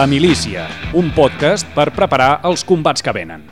La 0.00 0.06
Milícia, 0.08 0.64
un 0.96 1.10
podcast 1.12 1.68
per 1.76 1.92
preparar 1.92 2.40
els 2.48 2.62
combats 2.64 3.04
que 3.04 3.12
venen. 3.12 3.42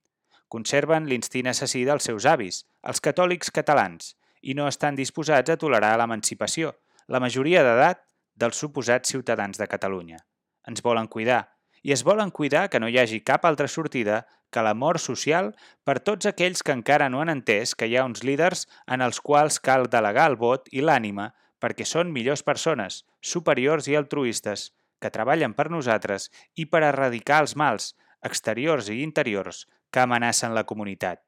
Conserven 0.50 1.06
l'instint 1.06 1.46
assassí 1.46 1.84
dels 1.86 2.08
seus 2.08 2.26
avis, 2.26 2.64
els 2.82 3.00
catòlics 3.04 3.52
catalans, 3.54 4.16
i 4.42 4.56
no 4.58 4.66
estan 4.66 4.96
disposats 4.98 5.52
a 5.52 5.58
tolerar 5.60 5.92
l'emancipació, 6.00 6.72
la 7.06 7.20
majoria 7.22 7.62
d'edat 7.62 8.02
dels 8.34 8.58
suposats 8.58 9.12
ciutadans 9.14 9.60
de 9.60 9.68
Catalunya. 9.70 10.18
Ens 10.66 10.82
volen 10.82 11.06
cuidar, 11.06 11.44
i 11.86 11.94
es 11.94 12.02
volen 12.04 12.32
cuidar 12.34 12.66
que 12.72 12.80
no 12.82 12.90
hi 12.90 12.98
hagi 12.98 13.20
cap 13.22 13.46
altra 13.46 13.68
sortida 13.68 14.24
que 14.50 14.64
la 14.66 14.74
mort 14.74 15.00
social 15.00 15.52
per 15.86 16.00
tots 16.02 16.26
aquells 16.26 16.64
que 16.66 16.74
encara 16.74 17.08
no 17.14 17.22
han 17.22 17.32
entès 17.32 17.76
que 17.78 17.86
hi 17.86 17.96
ha 17.96 18.04
uns 18.08 18.24
líders 18.26 18.66
en 18.86 19.06
els 19.06 19.22
quals 19.22 19.60
cal 19.62 19.86
delegar 19.94 20.26
el 20.32 20.38
vot 20.40 20.66
i 20.74 20.82
l'ànima 20.82 21.30
perquè 21.62 21.86
són 21.86 22.12
millors 22.12 22.42
persones, 22.42 23.04
superiors 23.20 23.86
i 23.88 23.96
altruistes, 23.96 24.72
que 25.00 25.14
treballen 25.14 25.54
per 25.54 25.70
nosaltres 25.70 26.28
i 26.56 26.66
per 26.66 26.82
erradicar 26.84 27.44
els 27.44 27.54
mals, 27.56 27.94
exteriors 28.26 28.90
i 28.92 29.00
interiors, 29.04 29.66
que 29.90 30.00
amenacen 30.00 30.54
la 30.54 30.64
comunitat. 30.64 31.22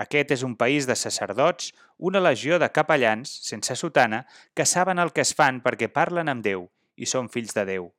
Aquest 0.00 0.30
és 0.32 0.42
un 0.46 0.56
país 0.56 0.86
de 0.88 0.96
sacerdots, 0.96 1.74
una 1.98 2.22
legió 2.24 2.58
de 2.58 2.70
capellans, 2.72 3.30
sense 3.44 3.76
sotana, 3.76 4.24
que 4.54 4.64
saben 4.64 4.98
el 4.98 5.12
que 5.12 5.20
es 5.26 5.34
fan 5.36 5.60
perquè 5.64 5.90
parlen 5.92 6.32
amb 6.32 6.44
Déu 6.46 6.70
i 6.96 7.08
són 7.10 7.28
fills 7.28 7.52
de 7.56 7.66
Déu. 7.68 7.90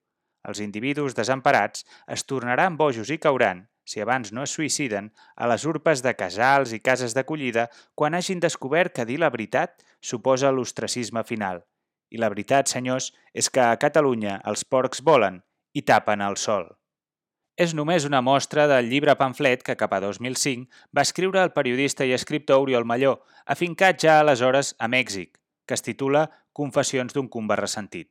Els 0.48 0.62
individus 0.64 1.14
desemparats 1.14 1.86
es 2.16 2.26
tornaran 2.26 2.78
bojos 2.78 3.12
i 3.14 3.20
cauran, 3.22 3.68
si 3.86 4.02
abans 4.02 4.32
no 4.34 4.42
es 4.48 4.56
suïciden, 4.58 5.12
a 5.36 5.48
les 5.52 5.66
urpes 5.70 6.02
de 6.02 6.16
casals 6.18 6.74
i 6.74 6.82
cases 6.82 7.14
d'acollida 7.14 7.68
quan 7.94 8.18
hagin 8.18 8.42
descobert 8.42 8.96
que 8.96 9.06
dir 9.06 9.20
la 9.22 9.30
veritat 9.30 9.86
suposa 10.02 10.52
l'ostracisme 10.52 11.24
final. 11.28 11.62
I 12.10 12.18
la 12.18 12.30
veritat, 12.34 12.68
senyors, 12.68 13.12
és 13.34 13.50
que 13.50 13.62
a 13.62 13.78
Catalunya 13.78 14.40
els 14.48 14.66
porcs 14.66 15.06
volen 15.06 15.42
i 15.74 15.86
tapen 15.86 16.26
el 16.26 16.38
sol. 16.38 16.72
És 17.62 17.76
només 17.78 18.08
una 18.08 18.24
mostra 18.26 18.64
del 18.66 18.88
llibre 18.90 19.14
pamflet 19.20 19.62
que 19.62 19.76
cap 19.78 19.92
a 19.94 20.00
2005 20.02 20.88
va 20.98 21.04
escriure 21.06 21.44
el 21.46 21.52
periodista 21.54 22.08
i 22.10 22.14
escriptor 22.16 22.64
Oriol 22.64 22.88
Malló, 22.90 23.20
afincat 23.46 24.00
ja 24.02 24.16
aleshores 24.18 24.72
a 24.80 24.88
Mèxic, 24.90 25.36
que 25.68 25.78
es 25.78 25.86
titula 25.86 26.24
Confessions 26.58 27.14
d'un 27.14 27.28
cumba 27.30 27.60
ressentit. 27.60 28.10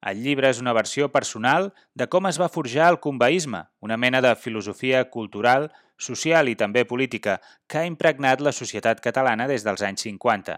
El 0.00 0.22
llibre 0.24 0.48
és 0.48 0.62
una 0.62 0.72
versió 0.72 1.10
personal 1.12 1.68
de 1.92 2.06
com 2.08 2.30
es 2.30 2.40
va 2.40 2.48
forjar 2.54 2.88
el 2.94 3.00
cumbaïsme, 3.04 3.66
una 3.84 4.00
mena 4.00 4.22
de 4.24 4.32
filosofia 4.36 5.04
cultural, 5.10 5.68
social 6.08 6.48
i 6.48 6.56
també 6.56 6.86
política 6.88 7.36
que 7.68 7.82
ha 7.82 7.90
impregnat 7.90 8.40
la 8.40 8.54
societat 8.56 9.04
catalana 9.04 9.48
des 9.50 9.66
dels 9.66 9.84
anys 9.84 10.08
50. 10.08 10.56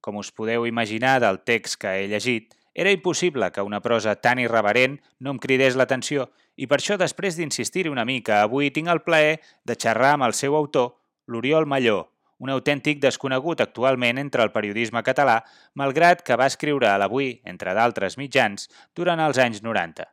Com 0.00 0.16
us 0.22 0.32
podeu 0.32 0.64
imaginar 0.64 1.18
del 1.20 1.42
text 1.44 1.82
que 1.84 1.92
he 1.92 2.08
llegit, 2.08 2.54
era 2.72 2.92
impossible 2.92 3.52
que 3.52 3.64
una 3.64 3.80
prosa 3.84 4.16
tan 4.16 4.40
irreverent 4.40 4.98
no 5.20 5.36
em 5.36 5.38
cridés 5.40 5.76
l'atenció 5.76 6.30
i 6.56 6.66
per 6.66 6.80
això, 6.80 6.96
després 6.96 7.36
d'insistir 7.36 7.86
una 7.90 8.04
mica, 8.08 8.42
avui 8.42 8.72
tinc 8.72 8.88
el 8.88 9.02
plaer 9.04 9.38
de 9.64 9.76
xerrar 9.76 10.14
amb 10.16 10.28
el 10.28 10.34
seu 10.34 10.56
autor, 10.56 10.94
l'Oriol 11.28 11.66
Malló, 11.68 12.06
un 12.38 12.52
autèntic 12.52 13.00
desconegut 13.00 13.62
actualment 13.64 14.18
entre 14.20 14.44
el 14.44 14.52
periodisme 14.52 15.02
català, 15.04 15.38
malgrat 15.74 16.22
que 16.24 16.36
va 16.36 16.48
escriure 16.50 16.88
a 16.90 16.98
l'Avui, 17.00 17.40
entre 17.44 17.72
d'altres 17.76 18.18
mitjans, 18.20 18.68
durant 18.94 19.20
els 19.20 19.40
anys 19.40 19.62
90. 19.64 20.04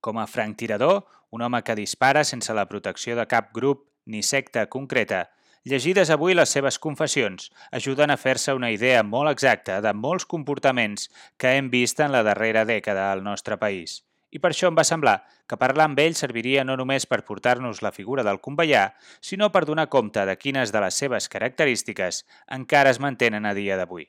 Com 0.00 0.20
a 0.20 0.26
franctirador, 0.30 1.04
un 1.30 1.42
home 1.42 1.62
que 1.62 1.76
dispara 1.76 2.24
sense 2.24 2.54
la 2.54 2.68
protecció 2.68 3.16
de 3.16 3.26
cap 3.28 3.52
grup 3.52 3.86
ni 4.06 4.22
secta 4.22 4.66
concreta, 4.72 5.26
llegides 5.66 6.12
avui 6.14 6.36
les 6.36 6.52
seves 6.54 6.78
confessions 6.78 7.50
ajuden 7.74 8.12
a 8.14 8.16
fer-se 8.16 8.54
una 8.54 8.70
idea 8.70 9.02
molt 9.02 9.32
exacta 9.32 9.80
de 9.82 9.92
molts 9.92 10.24
comportaments 10.24 11.10
que 11.36 11.56
hem 11.58 11.72
vist 11.72 12.00
en 12.00 12.14
la 12.14 12.22
darrera 12.22 12.64
dècada 12.64 13.10
al 13.12 13.24
nostre 13.26 13.58
país. 13.58 14.05
I 14.30 14.40
per 14.42 14.50
això 14.52 14.68
em 14.68 14.76
va 14.76 14.84
semblar 14.84 15.20
que 15.48 15.58
parlar 15.60 15.86
amb 15.86 16.00
ell 16.02 16.16
serviria 16.18 16.64
no 16.64 16.76
només 16.76 17.06
per 17.06 17.22
portar-nos 17.24 17.82
la 17.82 17.92
figura 17.94 18.24
del 18.26 18.40
conveià, 18.42 18.88
sinó 19.20 19.50
per 19.54 19.64
donar 19.64 19.88
compte 19.88 20.26
de 20.26 20.36
quines 20.36 20.72
de 20.74 20.82
les 20.82 20.94
seves 20.94 21.28
característiques 21.32 22.24
encara 22.58 22.90
es 22.90 23.00
mantenen 23.00 23.46
a 23.46 23.54
dia 23.54 23.78
d'avui. 23.78 24.08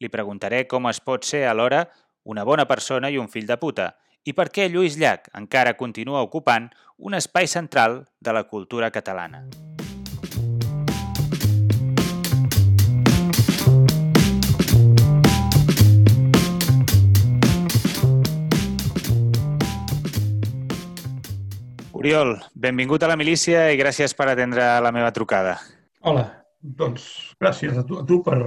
Li 0.00 0.08
preguntaré 0.08 0.66
com 0.66 0.88
es 0.88 1.00
pot 1.04 1.28
ser 1.28 1.44
alhora 1.46 1.84
una 2.24 2.44
bona 2.44 2.66
persona 2.68 3.10
i 3.10 3.18
un 3.18 3.28
fill 3.28 3.46
de 3.48 3.58
puta, 3.60 3.92
i 4.24 4.34
per 4.36 4.50
què 4.52 4.68
Lluís 4.68 4.98
Llach 5.00 5.30
encara 5.36 5.76
continua 5.80 6.24
ocupant 6.26 6.68
un 6.98 7.16
espai 7.16 7.48
central 7.48 8.04
de 8.20 8.36
la 8.36 8.44
cultura 8.44 8.90
catalana. 8.92 9.46
Oriol, 22.00 22.38
benvingut 22.56 23.02
a 23.04 23.08
la 23.10 23.16
milícia 23.20 23.66
i 23.68 23.76
gràcies 23.76 24.14
per 24.16 24.30
atendre 24.30 24.64
la 24.80 24.88
meva 24.96 25.10
trucada. 25.12 25.58
Hola, 26.00 26.22
doncs 26.64 27.02
gràcies 27.36 27.76
a 27.76 27.84
tu, 27.84 27.98
a 28.00 28.06
tu 28.08 28.22
per 28.24 28.38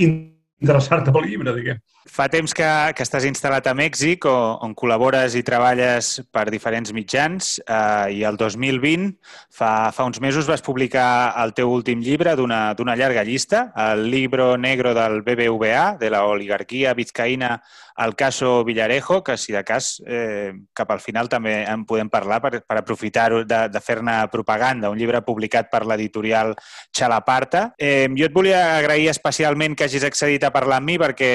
interessar-te 0.00 1.12
pel 1.12 1.28
llibre, 1.28 1.52
diguem. 1.52 1.82
Fa 2.08 2.24
temps 2.32 2.54
que, 2.56 2.68
que 2.96 3.04
estàs 3.04 3.26
instal·lat 3.28 3.68
a 3.68 3.74
Mèxic, 3.76 4.24
on, 4.24 4.56
on 4.64 4.72
col·labores 4.78 5.36
i 5.36 5.44
treballes 5.44 6.08
per 6.32 6.46
diferents 6.50 6.94
mitjans, 6.96 7.58
eh, 7.62 8.16
i 8.16 8.24
el 8.24 8.40
2020, 8.40 9.12
fa, 9.52 9.92
fa 9.92 10.08
uns 10.08 10.16
mesos, 10.24 10.48
vas 10.48 10.64
publicar 10.64 11.34
el 11.44 11.52
teu 11.52 11.68
últim 11.68 12.00
llibre 12.00 12.32
d'una 12.40 12.96
llarga 12.96 13.28
llista, 13.28 13.66
el 13.90 14.08
Libro 14.08 14.54
Negro 14.56 14.96
del 14.96 15.20
BBVA, 15.20 15.98
de 16.00 16.10
la 16.16 16.24
oligarquia 16.32 16.96
vizcaïna 16.96 17.58
al 17.96 18.14
caso 18.16 18.64
Villarejo, 18.64 19.22
que 19.22 19.36
si 19.36 19.52
de 19.52 19.64
cas 19.64 20.02
eh, 20.06 20.52
cap 20.74 20.90
al 20.90 21.00
final 21.00 21.28
també 21.28 21.62
en 21.68 21.84
podem 21.88 22.10
parlar 22.10 22.40
per, 22.42 22.62
per 22.64 22.78
aprofitar 22.78 23.30
de, 23.44 23.60
de 23.72 23.82
fer-ne 23.84 24.16
propaganda, 24.32 24.90
un 24.90 24.98
llibre 24.98 25.22
publicat 25.26 25.70
per 25.72 25.84
l'editorial 25.86 26.54
Xalaparta. 26.94 27.72
Eh, 27.78 28.08
jo 28.16 28.28
et 28.28 28.34
volia 28.34 28.78
agrair 28.78 29.10
especialment 29.12 29.76
que 29.76 29.88
hagis 29.88 30.06
accedit 30.08 30.44
a 30.44 30.54
parlar 30.54 30.80
amb 30.80 30.90
mi 30.92 30.98
perquè 31.00 31.32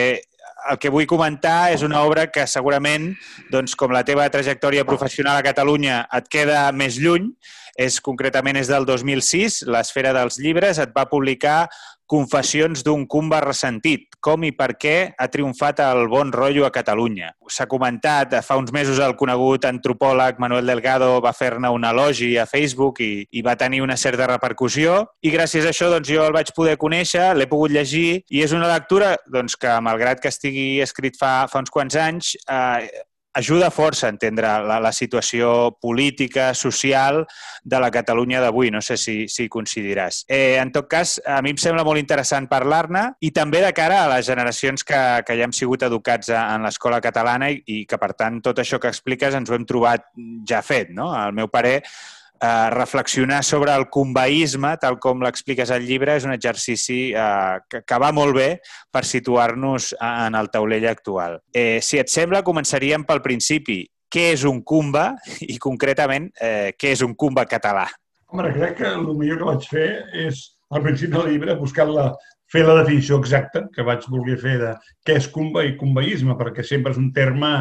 el 0.72 0.80
que 0.82 0.92
vull 0.92 1.08
comentar 1.08 1.72
és 1.74 1.84
una 1.86 2.02
obra 2.04 2.28
que 2.34 2.48
segurament, 2.50 3.12
doncs, 3.54 3.76
com 3.78 3.94
la 3.94 4.04
teva 4.08 4.28
trajectòria 4.34 4.86
professional 4.88 5.40
a 5.40 5.46
Catalunya 5.46 6.02
et 6.18 6.28
queda 6.32 6.66
més 6.76 6.98
lluny, 7.00 7.30
és 7.78 8.00
concretament 8.02 8.58
és 8.58 8.72
del 8.72 8.88
2006, 8.90 9.62
l'Esfera 9.70 10.14
dels 10.18 10.40
Llibres 10.42 10.82
et 10.82 10.94
va 10.96 11.06
publicar 11.10 11.68
Confessions 12.08 12.86
d'un 12.88 13.04
cumba 13.06 13.42
ressentit. 13.44 14.16
Com 14.24 14.46
i 14.48 14.54
per 14.56 14.72
què 14.80 14.96
ha 15.12 15.28
triomfat 15.32 15.82
el 15.84 16.08
bon 16.12 16.32
rotllo 16.32 16.64
a 16.68 16.72
Catalunya? 16.74 17.34
S'ha 17.52 17.68
comentat, 17.70 18.38
fa 18.48 18.58
uns 18.60 18.72
mesos 18.76 19.02
el 19.04 19.18
conegut 19.20 19.68
antropòleg 19.68 20.40
Manuel 20.40 20.72
Delgado 20.72 21.10
va 21.24 21.34
fer-ne 21.36 21.70
un 21.74 21.84
elogi 21.88 22.34
a 22.40 22.48
Facebook 22.48 23.02
i, 23.04 23.28
i 23.32 23.44
va 23.44 23.58
tenir 23.60 23.84
una 23.84 23.98
certa 24.00 24.30
repercussió 24.32 25.02
i 25.22 25.34
gràcies 25.34 25.68
a 25.68 25.74
això 25.76 25.92
doncs, 25.92 26.08
jo 26.08 26.24
el 26.24 26.36
vaig 26.36 26.54
poder 26.56 26.78
conèixer, 26.80 27.34
l'he 27.36 27.50
pogut 27.52 27.76
llegir 27.76 28.24
i 28.32 28.44
és 28.46 28.56
una 28.56 28.72
lectura 28.72 29.16
doncs, 29.28 29.60
que, 29.60 29.76
malgrat 29.84 30.24
que 30.24 30.32
estigui 30.32 30.80
escrit 30.84 31.20
fa, 31.20 31.46
fa 31.52 31.62
uns 31.64 31.74
quants 31.74 32.00
anys, 32.00 32.36
eh, 32.48 32.88
ajuda 33.34 33.70
força 33.72 34.08
a 34.08 34.14
entendre 34.14 34.50
la, 34.66 34.80
la 34.82 34.92
situació 34.96 35.78
política, 35.82 36.54
social 36.58 37.24
de 37.64 37.80
la 37.80 37.92
Catalunya 37.94 38.42
d'avui. 38.42 38.72
No 38.74 38.82
sé 38.82 38.98
si, 38.98 39.18
si 39.32 39.48
coincidiràs. 39.52 40.24
Eh, 40.28 40.58
en 40.62 40.72
tot 40.76 40.90
cas, 40.92 41.18
a 41.26 41.42
mi 41.46 41.54
em 41.54 41.62
sembla 41.62 41.86
molt 41.88 42.02
interessant 42.02 42.50
parlar-ne 42.50 43.04
i 43.22 43.32
també 43.36 43.62
de 43.64 43.74
cara 43.78 44.04
a 44.04 44.12
les 44.16 44.28
generacions 44.28 44.84
que, 44.88 45.02
que 45.28 45.38
ja 45.38 45.48
hem 45.48 45.56
sigut 45.56 45.86
educats 45.88 46.32
a, 46.34 46.48
en 46.56 46.68
l'escola 46.68 47.02
catalana 47.04 47.52
i, 47.54 47.62
i 47.66 47.80
que, 47.86 48.00
per 48.02 48.14
tant, 48.18 48.42
tot 48.44 48.64
això 48.64 48.82
que 48.82 48.92
expliques 48.92 49.38
ens 49.38 49.50
ho 49.50 49.58
hem 49.58 49.68
trobat 49.68 50.10
ja 50.48 50.64
fet. 50.66 50.94
No? 50.96 51.12
Al 51.14 51.36
meu 51.38 51.52
parer, 51.52 51.82
eh, 52.42 52.70
reflexionar 52.74 53.44
sobre 53.44 53.74
el 53.76 53.88
conveïsme, 53.94 54.76
tal 54.82 54.98
com 55.04 55.22
l'expliques 55.26 55.72
al 55.74 55.86
llibre, 55.88 56.16
és 56.18 56.26
un 56.28 56.34
exercici 56.36 57.00
eh, 57.12 57.58
que, 57.70 57.84
que 57.88 58.00
va 58.02 58.14
molt 58.16 58.38
bé 58.38 58.50
per 58.94 59.04
situar-nos 59.08 59.94
en 59.98 60.38
el 60.40 60.52
taulell 60.54 60.88
actual. 60.90 61.40
Eh, 61.54 61.80
si 61.84 62.02
et 62.02 62.12
sembla, 62.14 62.46
començaríem 62.48 63.06
pel 63.08 63.24
principi. 63.26 63.84
Què 64.08 64.30
és 64.38 64.46
un 64.48 64.62
cumba 64.64 65.10
i, 65.44 65.58
concretament, 65.60 66.30
eh, 66.40 66.72
què 66.80 66.94
és 66.96 67.04
un 67.04 67.18
cumba 67.20 67.44
català? 67.50 67.88
Home, 68.32 68.54
crec 68.56 68.80
que 68.80 68.88
el 68.88 69.04
millor 69.16 69.42
que 69.42 69.50
vaig 69.50 69.68
fer 69.68 69.90
és, 70.28 70.40
al 70.72 70.84
principi 70.84 71.14
del 71.16 71.30
llibre, 71.32 71.56
buscar 71.60 71.88
la, 71.92 72.10
fer 72.52 72.64
la 72.68 72.78
definició 72.82 73.20
exacta 73.22 73.66
que 73.74 73.86
vaig 73.88 74.08
voler 74.12 74.38
fer 74.40 74.56
de 74.62 74.72
què 75.06 75.18
és 75.20 75.28
cumba 75.32 75.66
i 75.68 75.76
cumbaïsme, 75.80 76.36
perquè 76.40 76.64
sempre 76.64 76.94
és 76.96 77.00
un 77.02 77.12
terme 77.16 77.52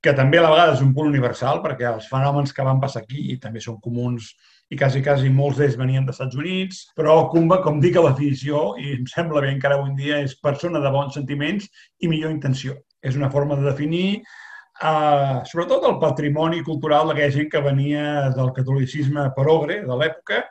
que 0.00 0.14
també 0.16 0.38
a 0.40 0.44
la 0.44 0.50
vegada 0.54 0.74
és 0.76 0.82
un 0.84 0.94
punt 0.96 1.10
universal, 1.10 1.60
perquè 1.64 1.88
els 1.90 2.08
fenòmens 2.08 2.54
que 2.56 2.64
van 2.64 2.80
passar 2.80 3.02
aquí 3.02 3.36
també 3.42 3.60
són 3.60 3.76
comuns 3.84 4.30
i 4.70 4.78
quasi, 4.78 5.02
quasi 5.04 5.30
molts 5.34 5.58
d'ells 5.58 5.76
venien 5.76 6.06
dels 6.06 6.16
Estats 6.16 6.38
Units, 6.38 6.84
però 6.96 7.16
Cumba, 7.32 7.58
com 7.64 7.80
dic 7.82 7.98
a 7.98 8.04
la 8.04 8.12
definició, 8.14 8.70
i 8.80 8.94
em 8.96 9.08
sembla 9.10 9.42
bé 9.44 9.50
encara 9.52 9.76
avui 9.76 9.90
en 9.90 9.98
dia, 9.98 10.20
és 10.24 10.38
persona 10.40 10.80
de 10.80 10.92
bons 10.94 11.18
sentiments 11.18 11.66
i 12.00 12.08
millor 12.08 12.32
intenció. 12.32 12.78
És 13.02 13.18
una 13.18 13.30
forma 13.34 13.58
de 13.58 13.66
definir 13.66 14.20
eh, 14.20 15.40
sobretot 15.50 15.84
el 15.90 15.98
patrimoni 16.00 16.62
cultural 16.64 17.10
d'aquella 17.10 17.36
gent 17.36 17.50
que 17.52 17.64
venia 17.64 18.04
del 18.36 18.54
catolicisme 18.56 19.26
progre 19.36 19.82
de 19.84 19.98
l'època, 20.00 20.44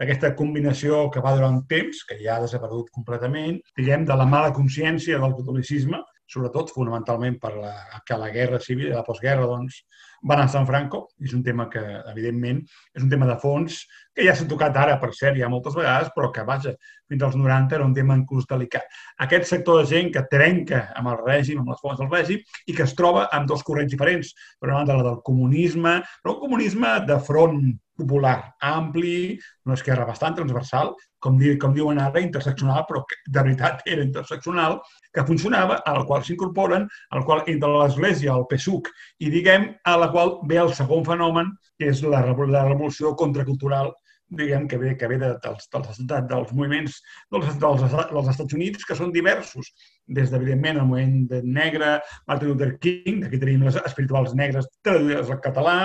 aquesta 0.00 0.32
combinació 0.38 1.08
que 1.10 1.22
va 1.22 1.34
durar 1.36 1.52
un 1.52 1.62
temps, 1.70 2.02
que 2.08 2.16
ja 2.22 2.38
ha 2.38 2.42
desaparegut 2.42 2.90
completament, 2.94 3.60
diguem, 3.78 4.06
de 4.08 4.16
la 4.18 4.26
mala 4.26 4.54
consciència 4.54 5.20
del 5.22 5.36
catolicisme, 5.36 6.00
sobretot 6.30 6.72
fonamentalment 6.74 7.36
per 7.40 7.52
la, 7.56 7.72
que 8.06 8.18
la 8.18 8.30
guerra 8.34 8.60
civil 8.62 8.90
i 8.90 8.96
la 8.96 9.04
postguerra 9.06 9.48
doncs, 9.50 9.82
van 10.24 10.40
a 10.40 10.48
San 10.48 10.66
Franco. 10.66 11.04
És 11.20 11.34
un 11.36 11.44
tema 11.44 11.68
que, 11.70 11.82
evidentment, 12.10 12.62
és 12.96 13.04
un 13.04 13.12
tema 13.12 13.28
de 13.28 13.36
fons 13.42 13.84
que 14.14 14.26
ja 14.26 14.34
s'ha 14.36 14.48
tocat 14.50 14.76
ara, 14.78 14.96
per 15.02 15.12
cert, 15.16 15.38
ja 15.38 15.50
moltes 15.52 15.76
vegades, 15.76 16.10
però 16.14 16.30
que, 16.32 16.44
vaja, 16.48 16.74
fins 17.10 17.22
als 17.26 17.36
90 17.36 17.76
era 17.76 17.86
un 17.86 17.94
tema 17.94 18.16
inclús 18.16 18.48
delicat. 18.50 18.88
Aquest 19.26 19.50
sector 19.50 19.80
de 19.80 19.88
gent 19.90 20.12
que 20.14 20.24
trenca 20.32 20.86
amb 20.96 21.12
el 21.12 21.22
règim, 21.22 21.60
amb 21.60 21.72
les 21.72 21.80
formes 21.82 22.00
del 22.00 22.12
règim, 22.12 22.44
i 22.66 22.76
que 22.76 22.86
es 22.86 22.96
troba 22.98 23.28
amb 23.36 23.50
dos 23.50 23.64
corrents 23.66 23.92
diferents. 23.92 24.34
Per 24.58 24.70
una 24.70 24.80
banda, 24.80 25.00
la 25.00 25.08
del 25.10 25.22
comunisme, 25.26 25.98
però 26.22 26.36
un 26.36 26.44
comunisme 26.46 26.98
de 27.08 27.18
front 27.26 27.64
popular, 27.94 28.54
ampli, 28.60 29.38
una 29.66 29.76
esquerra 29.78 30.06
bastant 30.06 30.34
transversal, 30.34 30.92
com, 31.22 31.38
di, 31.38 31.54
com 31.60 31.74
diuen 31.74 32.00
ara, 32.02 32.20
interseccional, 32.20 32.82
però 32.88 33.04
que 33.08 33.18
de 33.30 33.44
veritat 33.46 33.84
era 33.88 34.04
interseccional, 34.04 34.80
que 35.14 35.24
funcionava, 35.28 35.78
a 35.86 35.94
la 35.96 36.04
qual 36.08 36.24
s'incorporen, 36.26 36.88
al 37.14 37.24
qual 37.24 37.44
entre 37.46 37.70
l'Església, 37.70 38.34
el 38.34 38.48
PSUC, 38.50 38.90
i 39.24 39.30
diguem, 39.32 39.70
a 39.86 39.96
la 40.00 40.10
qual 40.14 40.38
ve 40.48 40.62
el 40.62 40.72
segon 40.78 41.04
fenomen, 41.06 41.52
que 41.78 41.90
és 41.90 42.02
la, 42.06 42.22
la 42.22 42.64
revolució 42.70 43.14
contracultural 43.18 43.92
diguem, 44.34 44.68
que 44.68 44.78
ve, 44.78 44.96
que 44.96 45.08
ve 45.08 45.18
de, 45.18 45.30
dels, 45.42 45.68
dels, 45.72 45.98
dels 46.08 46.52
moviments 46.56 46.96
dels, 47.32 47.50
dels, 47.60 47.84
dels 47.84 48.30
Estats 48.32 48.56
Units, 48.56 48.86
que 48.88 48.96
són 48.98 49.12
diversos, 49.14 49.70
des 50.06 50.32
d'evidentment 50.32 50.80
el 50.80 50.88
moviment 50.88 51.28
de 51.30 51.42
negre, 51.44 51.98
Martin 52.30 52.52
Luther 52.52 52.72
King, 52.82 53.22
aquí 53.26 53.40
tenim 53.42 53.66
les 53.66 53.78
espirituals 53.82 54.34
negres 54.38 54.68
traduïdes 54.86 55.30
al 55.30 55.42
català, 55.44 55.76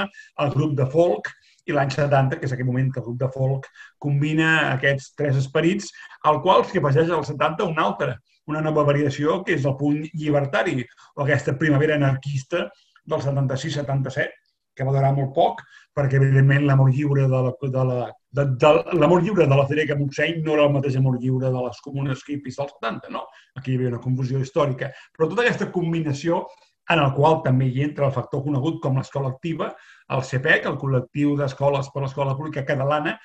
el 0.45 0.55
grup 0.55 0.75
de 0.79 0.87
folk, 0.93 1.31
i 1.69 1.75
l'any 1.75 1.91
70, 1.93 2.39
que 2.39 2.47
és 2.47 2.55
aquell 2.55 2.69
moment 2.69 2.89
que 2.93 3.01
el 3.01 3.07
grup 3.11 3.19
de 3.21 3.29
folk 3.35 3.67
combina 4.01 4.71
aquests 4.71 5.13
tres 5.19 5.37
esperits, 5.37 5.91
al 6.25 6.41
qual 6.45 6.65
s'hi 6.65 6.81
afegeix 6.81 7.13
al 7.13 7.27
70 7.27 7.69
un 7.69 7.81
altre, 7.83 8.15
una 8.49 8.63
nova 8.65 8.81
variació, 8.87 9.43
que 9.45 9.53
és 9.53 9.65
el 9.69 9.75
punt 9.77 9.99
llibertari, 10.17 10.81
o 11.15 11.21
aquesta 11.21 11.53
primavera 11.59 11.99
anarquista 11.99 12.65
del 13.09 13.25
76-77, 13.25 14.29
que 14.75 14.87
va 14.87 14.95
durar 14.95 15.11
molt 15.17 15.33
poc, 15.35 15.65
perquè, 15.95 16.19
evidentment, 16.21 16.63
l'amor 16.67 16.93
lliure 16.95 17.25
de 17.27 17.41
la, 17.47 17.51
de 17.75 17.83
la, 17.89 17.97
de, 18.37 18.45
de, 18.61 18.71
l'amor 19.01 19.25
lliure 19.25 19.47
de 19.49 19.57
la 19.59 19.65
Federica 19.67 19.97
Montseny 19.99 20.39
no 20.45 20.55
era 20.55 20.69
el 20.69 20.73
mateix 20.77 20.95
amor 20.99 21.17
lliure 21.19 21.51
de 21.51 21.65
les 21.65 21.81
comunes 21.83 22.23
hippies 22.27 22.61
dels 22.61 22.71
70, 22.77 23.11
no? 23.15 23.25
Aquí 23.59 23.73
hi 23.73 23.79
havia 23.79 23.91
una 23.95 24.01
confusió 24.05 24.39
històrica. 24.39 24.93
Però 25.17 25.27
tota 25.27 25.43
aquesta 25.43 25.69
combinació 25.75 26.45
en 26.93 27.03
el 27.03 27.11
qual 27.17 27.41
també 27.45 27.67
hi 27.69 27.83
entra 27.85 28.07
el 28.07 28.15
factor 28.15 28.41
conegut 28.45 28.79
com 28.81 28.97
l'escola 28.97 29.33
activa, 29.33 29.73
el 30.15 30.23
CPEC, 30.25 30.65
el 30.71 30.79
col·lectiu 30.81 31.35
d'escoles 31.37 31.91
per 31.93 32.05
l'escola 32.05 32.33
pública 32.37 32.65
catalana, 32.65 33.17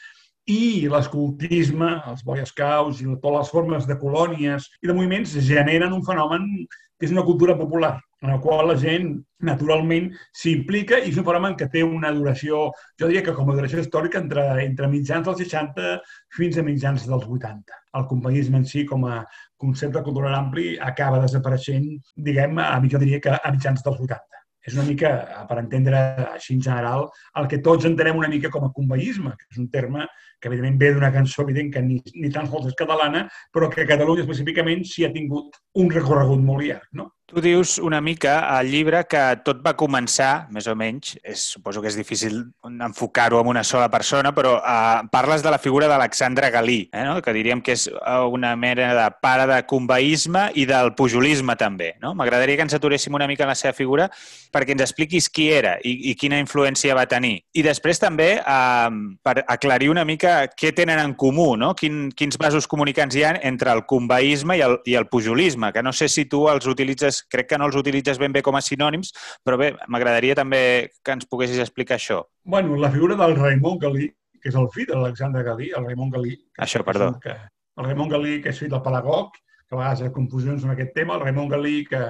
i 0.44 0.84
l'escoltisme, 0.92 1.90
els 2.10 2.24
Boy 2.24 2.42
Scouts 2.44 3.00
i 3.00 3.06
totes 3.08 3.38
les 3.38 3.52
formes 3.54 3.86
de 3.88 3.96
colònies 3.96 4.66
i 4.82 4.90
de 4.90 4.96
moviments 4.96 5.32
generen 5.46 5.94
un 5.96 6.04
fenomen 6.04 6.50
que 6.98 7.08
és 7.08 7.14
una 7.14 7.24
cultura 7.26 7.56
popular, 7.58 7.94
en 8.24 8.30
la 8.32 8.40
qual 8.40 8.68
la 8.70 8.76
gent 8.80 9.08
naturalment 9.44 10.06
s'implica 10.40 11.00
i 11.02 11.10
és 11.10 11.18
un 11.20 11.26
fenomen 11.28 11.56
que 11.60 11.68
té 11.72 11.82
una 11.84 12.12
duració, 12.16 12.68
jo 13.00 13.08
diria 13.10 13.24
que 13.26 13.34
com 13.36 13.50
a 13.50 13.56
duració 13.58 13.82
històrica, 13.82 14.22
entre, 14.24 14.44
entre 14.64 14.88
mitjans 14.92 15.26
dels 15.28 15.42
60 15.44 15.96
fins 16.38 16.58
a 16.58 16.64
mitjans 16.66 17.08
dels 17.10 17.26
80. 17.38 17.82
El 18.00 18.06
compañisme 18.10 18.62
en 18.62 18.68
si, 18.70 18.86
com 18.88 19.04
a 19.10 19.24
concepte 19.60 20.02
cultural 20.06 20.38
ampli, 20.38 20.72
acaba 20.92 21.20
desapareixent, 21.26 21.90
diguem, 22.30 22.56
a, 22.62 22.78
jo 22.90 23.02
diria 23.02 23.20
que 23.20 23.36
a 23.36 23.52
mitjans 23.52 23.84
dels 23.84 24.00
80 24.08 24.43
és 24.64 24.76
una 24.76 24.84
mica, 24.88 25.10
per 25.48 25.58
entendre 25.60 26.00
així 26.30 26.54
en 26.56 26.62
general, 26.64 27.08
el 27.40 27.48
que 27.50 27.60
tots 27.64 27.88
entenem 27.88 28.20
una 28.20 28.30
mica 28.32 28.50
com 28.52 28.64
a 28.64 28.72
conveïsme, 28.76 29.34
que 29.38 29.50
és 29.50 29.60
un 29.60 29.68
terme 29.72 30.06
que 30.40 30.50
evidentment 30.50 30.78
ve 30.80 30.92
d'una 30.94 31.12
cançó 31.12 31.44
evident 31.44 31.72
que 31.74 31.82
ni, 31.84 32.00
ni 32.14 32.30
tan 32.32 32.48
sols 32.50 32.70
és 32.72 32.78
catalana, 32.78 33.26
però 33.52 33.68
que 33.72 33.84
a 33.84 33.88
Catalunya 33.88 34.24
específicament 34.24 34.84
s'hi 34.88 35.06
ha 35.06 35.12
tingut 35.12 35.60
un 35.80 35.92
recorregut 35.92 36.42
molt 36.44 36.64
llarg. 36.64 36.88
No? 36.96 37.10
Tu 37.26 37.40
dius 37.40 37.78
una 37.78 38.02
mica 38.04 38.50
al 38.52 38.68
llibre 38.68 38.98
que 39.08 39.20
tot 39.46 39.62
va 39.64 39.72
començar, 39.80 40.44
més 40.52 40.66
o 40.68 40.74
menys, 40.76 41.14
és, 41.24 41.40
suposo 41.54 41.80
que 41.80 41.88
és 41.88 41.96
difícil 41.96 42.42
enfocar-ho 42.68 43.38
en 43.40 43.48
una 43.48 43.62
sola 43.64 43.86
persona, 43.88 44.34
però 44.36 44.58
eh, 44.60 45.06
parles 45.08 45.40
de 45.40 45.48
la 45.48 45.58
figura 45.58 45.88
d'Alexandre 45.88 46.50
Galí, 46.52 46.82
eh, 46.92 47.04
no? 47.08 47.14
que 47.24 47.32
diríem 47.32 47.62
que 47.64 47.72
és 47.78 47.86
eh, 47.88 48.18
una 48.28 48.50
mena 48.60 48.90
de 48.98 49.06
pare 49.24 49.46
de 49.48 49.56
conveïsme 49.64 50.50
i 50.60 50.66
del 50.68 50.92
pujolisme 50.98 51.56
també. 51.56 51.94
No? 52.02 52.12
M'agradaria 52.12 52.58
que 52.60 52.66
ens 52.68 52.76
aturéssim 52.76 53.16
una 53.16 53.30
mica 53.30 53.48
en 53.48 53.54
la 53.54 53.56
seva 53.56 53.72
figura 53.72 54.10
perquè 54.52 54.76
ens 54.76 54.84
expliquis 54.84 55.30
qui 55.32 55.48
era 55.48 55.78
i, 55.80 56.12
i 56.12 56.14
quina 56.20 56.42
influència 56.44 56.92
va 56.92 57.06
tenir. 57.08 57.38
I 57.56 57.64
després 57.64 58.04
també 58.04 58.28
eh, 58.36 59.00
per 59.24 59.36
aclarir 59.46 59.88
una 59.94 60.04
mica 60.04 60.42
què 60.52 60.74
tenen 60.76 61.00
en 61.00 61.16
comú, 61.16 61.54
no? 61.56 61.72
Quin, 61.72 62.10
quins 62.12 62.36
vasos 62.36 62.68
comunicants 62.68 63.16
hi 63.16 63.24
ha 63.24 63.32
entre 63.40 63.72
el 63.72 63.86
conveïsme 63.88 64.60
i 64.60 64.66
el, 64.68 64.78
i 64.84 65.00
el 65.00 65.08
pujolisme, 65.08 65.72
que 65.72 65.82
no 65.82 65.96
sé 65.96 66.12
si 66.12 66.28
tu 66.28 66.44
els 66.52 66.68
utilitzes 66.68 67.13
crec 67.30 67.52
que 67.52 67.58
no 67.60 67.68
els 67.70 67.78
utilitzes 67.78 68.18
ben 68.18 68.34
bé 68.34 68.42
com 68.42 68.56
a 68.58 68.62
sinònims, 68.64 69.12
però 69.44 69.60
bé, 69.60 69.72
m'agradaria 69.88 70.36
també 70.38 70.60
que 71.04 71.16
ens 71.16 71.28
poguessis 71.30 71.62
explicar 71.62 71.98
això. 72.00 72.22
Bueno, 72.44 72.76
la 72.80 72.90
figura 72.90 73.16
del 73.20 73.36
Raimon 73.38 73.78
Galí, 73.82 74.10
que 74.40 74.50
és 74.52 74.58
el 74.60 74.68
fill 74.74 74.90
de 74.90 74.98
l'Alexandre 74.98 75.44
Galí, 75.46 75.70
el 75.76 75.86
Raimon 75.86 76.12
Galí. 76.12 76.34
Això, 76.60 76.82
perdó. 76.84 77.14
Que, 77.22 77.36
el 77.78 77.88
Raimon 77.88 78.12
Galí, 78.12 78.40
que 78.42 78.52
és 78.52 78.60
fill 78.60 78.72
del 78.72 78.82
Palagog, 78.84 79.32
que 79.64 79.74
a 79.74 79.78
vegades 79.78 80.02
hi 80.02 80.08
ha 80.08 80.14
confusions 80.14 80.64
en 80.66 80.72
aquest 80.74 80.92
tema, 80.96 81.16
el 81.16 81.24
Raimon 81.24 81.48
Galí, 81.48 81.78
que, 81.88 82.00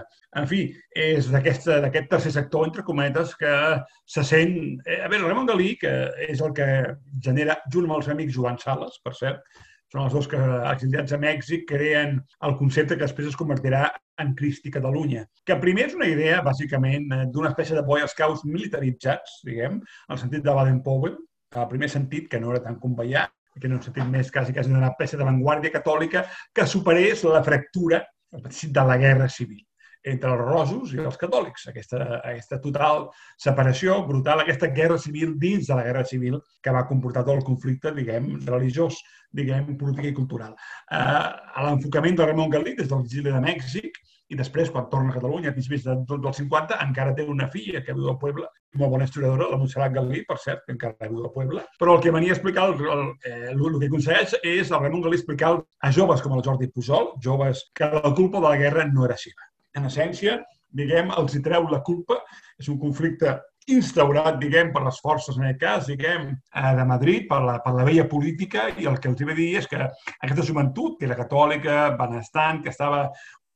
en 0.40 0.48
fi, 0.50 0.64
és 1.04 1.28
d'aquest 1.30 1.68
tercer 2.10 2.32
sector, 2.34 2.66
entre 2.66 2.84
cometes, 2.86 3.36
que 3.38 3.52
se 4.16 4.24
sent... 4.26 4.56
Eh, 4.84 5.00
a 5.04 5.08
veure, 5.08 5.22
el 5.22 5.30
Raimon 5.30 5.50
Galí, 5.52 5.74
que 5.80 5.92
és 6.26 6.42
el 6.44 6.56
que 6.56 6.66
genera, 7.24 7.60
junt 7.72 7.86
amb 7.88 7.98
els 8.00 8.10
amics 8.14 8.34
Joan 8.36 8.58
Sales, 8.62 8.98
per 9.04 9.14
cert, 9.20 9.62
són 9.94 10.02
els 10.02 10.14
dos 10.16 10.26
que 10.30 10.38
exiliats 10.72 11.14
a 11.14 11.20
Mèxic 11.22 11.68
creen 11.68 12.16
el 12.48 12.56
concepte 12.58 12.96
que 12.96 13.06
després 13.06 13.28
es 13.30 13.36
convertirà 13.38 13.84
en 14.18 14.32
Cristi 14.38 14.72
Catalunya, 14.74 15.22
que 15.46 15.56
primer 15.62 15.86
és 15.88 15.94
una 15.94 16.08
idea, 16.10 16.40
bàsicament, 16.42 17.06
eh, 17.14 17.28
d'una 17.30 17.52
espècie 17.52 17.78
de 17.78 17.84
Boy 17.86 18.02
Scouts 18.10 18.42
militaritzats, 18.48 19.38
diguem, 19.46 19.78
en 19.78 20.16
el 20.16 20.20
sentit 20.20 20.42
de 20.42 20.54
Baden-Powell, 20.58 21.16
el 21.54 21.68
primer 21.70 21.90
sentit, 21.92 22.26
que 22.30 22.40
no 22.42 22.50
era 22.50 22.64
tan 22.64 22.80
conveiat, 22.82 23.30
que 23.60 23.70
no 23.70 23.78
un 23.78 23.84
sentit 23.86 24.10
més 24.10 24.32
quasi, 24.34 24.52
quasi 24.52 24.74
peça 24.98 25.20
de 25.20 25.28
vanguardia 25.28 25.70
catòlica 25.70 26.24
que 26.52 26.66
superés 26.66 27.22
la 27.22 27.44
fractura 27.46 28.02
de 28.34 28.84
la 28.88 28.96
guerra 28.98 29.28
civil 29.30 29.62
entre 30.04 30.32
els 30.34 30.44
rosos 30.44 30.94
i 30.94 31.00
els 31.00 31.18
catòlics. 31.20 31.68
Aquesta, 31.72 32.00
aquesta 32.20 32.60
total 32.62 33.08
separació 33.40 33.98
brutal, 34.08 34.42
aquesta 34.42 34.70
guerra 34.76 34.98
civil 35.00 35.34
dins 35.40 35.68
de 35.70 35.78
la 35.78 35.84
guerra 35.86 36.04
civil 36.08 36.40
que 36.62 36.74
va 36.74 36.86
comportar 36.88 37.24
tot 37.24 37.38
el 37.38 37.46
conflicte, 37.46 37.94
diguem, 37.96 38.34
religiós, 38.46 39.00
diguem, 39.32 39.74
polític 39.80 40.12
i 40.12 40.16
cultural. 40.16 40.56
Eh, 40.92 40.98
a 41.00 41.68
l'enfocament 41.68 42.18
de 42.20 42.26
Ramon 42.28 42.52
Galí 42.52 42.74
des 42.76 42.90
de 42.90 42.98
l'exili 42.98 43.32
de 43.32 43.40
Mèxic 43.44 44.02
i 44.32 44.36
després, 44.36 44.70
quan 44.72 44.86
torna 44.90 45.12
a 45.12 45.14
Catalunya, 45.18 45.52
a 45.52 45.56
mig 45.56 45.84
de, 45.84 45.96
dels 46.08 46.38
50, 46.40 46.78
encara 46.86 47.12
té 47.16 47.26
una 47.28 47.48
filla 47.52 47.82
que 47.84 47.96
viu 47.96 48.08
al 48.08 48.18
poble, 48.20 48.48
molt 48.80 48.94
bona 48.94 49.04
historiadora, 49.04 49.50
la 49.50 49.58
Montserrat 49.60 49.92
Galí, 49.92 50.22
per 50.28 50.38
cert, 50.40 50.64
que 50.64 50.72
encara 50.74 51.10
viu 51.10 51.20
al 51.20 51.32
poble. 51.34 51.64
Però 51.80 51.96
el 51.96 52.02
que 52.04 52.12
venia 52.14 52.32
a 52.32 52.38
explicar, 52.38 52.70
el, 52.72 52.84
el, 52.96 53.06
eh, 53.28 53.52
el 53.52 53.80
que 53.80 53.90
aconsegueix 53.92 54.38
és 54.42 54.72
el 54.72 54.80
Ramon 54.80 55.04
Galí 55.04 55.20
explicar 55.20 55.56
a 55.60 55.92
joves 55.92 56.24
com 56.24 56.36
el 56.36 56.44
Jordi 56.46 56.72
Pujol, 56.72 57.12
joves 57.24 57.66
que 57.76 57.90
la 57.98 58.14
culpa 58.14 58.40
de 58.40 58.48
la 58.48 58.60
guerra 58.64 58.88
no 58.88 59.04
era 59.08 59.20
seva 59.20 59.53
en 59.78 59.88
essència, 59.90 60.38
diguem, 60.74 61.12
els 61.18 61.34
hi 61.34 61.42
treu 61.44 61.68
la 61.70 61.82
culpa. 61.86 62.20
És 62.60 62.70
un 62.70 62.78
conflicte 62.82 63.36
instaurat, 63.74 64.36
diguem, 64.40 64.72
per 64.74 64.82
les 64.84 64.98
forces, 65.02 65.38
en 65.38 65.46
aquest 65.46 65.60
cas, 65.62 65.86
diguem, 65.88 66.26
eh, 66.34 66.72
de 66.78 66.84
Madrid, 66.88 67.28
per 67.30 67.40
la, 67.44 67.58
per 67.64 67.72
la 67.76 67.86
vella 67.86 68.08
política, 68.08 68.68
i 68.78 68.88
el 68.90 68.98
que 69.00 69.08
els 69.12 69.24
ve 69.24 69.38
dir 69.38 69.54
és 69.62 69.70
que 69.70 69.80
aquesta 69.84 70.44
joventut, 70.44 70.98
que 70.98 71.08
era 71.08 71.18
catòlica, 71.20 71.96
benestant, 72.00 72.60
que 72.62 72.74
estava 72.74 73.08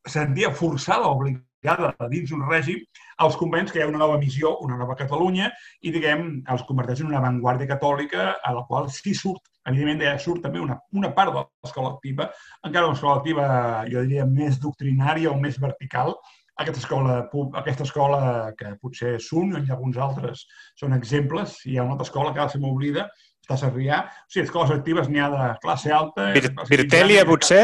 sentia 0.09 0.55
forçada, 0.55 1.11
obligada 1.11 1.45
lligada 1.63 2.09
dins 2.11 2.33
un 2.33 2.45
règim, 2.49 2.83
els 3.25 3.37
convents 3.37 3.73
que 3.73 3.81
hi 3.81 3.83
ha 3.83 3.91
una 3.91 3.99
nova 3.99 4.19
missió, 4.19 4.57
una 4.63 4.77
nova 4.79 4.97
Catalunya, 4.97 5.51
i, 5.83 5.91
diguem, 5.91 6.43
els 6.49 6.63
converteix 6.69 7.03
en 7.03 7.11
una 7.11 7.19
avantguàrdia 7.19 7.75
catòlica 7.75 8.37
a 8.43 8.53
la 8.55 8.65
qual 8.69 8.89
sí 8.91 9.15
surt, 9.15 9.43
evidentment, 9.69 10.03
ja 10.07 10.17
surt 10.23 10.43
també 10.45 10.61
una, 10.63 10.79
una 10.97 11.13
part 11.15 11.35
de 11.35 11.45
l'escola 11.45 11.95
activa, 11.95 12.29
encara 12.67 12.91
una 12.91 12.99
escola 12.99 13.21
activa, 13.21 13.47
jo 13.93 14.05
diria, 14.07 14.27
més 14.27 14.61
doctrinària 14.63 15.33
o 15.33 15.39
més 15.41 15.61
vertical, 15.63 16.17
aquesta 16.59 16.83
escola, 16.83 17.17
aquesta 17.61 17.85
escola 17.87 18.21
que 18.59 18.73
potser 18.83 19.15
és 19.21 19.29
un, 19.39 19.55
i 19.61 19.71
alguns 19.71 19.99
altres 20.03 20.43
són 20.79 20.97
exemples, 20.97 21.61
hi 21.67 21.79
ha 21.79 21.85
una 21.87 21.95
altra 21.95 22.09
escola 22.09 22.33
que 22.35 22.43
ara 22.43 22.51
se 22.51 22.59
m'oblida, 22.63 23.07
està 23.49 23.57
a 23.57 23.63
Sarrià. 23.63 23.99
O 24.05 24.33
sigui, 24.33 24.45
escoles 24.45 24.73
actives 24.75 25.09
n'hi 25.09 25.23
ha 25.23 25.29
de 25.33 25.51
classe 25.63 25.93
alta... 25.95 26.33
Bir 26.35 26.51
Virtèlia, 26.69 27.25
potser? 27.29 27.63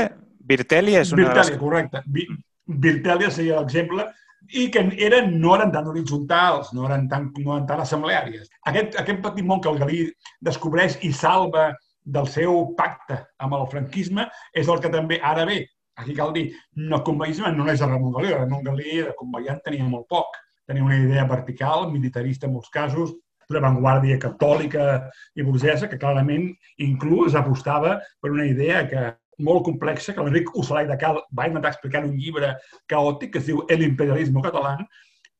Virtèlia 0.49 1.02
és 1.04 1.12
una... 1.12 1.26
Virtèlia, 1.26 1.58
correcte. 1.61 2.04
Virtèlia 2.87 3.32
seria 3.34 3.61
l'exemple 3.61 4.06
i 4.52 4.68
que 4.73 4.82
eren, 5.00 5.34
no 5.40 5.54
eren 5.56 5.73
tan 5.73 5.87
horitzontals, 5.88 6.73
no 6.76 6.87
eren 6.88 7.06
tan, 7.08 7.30
no 7.40 7.56
eren 7.56 7.66
tan 7.68 7.80
assembleàries. 7.84 8.49
Aquest, 8.70 8.99
aquest 9.00 9.23
petit 9.25 9.46
món 9.49 9.62
que 9.64 9.70
el 9.73 9.80
Galí 9.80 10.00
descobreix 10.44 10.99
i 11.02 11.12
salva 11.16 11.70
del 12.04 12.28
seu 12.28 12.61
pacte 12.76 13.18
amb 13.40 13.56
el 13.56 13.66
franquisme 13.73 14.28
és 14.52 14.68
el 14.68 14.80
que 14.80 14.92
també, 14.92 15.18
ara 15.23 15.46
bé, 15.49 15.62
aquí 15.96 16.14
cal 16.16 16.32
dir, 16.34 16.46
no, 16.76 17.00
conveïsme 17.06 17.52
no 17.56 17.66
és 17.73 17.82
el 17.82 17.92
Ramon 17.92 18.14
Galí, 18.18 18.32
Ramon 18.34 18.64
Galí 18.66 19.00
de 19.02 19.14
conveïant 19.18 19.62
tenia 19.64 19.87
molt 19.88 20.08
poc. 20.11 20.37
Tenia 20.68 20.84
una 20.84 20.96
idea 20.96 21.26
vertical, 21.28 21.90
militarista 21.92 22.49
en 22.49 22.54
molts 22.54 22.70
casos, 22.73 23.12
una 23.50 23.61
vanguardia 23.61 24.16
catòlica 24.20 24.84
i 25.37 25.44
burgesa 25.44 25.88
que 25.90 25.99
clarament 26.00 26.49
inclús 26.80 27.37
apostava 27.37 27.99
per 28.20 28.32
una 28.32 28.46
idea 28.49 28.87
que 28.88 29.11
molt 29.44 29.64
complexa 29.66 30.14
que 30.14 30.25
l'Enric 30.25 30.52
Usalai 30.56 30.87
de 30.88 30.96
Cal 30.96 31.20
va 31.37 31.49
intentar 31.49 31.75
explicar 31.75 32.02
en 32.02 32.12
un 32.12 32.16
llibre 32.16 32.54
caòtic 32.88 33.34
que 33.34 33.42
es 33.42 33.49
diu 33.50 33.64
El 33.68 33.82
imperialisme 33.82 34.42
català, 34.44 34.76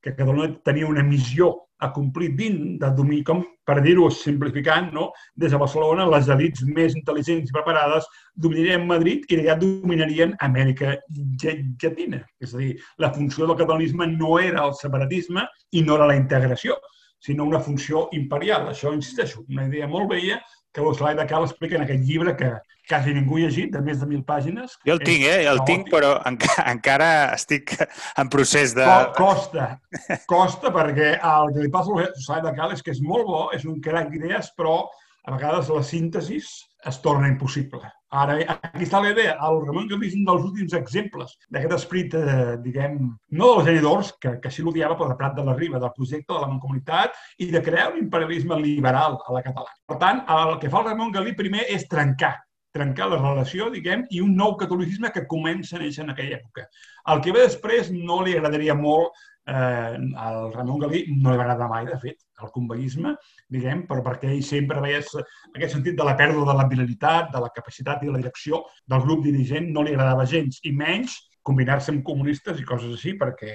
que 0.05 0.13
Catalunya 0.13 0.53
tenia 0.69 0.87
una 0.87 1.03
missió 1.03 1.55
a 1.81 1.91
complir 1.93 2.31
dins 2.37 2.79
de 2.81 2.91
domini, 2.97 3.25
com 3.27 3.41
per 3.67 3.79
dir-ho 3.85 4.07
simplificant, 4.13 4.91
no? 4.93 5.09
des 5.41 5.53
de 5.53 5.61
Barcelona, 5.61 6.07
les 6.13 6.29
elites 6.33 6.65
més 6.69 6.97
intel·ligents 6.97 7.49
i 7.49 7.55
preparades 7.57 8.07
dominarien 8.47 8.87
Madrid 8.89 9.25
i 9.29 9.41
allà 9.41 9.57
dominarien 9.61 10.35
Amèrica 10.45 10.99
Llatina. 11.43 12.23
És 12.41 12.55
a 12.55 12.61
dir, 12.61 12.75
la 13.01 13.13
funció 13.17 13.49
del 13.49 13.59
catalanisme 13.61 14.09
no 14.13 14.39
era 14.39 14.67
el 14.69 14.77
separatisme 14.81 15.47
i 15.73 15.83
no 15.83 15.97
era 15.99 16.11
la 16.13 16.19
integració, 16.21 16.77
sinó 17.25 17.49
una 17.49 17.63
funció 17.65 18.09
imperial. 18.13 18.69
Això, 18.73 18.93
insisteixo, 18.95 19.47
una 19.49 19.67
idea 19.71 19.89
molt 19.89 20.13
vella 20.13 20.41
que 20.75 20.83
l'Oslai 20.83 21.14
de 21.14 21.26
Cal 21.31 21.47
explica 21.47 21.78
en 21.78 21.85
aquest 21.85 22.02
llibre 22.04 22.35
que 22.37 22.50
quasi 22.88 23.14
ningú 23.16 23.38
ha 23.38 23.47
llegit, 23.47 23.71
de 23.73 23.81
més 23.81 24.00
de 24.02 24.09
mil 24.11 24.25
pàgines. 24.26 24.75
Jo 24.85 24.97
el 24.99 25.02
tinc, 25.07 25.25
eh? 25.31 25.47
El 25.49 25.62
tinc, 25.69 25.88
però 25.93 26.16
encara, 26.28 26.66
encara 26.75 27.09
estic 27.37 27.73
en 27.81 28.31
procés 28.33 28.75
de... 28.76 28.88
Costa, 29.16 29.71
costa, 30.31 30.73
perquè 30.75 31.14
el 31.16 31.54
que 31.54 31.64
li 31.64 31.73
passa 31.73 31.95
a 31.95 32.02
l'Oslai 32.02 32.45
de 32.45 32.54
Cal 32.59 32.76
és 32.76 32.85
que 32.85 32.93
és 32.93 33.00
molt 33.04 33.31
bo, 33.31 33.47
és 33.57 33.64
un 33.71 33.81
crac 33.85 34.11
d'idees, 34.12 34.52
però 34.59 34.83
a 35.25 35.37
vegades 35.38 35.71
la 35.73 35.85
síntesis 35.87 36.50
es 36.85 37.00
torna 37.00 37.31
impossible. 37.31 37.88
Ara, 38.14 38.37
aquí 38.54 38.85
està 38.87 39.00
la 39.02 39.11
idea. 39.11 39.35
El 39.49 39.61
Ramon 39.64 39.88
Galí 39.90 40.06
és 40.06 40.14
un 40.14 40.23
dels 40.28 40.44
últims 40.47 40.76
exemples 40.78 41.35
d'aquest 41.50 41.75
esprit, 41.80 42.14
eh, 42.14 42.54
diguem, 42.62 43.00
no 43.35 43.50
dels 43.50 43.68
genidors, 43.71 44.12
que, 44.23 44.37
que 44.42 44.52
així 44.52 44.62
l'odiava, 44.62 44.94
però 45.00 45.11
de 45.11 45.18
Prat 45.18 45.35
de 45.35 45.44
la 45.49 45.56
Riba, 45.59 45.80
del 45.83 45.94
projecte 45.97 46.30
de 46.30 46.38
la 46.38 46.50
Mancomunitat 46.52 47.18
i 47.42 47.50
de 47.50 47.62
crear 47.66 47.90
un 47.90 47.99
imperialisme 48.04 48.61
liberal 48.62 49.18
a 49.18 49.35
la 49.35 49.42
catalana. 49.42 49.78
Per 49.90 49.99
tant, 50.02 50.23
el 50.37 50.59
que 50.62 50.71
fa 50.71 50.83
el 50.85 50.92
Ramon 50.92 51.14
Galí 51.16 51.35
primer 51.35 51.66
és 51.75 51.88
trencar 51.90 52.37
trencar 52.75 53.06
la 53.06 53.21
relació, 53.21 53.68
diguem, 53.71 54.00
i 54.11 54.18
un 54.18 54.33
nou 54.35 54.56
catolicisme 54.59 55.12
que 55.14 55.28
comença 55.30 55.76
a 55.76 55.83
néixer 55.83 56.02
en 56.02 56.11
aquella 56.11 56.40
època. 56.40 56.64
El 57.12 57.21
que 57.23 57.30
ve 57.37 57.44
després 57.44 57.92
no 57.94 58.16
li 58.26 58.35
agradaria 58.35 58.75
molt 58.75 59.14
eh, 59.47 59.99
al 60.27 60.53
Ramon 60.53 60.81
Galí, 60.85 61.05
no 61.17 61.33
li 61.33 61.41
va 61.41 61.45
agradar 61.47 61.69
mai, 61.71 61.87
de 61.89 61.99
fet, 62.03 62.25
el 62.43 62.51
conveïsme, 62.55 63.15
diguem, 63.53 63.85
però 63.91 64.03
perquè 64.07 64.33
ell 64.33 64.43
sempre 64.47 64.83
veia 64.85 65.03
aquest 65.03 65.77
sentit 65.77 65.99
de 65.99 66.07
la 66.07 66.17
pèrdua 66.19 66.49
de 66.51 66.57
la 66.59 66.67
virilitat, 66.71 67.31
de 67.35 67.45
la 67.45 67.53
capacitat 67.55 68.03
i 68.03 68.11
de 68.11 68.17
la 68.17 68.23
direcció 68.25 68.65
del 68.91 69.05
grup 69.07 69.23
dirigent, 69.27 69.71
no 69.73 69.85
li 69.85 69.95
agradava 69.95 70.27
gens, 70.29 70.61
i 70.65 70.75
menys 70.75 71.21
combinar-se 71.45 71.93
amb 71.93 72.01
comunistes 72.07 72.61
i 72.61 72.65
coses 72.65 72.95
així, 72.97 73.13
perquè 73.21 73.53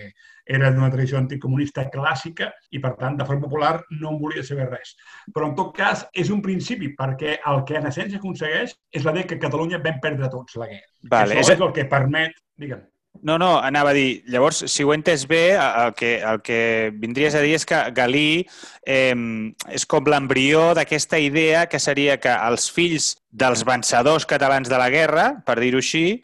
era 0.57 0.69
d'una 0.73 0.91
tradició 0.93 1.17
anticomunista 1.17 1.87
clàssica 1.93 2.51
i, 2.69 2.81
per 2.83 2.93
tant, 2.99 3.17
de 3.17 3.25
forma 3.25 3.47
popular 3.47 3.73
no 3.97 4.13
en 4.13 4.19
volia 4.21 4.45
saber 4.45 4.69
res. 4.69 4.93
Però, 5.33 5.49
en 5.49 5.57
tot 5.57 5.73
cas, 5.77 6.05
és 6.13 6.29
un 6.33 6.43
principi, 6.45 6.91
perquè 6.99 7.39
el 7.49 7.63
que 7.65 7.79
en 7.81 7.89
essència 7.89 8.21
aconsegueix 8.21 8.77
és 8.93 9.05
la 9.05 9.15
idea 9.17 9.31
que 9.31 9.41
Catalunya 9.41 9.81
vam 9.81 9.99
perdre 10.05 10.29
tots 10.29 10.57
la 10.61 10.69
guerra. 10.69 10.87
Vale, 11.17 11.41
Això 11.41 11.55
és... 11.55 11.57
és 11.57 11.67
el 11.67 11.75
que 11.75 11.89
permet... 11.89 12.37
Digue'm. 12.61 12.85
No, 13.21 13.37
no, 13.37 13.57
anava 13.59 13.91
a 13.91 13.95
dir, 13.97 14.23
llavors, 14.31 14.61
si 14.71 14.85
ho 14.85 14.93
he 14.93 14.97
entès 14.99 15.25
bé, 15.27 15.57
el 15.59 15.93
que, 15.97 16.13
el 16.23 16.39
que 16.45 16.59
vindries 17.01 17.35
a 17.35 17.41
dir 17.43 17.55
és 17.57 17.65
que 17.67 17.79
Galí 17.95 18.45
eh, 18.87 19.15
és 19.75 19.85
com 19.89 20.07
l'embrió 20.07 20.69
d'aquesta 20.77 21.19
idea 21.19 21.65
que 21.67 21.81
seria 21.83 22.15
que 22.21 22.31
els 22.31 22.69
fills 22.71 23.17
dels 23.29 23.65
vencedors 23.67 24.27
catalans 24.29 24.71
de 24.71 24.79
la 24.79 24.87
guerra, 24.93 25.33
per 25.45 25.59
dir-ho 25.59 25.83
així, 25.83 26.21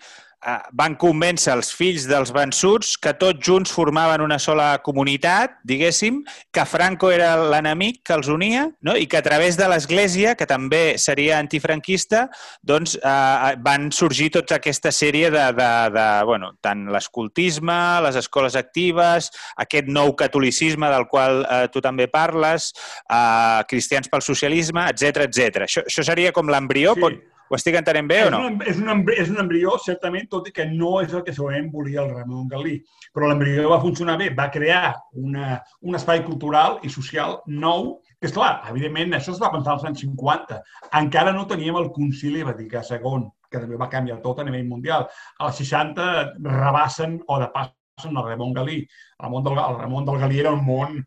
van 0.78 0.96
convèncer 1.00 1.54
els 1.56 1.72
fills 1.74 2.06
dels 2.10 2.32
vençuts 2.36 2.96
que 3.02 3.16
tots 3.18 3.42
junts 3.46 3.72
formaven 3.74 4.22
una 4.22 4.38
sola 4.42 4.76
comunitat, 4.86 5.58
diguéssim, 5.66 6.22
que 6.54 6.66
Franco 6.70 7.10
era 7.14 7.34
l'enemic 7.40 8.04
que 8.06 8.16
els 8.18 8.30
unia 8.32 8.68
no? 8.86 8.96
i 8.96 9.08
que 9.10 9.18
a 9.20 9.26
través 9.26 9.58
de 9.58 9.68
l'Església, 9.72 10.36
que 10.38 10.48
també 10.50 10.98
seria 11.02 11.40
antifranquista, 11.42 12.26
doncs 12.62 12.96
eh, 13.02 13.56
van 13.66 13.90
sorgir 13.96 14.32
tota 14.38 14.60
aquesta 14.60 14.94
sèrie 14.94 15.32
de, 15.34 15.46
de, 15.58 15.72
de 15.96 16.08
bueno, 16.30 16.54
tant 16.66 16.86
l'escoltisme, 16.94 17.80
les 18.06 18.20
escoles 18.22 18.58
actives, 18.60 19.32
aquest 19.62 19.90
nou 19.90 20.14
catolicisme 20.20 20.90
del 20.94 21.10
qual 21.12 21.44
eh, 21.44 21.64
tu 21.74 21.82
també 21.82 22.08
parles, 22.12 22.72
eh, 23.10 23.62
cristians 23.70 24.12
pel 24.12 24.26
socialisme, 24.26 24.86
etc 24.94 25.26
etc. 25.26 25.66
Això, 25.66 25.86
això 25.90 26.06
seria 26.06 26.36
com 26.36 26.52
l'embrió? 26.52 26.94
Sí. 26.94 27.06
Pot 27.06 27.24
ho 27.50 27.58
estic 27.58 27.78
entenent 27.78 28.08
bé 28.10 28.20
o 28.26 28.32
no? 28.34 28.40
És, 28.66 28.80
un, 28.82 29.04
és 29.14 29.30
un 29.30 29.42
embrió, 29.44 29.76
certament, 29.84 30.28
tot 30.32 30.50
i 30.50 30.54
que 30.56 30.66
no 30.70 30.96
és 31.04 31.14
el 31.14 31.24
que 31.26 31.34
segurament 31.36 31.70
volia 31.74 32.02
el 32.04 32.12
Ramon 32.14 32.50
Galí. 32.52 32.80
Però 33.14 33.30
l'embrió 33.30 33.70
va 33.72 33.82
funcionar 33.84 34.18
bé, 34.22 34.32
va 34.38 34.50
crear 34.54 34.96
una, 35.22 35.60
un 35.86 36.00
espai 36.00 36.24
cultural 36.26 36.80
i 36.84 36.92
social 36.94 37.40
nou, 37.48 37.96
que, 38.18 38.30
és 38.30 38.36
clar, 38.36 38.58
evidentment, 38.72 39.14
això 39.18 39.36
es 39.36 39.42
va 39.42 39.54
pensar 39.54 39.76
als 39.76 39.86
anys 39.88 40.04
50. 40.06 40.60
Encara 41.02 41.36
no 41.36 41.48
teníem 41.50 41.78
el 41.82 41.92
concili 41.96 42.46
Vaticà 42.48 42.84
II, 42.90 43.30
que 43.52 43.62
també 43.62 43.80
va 43.80 43.92
canviar 43.92 44.22
tot 44.24 44.42
a 44.42 44.48
nivell 44.48 44.68
mundial. 44.70 45.10
Als 45.40 45.62
60 45.62 46.06
rebassen, 46.50 47.20
o 47.30 47.40
de 47.44 47.52
pas 47.54 47.70
en 48.04 48.18
el 48.18 48.24
Ramon 48.24 48.54
Galí. 48.54 48.88
El, 49.24 49.30
món 49.30 49.44
del, 49.44 49.58
el 49.58 49.78
Ramon 49.80 50.06
del 50.06 50.20
Galí 50.20 50.40
era 50.42 50.52
un 50.52 50.64
món 50.66 50.98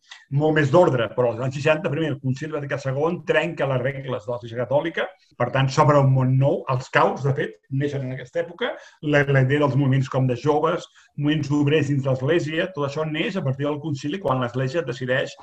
molt 0.40 0.56
més 0.56 0.70
d'ordre, 0.72 1.10
però 1.14 1.32
als 1.32 1.42
anys 1.44 1.58
60, 1.60 1.90
primer, 1.92 2.12
el 2.14 2.20
Concili 2.22 2.54
Vaticà 2.54 2.78
II 2.80 3.20
trenca 3.28 3.68
les 3.68 3.82
regles 3.82 4.24
de 4.24 4.32
l'Església 4.32 4.62
Catòlica, 4.62 5.08
per 5.36 5.50
tant, 5.54 5.68
s'obre 5.68 6.00
un 6.00 6.12
món 6.14 6.36
nou. 6.40 6.62
Els 6.72 6.88
caus, 6.94 7.24
de 7.26 7.34
fet, 7.36 7.58
neixen 7.68 8.06
en 8.06 8.14
aquesta 8.16 8.40
època. 8.44 8.72
La, 9.02 9.24
la 9.28 9.44
idea 9.44 9.64
dels 9.64 9.76
moviments 9.76 10.08
com 10.12 10.28
de 10.30 10.38
joves, 10.40 10.88
moviments 11.16 11.52
obrers 11.60 11.92
dins 11.92 12.08
l'Església, 12.08 12.70
tot 12.74 12.88
això 12.88 13.04
neix 13.08 13.36
a 13.36 13.44
partir 13.44 13.68
del 13.68 13.82
Concili 13.84 14.22
quan 14.22 14.40
l'Església 14.40 14.86
decideix 14.86 15.36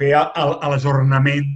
fer 0.00 0.12
l'ajornament 0.12 1.48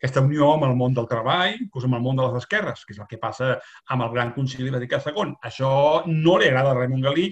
aquesta 0.00 0.22
unió 0.24 0.54
amb 0.54 0.64
el 0.64 0.76
món 0.80 0.94
del 0.96 1.06
treball, 1.08 1.58
inclús 1.60 1.84
amb 1.84 1.98
el 1.98 2.04
món 2.04 2.16
de 2.16 2.24
les 2.24 2.38
esquerres, 2.40 2.86
que 2.86 2.94
és 2.94 3.00
el 3.02 3.08
que 3.08 3.18
passa 3.20 3.50
amb 3.92 4.06
el 4.06 4.14
Gran 4.14 4.30
Concili 4.32 4.72
Vaticà 4.72 5.02
II. 5.04 5.34
Això 5.44 5.72
no 6.08 6.38
li 6.40 6.48
agrada 6.48 6.72
a 6.72 6.78
Raimon 6.78 7.04
Galí 7.04 7.26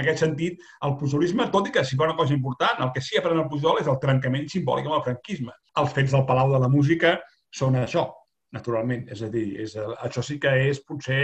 en 0.00 0.06
aquest 0.06 0.24
sentit, 0.24 0.62
el 0.86 0.96
pujolisme, 1.00 1.48
tot 1.52 1.68
i 1.68 1.74
que 1.74 1.84
si 1.84 1.98
fa 1.98 2.06
una 2.08 2.16
cosa 2.16 2.34
important, 2.36 2.80
el 2.84 2.92
que 2.94 3.02
sí 3.04 3.18
aprèn 3.20 3.42
el 3.42 3.50
Pujol 3.50 3.82
és 3.82 3.90
el 3.90 4.00
trencament 4.02 4.48
simbòlic 4.48 4.88
amb 4.88 4.96
el 5.00 5.04
franquisme. 5.10 5.52
Els 5.80 5.92
fets 5.96 6.16
del 6.16 6.24
Palau 6.28 6.54
de 6.54 6.62
la 6.62 6.70
Música 6.72 7.18
són 7.60 7.76
això, 7.80 8.06
naturalment. 8.56 9.04
És 9.12 9.22
a 9.26 9.28
dir, 9.32 9.44
és, 9.62 9.76
això 10.00 10.24
sí 10.26 10.38
que 10.42 10.54
és 10.70 10.80
potser 10.86 11.20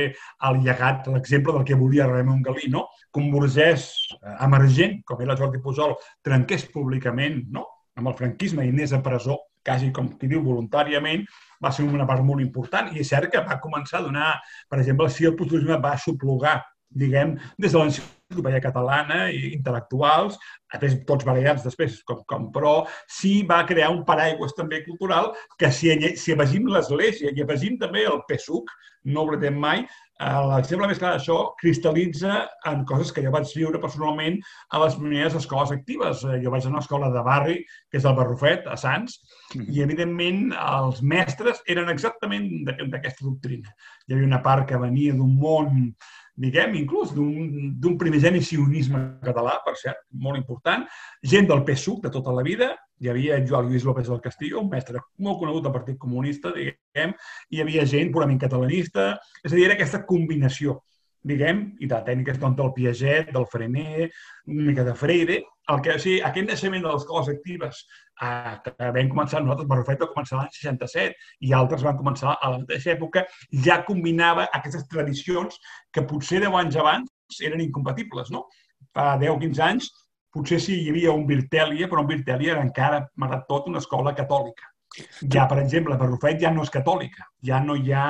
el 0.48 0.60
llegat, 0.66 1.08
l'exemple 1.12 1.56
del 1.56 1.66
que 1.66 1.78
volia 1.80 2.08
Ramon 2.10 2.44
Galí, 2.44 2.68
no? 2.72 2.86
Que 3.08 3.22
un 3.24 3.32
burgès 3.32 3.88
eh, 4.18 4.36
emergent, 4.44 5.00
com 5.08 5.24
era 5.24 5.38
Jordi 5.38 5.62
Pujol, 5.64 5.96
trenqués 6.26 6.68
públicament 6.72 7.42
no? 7.56 7.66
amb 7.96 8.10
el 8.10 8.16
franquisme 8.18 8.66
i 8.66 8.70
anés 8.74 8.92
a 8.92 9.00
presó, 9.00 9.38
quasi 9.64 9.88
com 9.90 10.10
qui 10.20 10.28
diu 10.28 10.42
voluntàriament, 10.44 11.24
va 11.64 11.72
ser 11.72 11.86
una 11.88 12.04
part 12.06 12.20
molt 12.22 12.44
important 12.44 12.92
i 12.92 13.00
és 13.00 13.08
cert 13.08 13.32
que 13.32 13.40
va 13.42 13.56
començar 13.62 13.98
a 13.98 14.04
donar, 14.04 14.34
per 14.68 14.82
exemple, 14.82 15.08
si 15.10 15.24
el 15.24 15.34
pujolisme 15.38 15.80
va 15.82 15.94
suplogar 15.98 16.58
diguem, 16.90 17.36
des 17.58 17.72
de 17.72 17.78
l'enciclopèdia 18.26 18.60
catalana 18.60 19.30
i 19.30 19.52
intel·lectuals, 19.54 20.36
després 20.72 20.96
tots 21.06 21.24
variats 21.24 21.62
després, 21.64 22.02
com, 22.04 22.24
com, 22.26 22.50
però 22.52 22.86
sí 23.08 23.44
va 23.46 23.64
crear 23.66 23.92
un 23.92 24.04
paraigües 24.04 24.54
també 24.56 24.82
cultural 24.84 25.32
que 25.58 25.70
si, 25.70 25.92
si 26.16 26.34
afegim 26.34 26.66
l'Església 26.66 27.30
i 27.30 27.42
afegim 27.42 27.78
també 27.78 28.04
el 28.04 28.22
PSUC, 28.28 28.70
no 29.06 29.22
oblidem 29.22 29.54
mai, 29.54 29.84
eh, 30.18 30.40
l'exemple 30.50 30.88
més 30.90 30.98
clar 30.98 31.12
d'això 31.14 31.36
cristal·litza 31.60 32.40
en 32.66 32.82
coses 32.84 33.12
que 33.14 33.22
jo 33.22 33.30
vaig 33.30 33.46
viure 33.54 33.78
personalment 33.78 34.40
a 34.74 34.82
les 34.82 34.98
primeres 34.98 35.36
escoles 35.38 35.70
actives. 35.70 36.24
Eh, 36.26 36.40
jo 36.42 36.50
vaig 36.50 36.66
a 36.66 36.72
una 36.72 36.82
escola 36.82 37.12
de 37.14 37.22
barri, 37.22 37.60
que 37.86 38.00
és 38.00 38.08
el 38.08 38.18
Barrufet, 38.18 38.66
a 38.66 38.74
Sants, 38.74 39.20
mm. 39.54 39.70
i 39.70 39.86
evidentment 39.86 40.42
els 40.58 40.98
mestres 41.02 41.62
eren 41.70 41.94
exactament 41.94 42.50
d'aquesta 42.66 43.22
doctrina. 43.22 43.70
Hi 44.08 44.16
havia 44.16 44.32
una 44.34 44.42
part 44.42 44.66
que 44.66 44.82
venia 44.82 45.14
d'un 45.14 45.38
món 45.38 45.94
diguem, 46.36 46.74
inclús 46.76 47.12
d'un 47.16 47.96
primigeni 47.98 48.42
sionisme 48.44 49.00
català, 49.24 49.56
per 49.64 49.74
cert, 49.80 50.02
molt 50.12 50.38
important, 50.38 50.84
gent 51.24 51.48
del 51.48 51.64
PSUC 51.64 52.02
de 52.04 52.12
tota 52.12 52.34
la 52.36 52.44
vida, 52.46 52.74
hi 53.00 53.10
havia 53.12 53.40
Joan 53.44 53.70
Lluís 53.70 53.86
López 53.88 54.08
del 54.08 54.20
Castillo, 54.24 54.60
un 54.60 54.70
mestre 54.72 55.00
molt 55.24 55.40
conegut 55.40 55.64
del 55.64 55.74
Partit 55.74 55.98
Comunista, 56.00 56.52
diguem, 56.56 57.14
hi 57.50 57.62
havia 57.64 57.86
gent 57.88 58.12
purament 58.12 58.40
catalanista, 58.40 59.14
és 59.42 59.52
a 59.52 59.56
dir, 59.56 59.64
era 59.64 59.78
aquesta 59.78 60.04
combinació 60.08 60.80
diguem, 61.26 61.62
i 61.82 61.88
de 61.90 61.98
tècniques 62.06 62.38
doncs, 62.42 62.56
del 62.58 62.72
Piaget, 62.76 63.30
del 63.34 63.46
Frenet, 63.52 64.14
una 64.46 64.66
mica 64.68 64.84
de 64.86 64.94
Freire, 64.98 65.40
el 65.72 65.80
que, 65.82 65.96
o 65.96 66.02
sigui, 66.02 66.20
aquest 66.22 66.50
naixement 66.50 66.84
de 66.84 66.92
les 66.92 67.02
escoles 67.02 67.30
actives 67.32 67.80
eh, 68.22 68.54
que 68.64 68.74
vam 68.96 69.10
començar 69.12 69.42
nosaltres, 69.42 69.68
Barrufet 69.72 70.04
va 70.04 70.10
començar 70.12 70.38
l'any 70.38 70.52
67 70.54 71.48
i 71.48 71.52
altres 71.58 71.82
van 71.86 71.98
començar 71.98 72.36
a 72.36 72.52
la 72.52 72.62
mateixa 72.62 72.92
època, 72.94 73.24
ja 73.66 73.80
combinava 73.88 74.46
aquestes 74.58 74.86
tradicions 74.92 75.58
que 75.92 76.06
potser 76.06 76.44
10 76.44 76.60
anys 76.62 76.80
abans 76.82 77.42
eren 77.42 77.64
incompatibles, 77.64 78.30
no? 78.30 78.46
Fa 78.94 79.16
10-15 79.20 79.64
anys 79.66 79.90
potser 80.36 80.60
sí 80.62 80.78
hi 80.82 80.88
havia 80.92 81.14
un 81.16 81.26
Virtèlia, 81.26 81.88
però 81.90 82.04
un 82.04 82.10
Virtèlia 82.12 82.54
era 82.54 82.64
encara, 82.64 83.02
malgrat 83.16 83.46
tot, 83.50 83.70
una 83.72 83.82
escola 83.82 84.14
catòlica. 84.14 84.70
Ja, 85.32 85.44
per 85.50 85.58
exemple, 85.62 85.96
Barrufet 85.98 86.38
ja 86.40 86.52
no 86.54 86.64
és 86.64 86.72
catòlica, 86.72 87.26
ja 87.44 87.58
no 87.64 87.74
hi 87.76 87.92
ha 87.92 88.06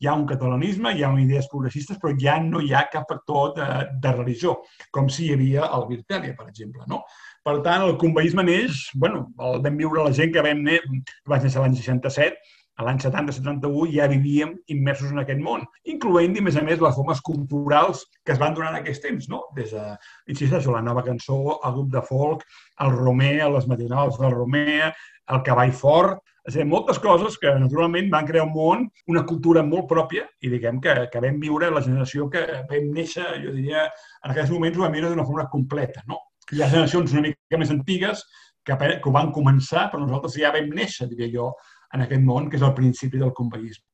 hi 0.00 0.08
ha 0.08 0.14
un 0.14 0.26
catalanisme, 0.28 0.92
hi 0.92 1.04
ha 1.04 1.12
idees 1.20 1.48
progressistes, 1.52 1.98
però 2.02 2.12
ja 2.20 2.36
no 2.42 2.60
hi 2.60 2.72
ha 2.74 2.86
cap 2.92 3.06
factor 3.08 3.54
de, 3.56 3.68
de 4.02 4.12
religió, 4.16 4.58
com 4.92 5.08
si 5.08 5.26
hi 5.26 5.32
havia 5.36 5.70
al 5.72 5.86
Virtèlia, 5.88 6.36
per 6.36 6.48
exemple. 6.50 6.84
No? 6.90 7.02
Per 7.46 7.60
tant, 7.62 7.84
el 7.86 7.96
conveïsme 8.00 8.42
neix, 8.46 8.86
bueno, 8.98 9.28
el 9.48 9.60
vam 9.64 9.76
viure 9.80 10.04
la 10.04 10.14
gent 10.14 10.32
que 10.34 10.42
vam 10.44 10.64
que 10.66 10.80
vaig 11.30 11.46
néixer 11.46 11.62
l'any 11.62 11.76
67, 11.78 12.55
a 12.76 12.84
l'any 12.84 13.00
70-71 13.00 13.88
ja 13.94 14.06
vivíem 14.12 14.52
immersos 14.72 15.12
en 15.12 15.22
aquest 15.22 15.40
món, 15.40 15.64
incloent-hi, 15.88 16.42
a 16.42 16.46
més 16.46 16.58
a 16.60 16.64
més, 16.66 16.80
les 16.82 16.96
formes 16.98 17.22
culturals 17.24 18.04
que 18.22 18.34
es 18.34 18.40
van 18.42 18.54
donar 18.56 18.74
en 18.74 18.80
aquests 18.82 19.04
temps, 19.06 19.28
no? 19.32 19.46
Des 19.56 19.72
de, 19.72 19.84
insisteixo, 20.32 20.74
la 20.74 20.84
nova 20.84 21.04
cançó, 21.06 21.38
el 21.56 21.76
grup 21.78 21.92
de 21.94 22.04
folk, 22.04 22.44
el 22.84 22.92
Romer, 22.92 23.48
les 23.56 23.68
matinals 23.70 24.20
del 24.20 24.34
Romer, 24.36 24.92
el 25.32 25.44
cavall 25.46 25.72
fort, 25.74 26.20
és 26.46 26.54
a 26.54 26.60
dir, 26.60 26.68
moltes 26.70 27.00
coses 27.02 27.34
que 27.42 27.50
naturalment 27.58 28.10
van 28.12 28.26
crear 28.28 28.44
un 28.46 28.52
món, 28.54 28.84
una 29.10 29.24
cultura 29.26 29.64
molt 29.66 29.88
pròpia 29.90 30.28
i 30.46 30.50
diguem 30.52 30.78
que, 30.84 30.94
que 31.10 31.22
vam 31.24 31.40
viure 31.42 31.72
la 31.74 31.82
generació 31.82 32.28
que 32.30 32.44
vam 32.68 32.92
néixer, 32.94 33.24
jo 33.42 33.54
diria, 33.56 33.88
en 34.22 34.34
aquests 34.34 34.52
moments 34.54 34.78
ho 34.78 34.84
vam 34.84 34.94
viure 34.94 35.10
d'una 35.10 35.26
forma 35.26 35.48
completa. 35.50 36.04
No? 36.06 36.20
Hi 36.52 36.62
ha 36.62 36.70
generacions 36.70 37.16
una 37.16 37.24
mica 37.24 37.58
més 37.58 37.72
antigues 37.74 38.22
que, 38.62 38.76
que 38.78 39.10
ho 39.10 39.14
van 39.16 39.32
començar, 39.34 39.88
però 39.90 40.04
nosaltres 40.04 40.38
ja 40.38 40.54
vam 40.54 40.70
néixer, 40.76 41.08
diria 41.10 41.32
jo, 41.32 41.50
en 41.96 42.06
aquest 42.06 42.24
món, 42.24 42.50
que 42.50 42.60
és 42.60 42.64
el 42.66 42.74
principi 42.76 43.20
del 43.22 43.34
conveïsme. 43.36 43.84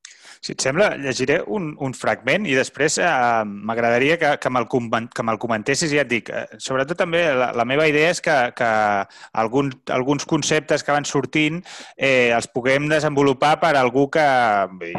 Si 0.43 0.51
et 0.51 0.59
sembla, 0.59 0.89
llegiré 0.99 1.37
un, 1.47 1.69
un 1.79 1.93
fragment 1.95 2.43
i 2.43 2.55
després 2.57 2.97
eh, 2.99 3.07
m'agradaria 3.47 4.17
que, 4.19 4.31
que 4.43 4.49
me'l 4.51 4.65
me 5.23 5.35
comentessis 5.39 5.93
i 5.93 5.95
ja 5.95 6.03
et 6.03 6.09
dic. 6.11 6.31
Eh, 6.35 6.57
sobretot 6.59 6.99
també 6.99 7.21
la, 7.31 7.53
la 7.55 7.63
meva 7.63 7.85
idea 7.87 8.09
és 8.11 8.19
que, 8.19 8.35
que 8.57 8.71
alguns, 9.39 9.77
alguns 9.95 10.25
conceptes 10.27 10.83
que 10.83 10.91
van 10.91 11.07
sortint 11.07 11.61
eh, 11.95 12.35
els 12.35 12.49
puguem 12.51 12.89
desenvolupar 12.91 13.53
per 13.61 13.71
algú 13.79 14.09
que 14.11 14.25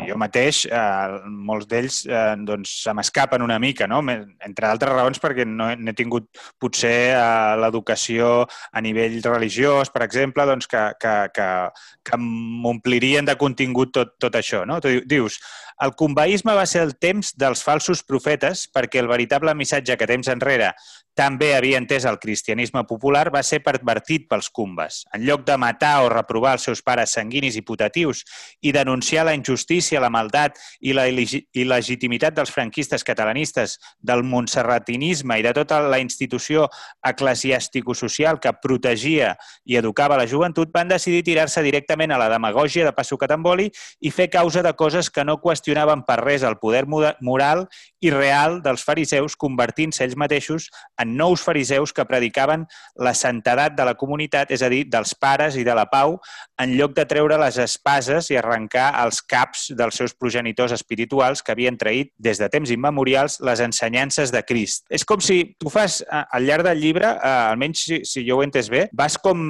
jo 0.09 0.17
mateix, 0.17 0.63
eh, 0.65 1.19
molts 1.29 1.69
d'ells 1.69 2.01
eh, 2.09 2.23
doncs, 2.49 2.73
se 2.87 2.97
m'escapen 2.97 3.45
una 3.45 3.61
mica, 3.61 3.85
no? 3.91 4.01
entre 4.01 4.71
altres 4.71 4.97
raons 4.97 5.21
perquè 5.21 5.45
no 5.45 5.69
he, 5.75 5.77
no 5.77 5.93
he 5.93 5.99
tingut 5.99 6.31
potser 6.57 6.95
eh, 7.11 7.53
l'educació 7.61 8.47
a 8.73 8.81
nivell 8.81 9.21
religiós, 9.29 9.93
per 9.93 10.07
exemple, 10.09 10.49
doncs 10.49 10.73
que, 10.73 10.87
que, 10.97 11.15
que, 11.37 11.53
que 12.01 12.23
m'omplirien 12.25 13.29
de 13.29 13.37
contingut 13.37 13.93
tot, 13.93 14.17
tot 14.25 14.41
això. 14.41 14.65
No? 14.65 14.81
Tu 14.81 15.03
dius, 15.05 15.34
dius 15.35 15.63
el 15.83 15.91
conveïsme 15.99 16.55
va 16.55 16.67
ser 16.71 16.85
el 16.87 16.93
temps 17.03 17.33
dels 17.35 17.65
falsos 17.67 18.05
profetes 18.07 18.69
perquè 18.71 19.01
el 19.03 19.11
veritable 19.11 19.55
missatge 19.59 19.97
que 19.99 20.07
temps 20.07 20.31
enrere 20.31 20.71
també 21.15 21.53
havia 21.55 21.79
entès 21.79 22.05
el 22.11 22.19
cristianisme 22.19 22.83
popular 22.91 23.29
va 23.31 23.43
ser 23.47 23.61
pervertit 23.63 24.27
pels 24.29 24.49
cumbes. 24.51 25.05
En 25.15 25.23
lloc 25.27 25.45
de 25.47 25.57
matar 25.57 26.03
o 26.03 26.09
reprovar 26.11 26.57
els 26.59 26.67
seus 26.67 26.83
pares 26.83 27.15
sanguinis 27.15 27.55
i 27.57 27.63
putatius 27.63 28.25
i 28.61 28.73
denunciar 28.75 29.25
la 29.27 29.35
injustícia, 29.39 30.03
la 30.03 30.11
maldat 30.11 30.59
i 30.83 30.93
la 30.93 31.07
il·legitimitat 31.07 32.35
dels 32.35 32.51
franquistes 32.51 33.07
catalanistes, 33.07 33.79
del 34.03 34.25
montserratinisme 34.27 35.39
i 35.39 35.47
de 35.47 35.55
tota 35.55 35.81
la 35.87 36.01
institució 36.03 36.67
eclesiàstico-social 37.07 38.41
que 38.43 38.55
protegia 38.63 39.37
i 39.65 39.79
educava 39.79 40.19
la 40.19 40.27
joventut, 40.27 40.73
van 40.75 40.91
decidir 40.91 41.23
tirar-se 41.23 41.63
directament 41.63 42.11
a 42.11 42.19
la 42.19 42.31
demagògia 42.33 42.89
de 42.89 42.95
passo 42.97 43.19
catamboli 43.21 43.71
i 44.01 44.11
fer 44.11 44.29
causa 44.33 44.67
de 44.67 44.75
coses 44.75 45.11
que 45.11 45.24
no 45.25 45.41
qüestionaven 45.43 46.05
per 46.07 46.21
res 46.23 46.45
el 46.47 46.59
poder 46.61 46.85
moral 46.87 47.67
i 48.05 48.11
real 48.13 48.61
dels 48.65 48.85
fariseus, 48.85 49.37
convertint-se 49.41 50.05
ells 50.05 50.17
mateixos 50.21 50.69
en 51.01 51.15
nous 51.17 51.41
fariseus 51.43 51.93
que 51.97 52.05
predicaven 52.09 52.67
la 53.01 53.15
santedat 53.17 53.75
de 53.77 53.87
la 53.89 53.97
comunitat, 53.99 54.53
és 54.53 54.63
a 54.63 54.71
dir, 54.73 54.85
dels 54.93 55.15
pares 55.17 55.57
i 55.57 55.65
de 55.65 55.75
la 55.77 55.87
pau, 55.91 56.19
en 56.61 56.75
lloc 56.79 56.95
de 56.97 57.07
treure 57.09 57.39
les 57.41 57.59
espases 57.63 58.29
i 58.31 58.39
arrencar 58.39 58.91
els 59.03 59.23
caps 59.23 59.71
dels 59.77 59.97
seus 59.97 60.15
progenitors 60.15 60.75
espirituals 60.77 61.43
que 61.43 61.55
havien 61.55 61.79
traït 61.81 62.13
des 62.19 62.41
de 62.41 62.49
temps 62.53 62.71
immemorials 62.71 63.41
les 63.45 63.63
ensenyances 63.65 64.33
de 64.35 64.45
Crist. 64.45 64.85
És 64.93 65.07
com 65.09 65.23
si 65.25 65.57
tu 65.59 65.73
fas, 65.73 66.03
al 66.11 66.45
llarg 66.47 66.67
del 66.69 66.83
llibre, 66.83 67.09
almenys 67.25 67.87
si, 67.89 68.01
si 68.09 68.25
jo 68.27 68.39
ho 68.39 68.45
he 68.45 68.49
entès 68.49 68.69
bé, 68.73 68.87
vas 68.93 69.17
com 69.21 69.41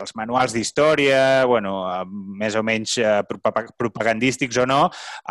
els 0.00 0.14
manuals 0.18 0.54
d'història, 0.54 1.44
bueno, 1.48 1.76
més 2.38 2.56
o 2.58 2.62
menys 2.66 2.98
eh, 3.00 3.20
propagandístics 3.80 4.60
o 4.62 4.68
no, 4.68 4.80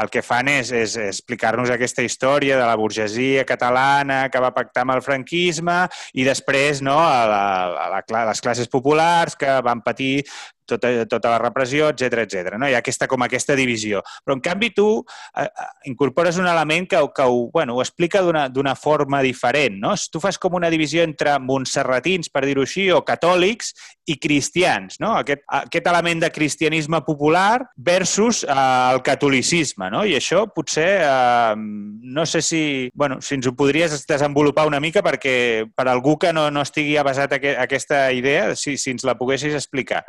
el 0.01 0.11
que 0.13 0.23
fan 0.25 0.49
és, 0.51 0.71
és 0.75 0.95
explicar-nos 1.01 1.71
aquesta 1.73 2.05
història 2.05 2.57
de 2.59 2.65
la 2.67 2.77
burgesia 2.79 3.45
catalana 3.47 4.27
que 4.33 4.41
va 4.43 4.53
pactar 4.55 4.85
amb 4.85 4.97
el 4.97 5.03
franquisme, 5.05 5.83
i 6.13 6.25
després 6.27 6.83
no, 6.85 6.97
a, 6.99 7.23
la, 7.29 7.43
a, 7.85 7.87
la, 7.93 8.03
a 8.03 8.25
les 8.31 8.43
classes 8.43 8.71
populars 8.71 9.37
que 9.39 9.59
van 9.65 9.83
patir 9.85 10.23
tota, 10.65 10.91
tota 11.09 11.33
la 11.33 11.39
repressió, 11.41 11.89
etc 11.93 12.23
etc. 12.23 12.57
No? 12.57 12.67
Hi 12.69 12.77
ha 12.77 12.81
aquesta, 12.83 13.07
com 13.11 13.25
aquesta 13.25 13.57
divisió. 13.59 14.03
Però, 14.23 14.37
en 14.37 14.43
canvi, 14.43 14.71
tu 14.75 14.87
eh, 15.01 15.45
eh, 15.45 15.69
incorpores 15.91 16.39
un 16.41 16.47
element 16.49 16.89
que, 16.89 17.01
que 17.15 17.27
ho, 17.27 17.47
bueno, 17.53 17.77
ho 17.77 17.83
explica 17.83 18.21
d'una 18.23 18.75
forma 18.75 19.21
diferent. 19.25 19.79
No? 19.83 19.95
Tu 20.11 20.21
fas 20.23 20.39
com 20.41 20.57
una 20.59 20.71
divisió 20.73 21.03
entre 21.05 21.35
montserratins, 21.39 22.31
per 22.33 22.45
dir-ho 22.47 22.65
així, 22.65 22.89
o 22.91 23.03
catòlics 23.05 23.73
i 24.09 24.17
cristians. 24.21 24.99
No? 25.03 25.13
Aquest, 25.21 25.43
aquest 25.63 25.89
element 25.91 26.23
de 26.23 26.31
cristianisme 26.33 27.03
popular 27.05 27.63
versus 27.75 28.43
eh, 28.43 28.57
el 28.93 29.03
catolicisme. 29.05 29.89
No? 29.93 30.03
I 30.05 30.17
això 30.19 30.45
potser, 30.53 30.89
eh, 31.03 31.55
no 31.57 32.25
sé 32.29 32.43
si, 32.45 32.63
bueno, 32.93 33.19
si 33.21 33.37
ens 33.37 33.47
ho 33.47 33.55
podries 33.57 34.05
desenvolupar 34.07 34.67
una 34.67 34.81
mica 34.83 35.03
perquè 35.03 35.65
per 35.75 35.87
algú 35.89 36.17
que 36.19 36.33
no, 36.33 36.49
no 36.51 36.63
estigui 36.63 36.97
avasat 36.97 37.37
a 37.37 37.41
aquesta 37.63 38.05
idea, 38.13 38.53
si, 38.55 38.77
si 38.77 38.93
ens 38.93 39.05
la 39.07 39.17
poguessis 39.19 39.55
explicar. 39.57 40.03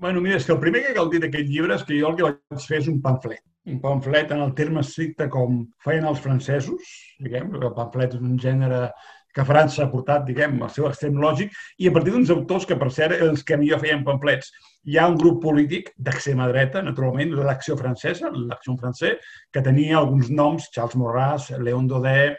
Bueno, 0.00 0.20
mira, 0.20 0.36
és 0.36 0.46
que 0.46 0.52
el 0.54 0.60
primer 0.62 0.82
que 0.86 0.94
cal 0.96 1.10
dir 1.10 1.20
d'aquest 1.22 1.48
llibre 1.48 1.76
és 1.78 1.82
que 1.86 1.98
jo 1.98 2.10
el 2.10 2.18
que 2.18 2.28
vaig 2.28 2.68
fer 2.68 2.80
és 2.82 2.88
un 2.90 3.00
pamflet. 3.04 3.42
Un 3.70 3.78
pamflet 3.82 4.32
en 4.34 4.40
el 4.42 4.54
terme 4.58 4.82
estricte 4.82 5.28
com 5.30 5.60
feien 5.84 6.06
els 6.08 6.22
francesos, 6.22 6.94
diguem, 7.22 7.52
el 7.60 7.74
pamflet 7.76 8.16
és 8.16 8.24
un 8.24 8.38
gènere 8.42 8.88
que 9.32 9.44
França 9.48 9.84
ha 9.84 9.90
portat, 9.92 10.26
diguem, 10.26 10.58
el 10.60 10.72
seu 10.74 10.88
extrem 10.88 11.16
lògic, 11.20 11.54
i 11.80 11.88
a 11.88 11.92
partir 11.94 12.12
d'uns 12.12 12.32
autors 12.34 12.66
que, 12.68 12.76
per 12.76 12.90
cert, 12.92 13.14
els 13.24 13.44
que 13.48 13.56
millor 13.56 13.80
feien 13.80 14.02
pamflets. 14.04 14.50
Hi 14.90 14.98
ha 14.98 15.06
un 15.08 15.16
grup 15.20 15.38
polític 15.44 15.92
d'extrema 15.96 16.50
dreta, 16.50 16.82
naturalment, 16.84 17.32
l'Acció 17.38 17.78
Francesa, 17.78 18.32
l'Acció 18.34 18.76
Francesa, 18.82 19.16
que 19.54 19.64
tenia 19.64 19.96
alguns 20.02 20.28
noms, 20.30 20.68
Charles 20.74 20.98
Maurras, 21.00 21.48
Léon 21.62 21.88
Daudet, 21.88 22.36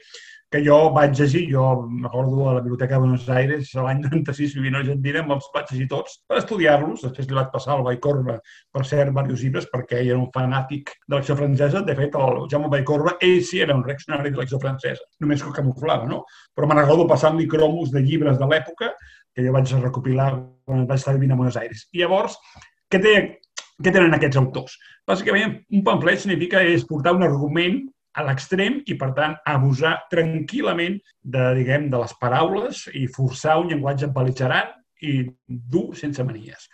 que 0.53 0.61
jo 0.61 0.75
vaig 0.93 1.15
llegir, 1.17 1.47
jo 1.49 1.63
recordo 2.03 2.49
a 2.49 2.53
la 2.53 2.61
Biblioteca 2.61 2.93
de 2.93 2.99
Buenos 3.01 3.23
Aires, 3.27 3.71
l'any 3.73 4.03
96, 4.03 4.51
vivint 4.53 4.75
a 4.77 4.81
Argentina, 4.83 5.23
me'ls 5.25 5.47
vaig 5.55 5.71
llegir 5.71 5.87
tots 5.89 6.19
per 6.29 6.37
estudiar-los. 6.43 7.01
Després 7.07 7.25
li 7.29 7.37
vaig 7.39 7.47
passar 7.49 7.71
al 7.73 7.81
Vallcorba, 7.87 8.35
per 8.69 8.83
cert, 8.85 9.09
diversos 9.09 9.41
llibres, 9.41 9.65
perquè 9.71 10.03
ell 10.03 10.11
era 10.11 10.19
un 10.19 10.27
fanàtic 10.35 10.91
de 11.07 11.15
l'acció 11.15 11.33
francesa. 11.39 11.81
De 11.87 11.95
fet, 11.97 12.13
el 12.13 12.37
Jaume 12.51 12.69
Vallcorba, 12.69 13.15
ell 13.25 13.41
sí 13.47 13.63
era 13.65 13.73
un 13.73 13.81
reaccionari 13.87 14.29
de 14.29 14.37
l'acció 14.37 14.59
francesa, 14.61 15.01
només 15.25 15.41
que 15.41 15.55
camuflava, 15.57 16.05
no? 16.11 16.21
Però 16.53 16.69
me'n 16.69 16.83
recordo 16.83 17.07
passant-li 17.09 17.49
cromos 17.49 17.89
de 17.95 18.05
llibres 18.05 18.37
de 18.37 18.51
l'època 18.51 18.91
que 19.33 19.47
jo 19.47 19.55
vaig 19.57 19.73
recopilar 19.79 20.29
quan 20.67 20.85
vaig 20.85 21.01
estar 21.01 21.15
vivint 21.17 21.33
a 21.33 21.39
Buenos 21.41 21.57
Aires. 21.57 21.87
I 21.97 22.03
llavors, 22.03 22.37
què, 22.93 23.01
té, 23.01 23.15
què 23.81 23.89
tenen 23.89 24.13
aquests 24.13 24.37
autors? 24.37 24.77
Bàsicament, 25.09 25.63
un 25.73 25.81
pamflet 25.81 26.21
significa 26.21 26.61
és 26.61 26.85
portar 26.85 27.17
un 27.17 27.25
argument 27.25 27.81
a 28.13 28.23
l'extrem 28.27 28.79
i, 28.85 28.95
per 28.99 29.11
tant, 29.17 29.35
abusar 29.49 29.95
tranquil·lament 30.11 30.99
de, 31.21 31.43
diguem, 31.57 31.89
de 31.89 32.01
les 32.03 32.13
paraules 32.21 32.85
i 32.93 33.07
forçar 33.11 33.57
un 33.61 33.71
llenguatge 33.71 34.09
beligerant 34.13 34.73
i 35.03 35.23
dur 35.47 35.89
sense 35.99 36.23
manies. 36.25 36.69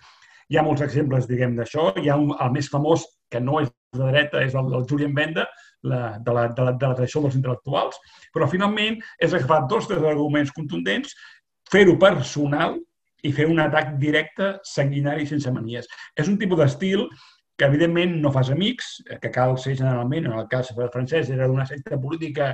Hi 0.49 0.57
ha 0.57 0.65
molts 0.65 0.83
exemples, 0.85 1.27
diguem, 1.29 1.55
d'això. 1.57 1.91
Hi 2.01 2.09
ha 2.09 2.17
un, 2.19 2.33
el 2.33 2.53
més 2.55 2.69
famós, 2.73 3.05
que 3.29 3.41
no 3.41 3.59
és 3.61 3.69
de 3.95 4.11
dreta, 4.11 4.41
és 4.41 4.55
el 4.57 4.69
del 4.73 4.85
Julian 4.89 5.13
Benda, 5.15 5.45
la, 5.85 6.17
de, 6.17 6.33
la, 6.33 6.47
de, 6.49 6.65
la, 6.65 6.73
de 6.73 6.87
la 6.91 6.95
tradició 6.97 7.21
dels 7.23 7.37
intel·lectuals, 7.37 7.99
però 8.33 8.49
finalment 8.49 8.99
és 9.21 9.33
agafar 9.33 9.63
dos 9.69 9.87
tres 9.87 10.03
arguments 10.03 10.51
contundents, 10.55 11.13
fer-ho 11.71 11.95
personal 12.01 12.79
i 13.23 13.31
fer 13.35 13.47
un 13.51 13.61
atac 13.61 13.95
directe, 14.01 14.55
sanguinari, 14.65 15.27
sense 15.29 15.51
manies. 15.53 15.87
És 16.17 16.27
un 16.31 16.37
tipus 16.41 16.59
d'estil 16.61 17.05
que 17.59 17.67
evidentment 17.67 18.17
no 18.23 18.31
fas 18.31 18.49
amics, 18.53 18.99
que 19.21 19.31
cal 19.35 19.57
ser 19.59 19.75
generalment, 19.75 20.29
en 20.29 20.37
el 20.39 20.47
cas 20.51 20.71
francès 20.73 21.29
era 21.35 21.47
d'una 21.47 21.67
secta 21.67 21.99
política 21.99 22.53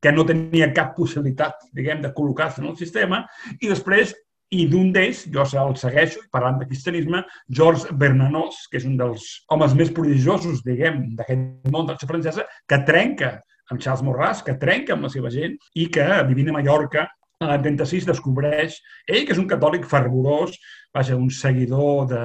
que 0.00 0.12
no 0.12 0.24
tenia 0.28 0.72
cap 0.76 0.94
possibilitat, 0.96 1.68
diguem, 1.76 2.00
de 2.00 2.12
col·locar-se 2.16 2.62
en 2.62 2.70
el 2.70 2.76
sistema, 2.80 3.24
i 3.60 3.68
després 3.68 4.14
i 4.54 4.66
d'un 4.70 4.92
d'ells, 4.94 5.24
jo 5.34 5.42
el 5.42 5.76
segueixo, 5.80 6.22
parlant 6.32 6.60
de 6.60 6.68
cristianisme, 6.70 7.24
Georges 7.50 7.88
Bernanos, 7.98 8.62
que 8.70 8.78
és 8.78 8.86
un 8.86 8.96
dels 8.96 9.24
homes 9.50 9.74
més 9.74 9.90
prodigiosos, 9.90 10.62
diguem, 10.64 11.02
d'aquest 11.18 11.70
món 11.72 11.88
de 11.88 11.96
la 11.96 12.10
francesa, 12.12 12.46
que 12.68 12.78
trenca 12.86 13.40
amb 13.70 13.82
Charles 13.82 14.04
Morras, 14.06 14.44
que 14.46 14.54
trenca 14.54 14.94
amb 14.94 15.08
la 15.08 15.10
seva 15.10 15.32
gent 15.34 15.56
i 15.74 15.88
que, 15.90 16.06
vivint 16.28 16.52
a 16.52 16.58
Mallorca, 16.60 17.08
a 17.42 17.48
l'any 17.50 17.64
36 17.66 18.06
descobreix, 18.08 18.78
ell 19.10 19.26
que 19.26 19.34
és 19.34 19.40
un 19.42 19.48
catòlic 19.50 19.84
fervorós, 19.90 20.54
vaja, 20.94 21.18
un 21.18 21.28
seguidor 21.28 22.06
de, 22.12 22.22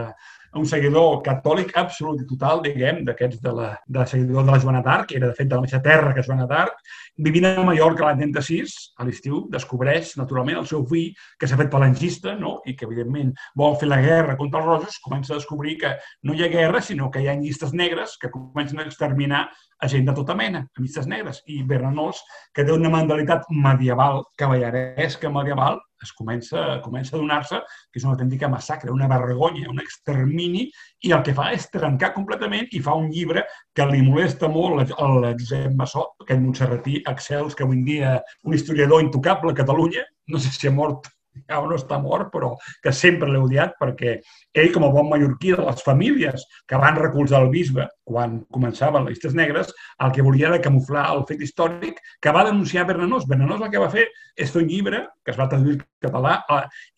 un 0.60 0.66
seguidor 0.68 1.22
catòlic 1.24 1.72
absolut 1.80 2.22
i 2.22 2.28
total, 2.28 2.62
diguem, 2.66 3.02
d'aquests 3.08 3.40
de 3.44 3.54
la, 3.56 3.70
de 3.88 4.06
seguidor 4.10 4.46
de 4.48 4.52
la 4.52 4.60
Joana 4.60 4.82
d'Arc, 4.84 5.14
era 5.16 5.30
de 5.30 5.38
fet 5.38 5.48
de 5.48 5.56
la 5.56 5.64
mateixa 5.64 5.82
terra 5.86 6.12
que 6.14 6.24
Joana 6.26 6.48
d'Arc, 6.50 6.82
vivint 7.24 7.48
a 7.48 7.64
Mallorca 7.64 8.08
l'any 8.08 8.20
36, 8.26 8.76
a 9.00 9.08
l'estiu, 9.08 9.46
descobreix 9.54 10.16
naturalment 10.20 10.60
el 10.62 10.68
seu 10.68 10.84
fill, 10.90 11.12
que 11.40 11.48
s'ha 11.48 11.60
fet 11.60 11.72
palangista, 11.72 12.36
no? 12.40 12.58
i 12.68 12.76
que 12.76 12.88
evidentment 12.90 13.32
vol 13.58 13.78
fer 13.80 13.88
la 13.88 14.02
guerra 14.04 14.38
contra 14.40 14.60
els 14.60 14.68
rojos, 14.68 15.00
comença 15.04 15.36
a 15.36 15.40
descobrir 15.40 15.78
que 15.82 15.94
no 16.28 16.36
hi 16.36 16.44
ha 16.44 16.52
guerra, 16.52 16.82
sinó 16.84 17.10
que 17.12 17.24
hi 17.24 17.30
ha 17.32 17.38
llistes 17.40 17.72
negres 17.74 18.18
que 18.20 18.32
comencen 18.34 18.82
a 18.82 18.88
exterminar 18.90 19.46
a 19.82 19.88
gent 19.90 20.06
de 20.06 20.14
tota 20.14 20.36
mena, 20.36 20.68
a 20.78 21.06
negres. 21.08 21.42
I 21.48 21.64
Bernanos, 21.64 22.22
que 22.54 22.64
té 22.64 22.72
una 22.72 22.92
mentalitat 22.92 23.48
medieval, 23.50 24.24
cavalleresca 24.38 25.32
medieval, 25.32 25.80
es 26.06 26.14
comença, 26.18 26.80
comença 26.86 27.16
a 27.16 27.20
donar-se 27.20 27.62
que 27.92 28.00
és 28.00 28.06
una 28.06 28.16
autèntica 28.16 28.50
massacre, 28.50 28.92
una 28.92 29.10
vergonya, 29.12 29.70
un 29.70 29.82
extermini, 29.84 30.68
i 31.08 31.14
el 31.16 31.24
que 31.26 31.36
fa 31.38 31.52
és 31.56 31.70
trencar 31.74 32.12
completament 32.18 32.70
i 32.72 32.82
fa 32.84 32.96
un 32.98 33.10
llibre 33.14 33.46
que 33.76 33.88
li 33.92 34.02
molesta 34.06 34.50
molt 34.52 34.94
al 34.98 35.32
Josep 35.40 35.74
Massot, 35.78 36.16
aquest 36.26 36.44
montserratí 36.44 37.02
excels 37.14 37.56
que 37.56 37.68
avui 37.68 37.84
dia 37.88 38.18
un 38.44 38.58
historiador 38.58 39.04
intocable 39.04 39.52
a 39.52 39.60
Catalunya, 39.64 40.06
no 40.28 40.40
sé 40.40 40.54
si 40.54 40.68
ha 40.68 40.76
mort 40.76 41.10
ja 41.48 41.60
no 41.64 41.78
està 41.78 42.00
mort, 42.02 42.30
però 42.34 42.52
que 42.84 42.92
sempre 42.96 43.30
l'he 43.30 43.40
odiat 43.40 43.78
perquè 43.80 44.18
ell, 44.54 44.72
com 44.74 44.86
a 44.86 44.92
bon 44.92 45.10
mallorquí 45.10 45.54
de 45.56 45.64
les 45.64 45.84
famílies 45.86 46.46
que 46.68 46.80
van 46.80 47.00
recolzar 47.00 47.42
el 47.44 47.52
bisbe 47.54 47.88
quan 48.12 48.42
començaven 48.52 49.06
les 49.06 49.16
llistes 49.16 49.36
negres, 49.38 49.72
el 50.04 50.12
que 50.12 50.26
volia 50.26 50.50
era 50.50 50.62
camuflar 50.64 51.06
el 51.14 51.24
fet 51.30 51.42
històric 51.46 52.02
que 52.22 52.34
va 52.36 52.44
denunciar 52.48 52.88
Bernanós. 52.90 53.28
Bernanós 53.30 53.62
el 53.62 53.72
que 53.72 53.82
va 53.82 53.92
fer 53.94 54.08
és 54.36 54.52
fer 54.52 54.64
un 54.64 54.68
llibre, 54.72 55.06
que 55.24 55.32
es 55.32 55.40
va 55.40 55.48
traduir 55.52 55.78
al 55.78 56.10
català, 56.10 56.36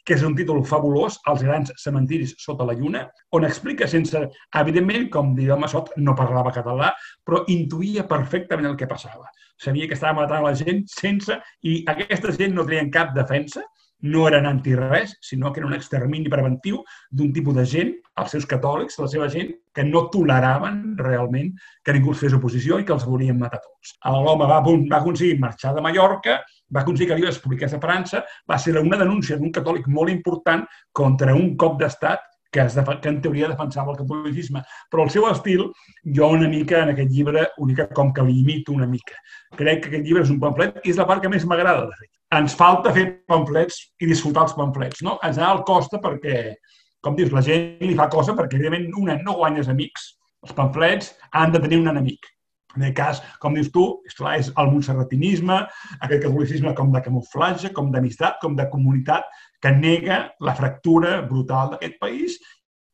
que 0.04 0.18
és 0.18 0.26
un 0.26 0.36
títol 0.36 0.64
fabulós, 0.66 1.20
Els 1.30 1.44
grans 1.46 1.72
cementiris 1.84 2.36
sota 2.42 2.66
la 2.66 2.76
lluna, 2.78 3.06
on 3.32 3.46
explica 3.46 3.88
sense... 3.88 4.26
Evidentment, 4.64 5.10
com 5.14 5.34
diu 5.38 5.56
Massot, 5.60 5.94
no 5.98 6.16
parlava 6.18 6.54
català, 6.56 6.92
però 7.26 7.44
intuïa 7.52 8.08
perfectament 8.10 8.72
el 8.72 8.78
que 8.80 8.90
passava. 8.90 9.30
Sabia 9.62 9.88
que 9.88 9.98
estava 9.98 10.22
matant 10.22 10.44
la 10.44 10.56
gent 10.58 10.84
sense... 10.90 11.40
I 11.64 11.84
aquesta 11.94 12.34
gent 12.36 12.56
no 12.58 12.66
tenien 12.68 12.92
cap 12.92 13.14
defensa, 13.16 13.64
no 14.04 14.26
eren 14.28 14.46
anti-res, 14.46 15.18
sinó 15.22 15.52
que 15.52 15.62
era 15.62 15.68
un 15.68 15.76
extermini 15.78 16.32
preventiu 16.32 16.82
d'un 17.10 17.32
tipus 17.36 17.56
de 17.56 17.66
gent, 17.66 17.94
els 18.20 18.34
seus 18.36 18.46
catòlics, 18.50 19.00
la 19.00 19.08
seva 19.10 19.30
gent, 19.32 19.54
que 19.74 19.86
no 19.88 20.06
toleraven 20.14 20.82
realment 21.00 21.54
que 21.84 21.96
ningú 21.96 22.12
els 22.14 22.24
fes 22.26 22.36
oposició 22.38 22.80
i 22.80 22.86
que 22.88 22.94
els 22.96 23.08
volien 23.08 23.40
matar 23.40 23.62
tots. 23.64 23.96
L'home 24.04 24.50
va, 24.50 24.60
va 24.66 25.00
aconseguir 25.00 25.40
marxar 25.42 25.74
de 25.74 25.86
Mallorca, 25.86 26.42
va 26.74 26.84
aconseguir 26.84 27.14
que 27.14 27.22
li 27.22 27.32
es 27.32 27.40
publiqués 27.42 27.74
a 27.74 27.82
França, 27.82 28.24
va 28.50 28.60
ser 28.60 28.76
una 28.82 29.00
denúncia 29.00 29.40
d'un 29.40 29.56
catòlic 29.56 29.88
molt 29.88 30.12
important 30.12 30.68
contra 30.92 31.36
un 31.36 31.56
cop 31.58 31.80
d'estat 31.80 32.28
que, 32.54 32.62
es 32.62 32.78
que 32.78 33.10
en 33.10 33.22
teoria 33.22 33.50
defensava 33.50 33.92
el 33.92 34.00
catolicisme. 34.00 34.64
Però 34.94 35.08
el 35.08 35.14
seu 35.14 35.28
estil, 35.32 35.68
jo 36.06 36.32
una 36.38 36.48
mica 36.48 36.84
en 36.84 36.94
aquest 36.94 37.12
llibre, 37.12 37.50
única 37.58 37.90
com 37.90 38.14
que 38.14 38.24
l'imito 38.24 38.78
una 38.78 38.88
mica. 38.88 39.18
Crec 39.58 39.84
que 39.86 39.94
aquest 39.94 40.06
llibre 40.06 40.24
és 40.24 40.34
un 40.34 40.42
pamflet 40.44 40.84
i 40.84 40.94
és 40.94 41.02
la 41.02 41.10
part 41.10 41.24
que 41.24 41.34
més 41.34 41.48
m'agrada, 41.50 41.90
de 41.90 41.98
fet 42.04 42.14
ens 42.38 42.56
falta 42.58 42.94
fer 42.96 43.06
pamflets 43.30 43.80
i 44.02 44.10
disfrutar 44.10 44.48
els 44.48 44.56
pamflets. 44.58 45.04
No? 45.06 45.18
En 45.24 45.34
general 45.36 45.64
costa 45.68 46.00
perquè, 46.04 46.56
com 47.04 47.18
dius, 47.18 47.34
la 47.36 47.44
gent 47.46 47.82
li 47.84 47.98
fa 47.98 48.10
cosa 48.12 48.36
perquè, 48.38 48.58
evidentment, 48.58 48.94
una, 49.02 49.18
no 49.26 49.38
guanyes 49.40 49.70
amics. 49.72 50.14
Els 50.44 50.56
pamflets 50.58 51.14
han 51.40 51.54
de 51.54 51.62
tenir 51.64 51.82
un 51.82 51.92
enemic. 51.94 52.30
En 52.74 52.82
aquest 52.82 52.98
cas, 52.98 53.20
com 53.42 53.54
dius 53.54 53.70
tu, 53.74 53.84
és 54.10 54.16
clar, 54.18 54.34
és 54.42 54.50
el 54.58 54.72
montserratinisme, 54.72 55.60
aquest 56.00 56.24
catolicisme 56.24 56.74
com 56.78 56.90
de 56.94 57.04
camuflatge, 57.06 57.70
com 57.76 57.92
d'amistat, 57.94 58.40
com 58.42 58.56
de 58.58 58.66
comunitat, 58.72 59.28
que 59.64 59.72
nega 59.72 60.26
la 60.44 60.56
fractura 60.58 61.22
brutal 61.30 61.72
d'aquest 61.72 61.96
país 62.02 62.36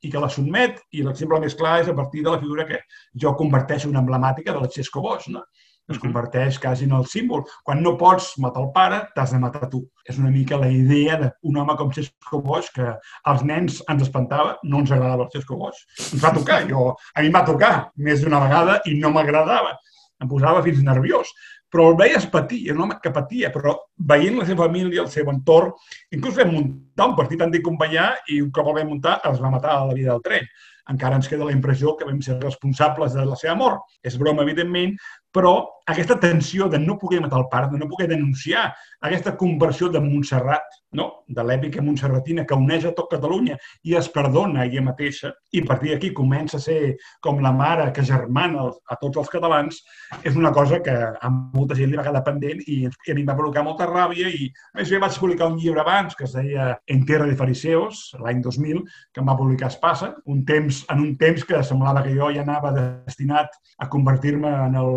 i 0.05 0.11
que 0.13 0.21
la 0.21 0.29
sotmet. 0.31 0.77
I 0.93 1.01
l'exemple 1.03 1.41
més 1.41 1.57
clar 1.57 1.79
és 1.81 1.89
a 1.89 1.97
partir 1.97 2.21
de 2.23 2.31
la 2.35 2.41
figura 2.43 2.67
que 2.69 2.83
jo 3.23 3.33
converteixo 3.39 3.89
en 3.89 3.97
emblemàtica 4.03 4.53
de 4.53 4.61
l'Exesco 4.61 5.01
Bosch. 5.03 5.33
No? 5.33 5.43
es 5.89 5.99
converteix 5.99 6.59
quasi 6.61 6.85
en 6.85 6.93
el 6.93 7.05
símbol. 7.09 7.43
Quan 7.65 7.81
no 7.83 7.95
pots 7.97 8.31
matar 8.41 8.63
el 8.63 8.71
pare, 8.75 8.99
t'has 9.15 9.33
de 9.33 9.41
matar 9.41 9.69
tu. 9.71 9.81
És 10.05 10.19
una 10.21 10.31
mica 10.33 10.59
la 10.61 10.69
idea 10.69 11.17
d'un 11.23 11.57
home 11.57 11.75
com 11.79 11.91
Xesco 11.95 12.41
Bosch, 12.45 12.71
que 12.75 12.93
als 13.31 13.43
nens 13.43 13.81
ens 13.89 14.05
espantava, 14.05 14.57
no 14.63 14.83
ens 14.83 14.93
agradava 14.93 15.25
el 15.25 15.31
Xesco 15.33 15.57
Bosch. 15.57 15.85
Ens 16.13 16.23
va 16.23 16.33
tocar, 16.35 16.61
jo, 16.69 16.91
a 16.93 17.23
mi 17.23 17.31
em 17.31 17.37
va 17.37 17.45
tocar 17.47 17.73
més 17.97 18.21
d'una 18.23 18.41
vegada 18.45 18.79
i 18.85 18.97
no 18.99 19.13
m'agradava. 19.15 19.75
Em 20.19 20.29
posava 20.29 20.61
fins 20.65 20.83
nerviós. 20.85 21.31
Però 21.69 21.89
el 21.91 21.97
veies 21.99 22.25
patir, 22.33 22.63
era 22.67 22.77
un 22.77 22.87
home 22.87 22.97
que 23.03 23.11
patia, 23.13 23.51
però 23.53 23.75
veient 24.11 24.39
la 24.39 24.45
seva 24.47 24.65
família, 24.65 25.03
el 25.03 25.11
seu 25.13 25.29
entorn, 25.29 25.75
inclús 26.15 26.39
vam 26.39 26.55
muntar 26.55 26.88
un 27.07 27.15
partit 27.15 27.41
anticompanyà 27.45 28.09
i 28.33 28.41
un 28.41 28.51
cop 28.51 28.67
el 28.71 28.81
vam 28.81 28.91
muntar 28.95 29.19
es 29.31 29.39
va 29.39 29.53
matar 29.53 29.77
a 29.77 29.85
la 29.85 29.95
vida 29.97 30.11
del 30.11 30.25
tren 30.25 30.49
encara 30.89 31.19
ens 31.19 31.27
queda 31.29 31.45
la 31.45 31.53
impressió 31.53 31.95
que 31.97 32.07
vam 32.07 32.17
ser 32.25 32.39
responsables 32.41 33.13
de 33.13 33.25
la 33.25 33.35
seva 33.37 33.55
mort. 33.59 33.83
És 34.01 34.17
broma, 34.17 34.41
evidentment, 34.41 34.95
però 35.35 35.53
aquesta 35.89 36.17
tensió 36.21 36.67
de 36.69 36.79
no 36.81 36.97
poder 36.97 37.21
matar 37.21 37.39
el 37.39 37.47
pare, 37.51 37.69
de 37.69 37.77
no 37.77 37.87
poder 37.89 38.07
denunciar 38.09 38.71
aquesta 39.05 39.35
conversió 39.37 39.89
de 39.89 40.01
Montserrat, 40.01 40.65
no? 40.97 41.23
de 41.29 41.43
l'èpica 41.45 41.83
montserratina 41.85 42.45
que 42.49 42.57
uneix 42.57 42.87
a 42.89 42.93
tot 42.97 43.11
Catalunya 43.11 43.57
i 43.85 43.93
es 43.97 44.09
perdona 44.09 44.65
ella 44.65 44.81
mateixa, 44.85 45.31
i 45.53 45.61
a 45.61 45.67
partir 45.69 45.93
d'aquí 45.93 46.09
comença 46.17 46.57
a 46.57 46.63
ser 46.63 46.95
com 47.21 47.41
la 47.45 47.51
mare 47.53 47.91
que 47.93 48.05
germana 48.05 48.65
a 48.69 48.97
tots 49.01 49.21
els 49.21 49.29
catalans, 49.29 49.81
és 50.23 50.37
una 50.37 50.51
cosa 50.53 50.81
que 50.85 50.95
a 50.97 51.29
molta 51.29 51.77
gent 51.77 51.93
li 51.93 51.99
va 52.01 52.07
quedar 52.07 52.25
pendent 52.25 52.65
i, 52.65 52.81
a 52.89 53.13
mi 53.13 53.21
em 53.21 53.29
va 53.29 53.37
provocar 53.37 53.65
molta 53.65 53.89
ràbia 53.89 54.29
i 54.33 54.49
a 54.73 54.81
més 54.81 54.89
jo 54.89 55.01
vaig 55.01 55.21
publicar 55.21 55.51
un 55.53 55.59
llibre 55.61 55.85
abans 55.85 56.17
que 56.17 56.25
es 56.25 56.33
deia 56.33 56.71
En 56.89 57.03
terra 57.05 57.27
de 57.29 57.35
fariseus, 57.37 58.07
l'any 58.21 58.39
2000, 58.41 58.79
que 59.13 59.21
em 59.21 59.27
va 59.29 59.37
publicar 59.37 59.69
Espassa, 59.69 60.13
un 60.25 60.43
temps, 60.45 60.83
en 60.89 61.03
un 61.03 61.11
temps 61.21 61.43
que 61.45 61.63
semblava 61.63 62.01
que 62.05 62.15
jo 62.15 62.31
ja 62.33 62.41
anava 62.41 62.71
destinat 62.73 63.53
a 63.77 63.89
convertir-me 63.93 64.53
en 64.67 64.79
el 64.79 64.95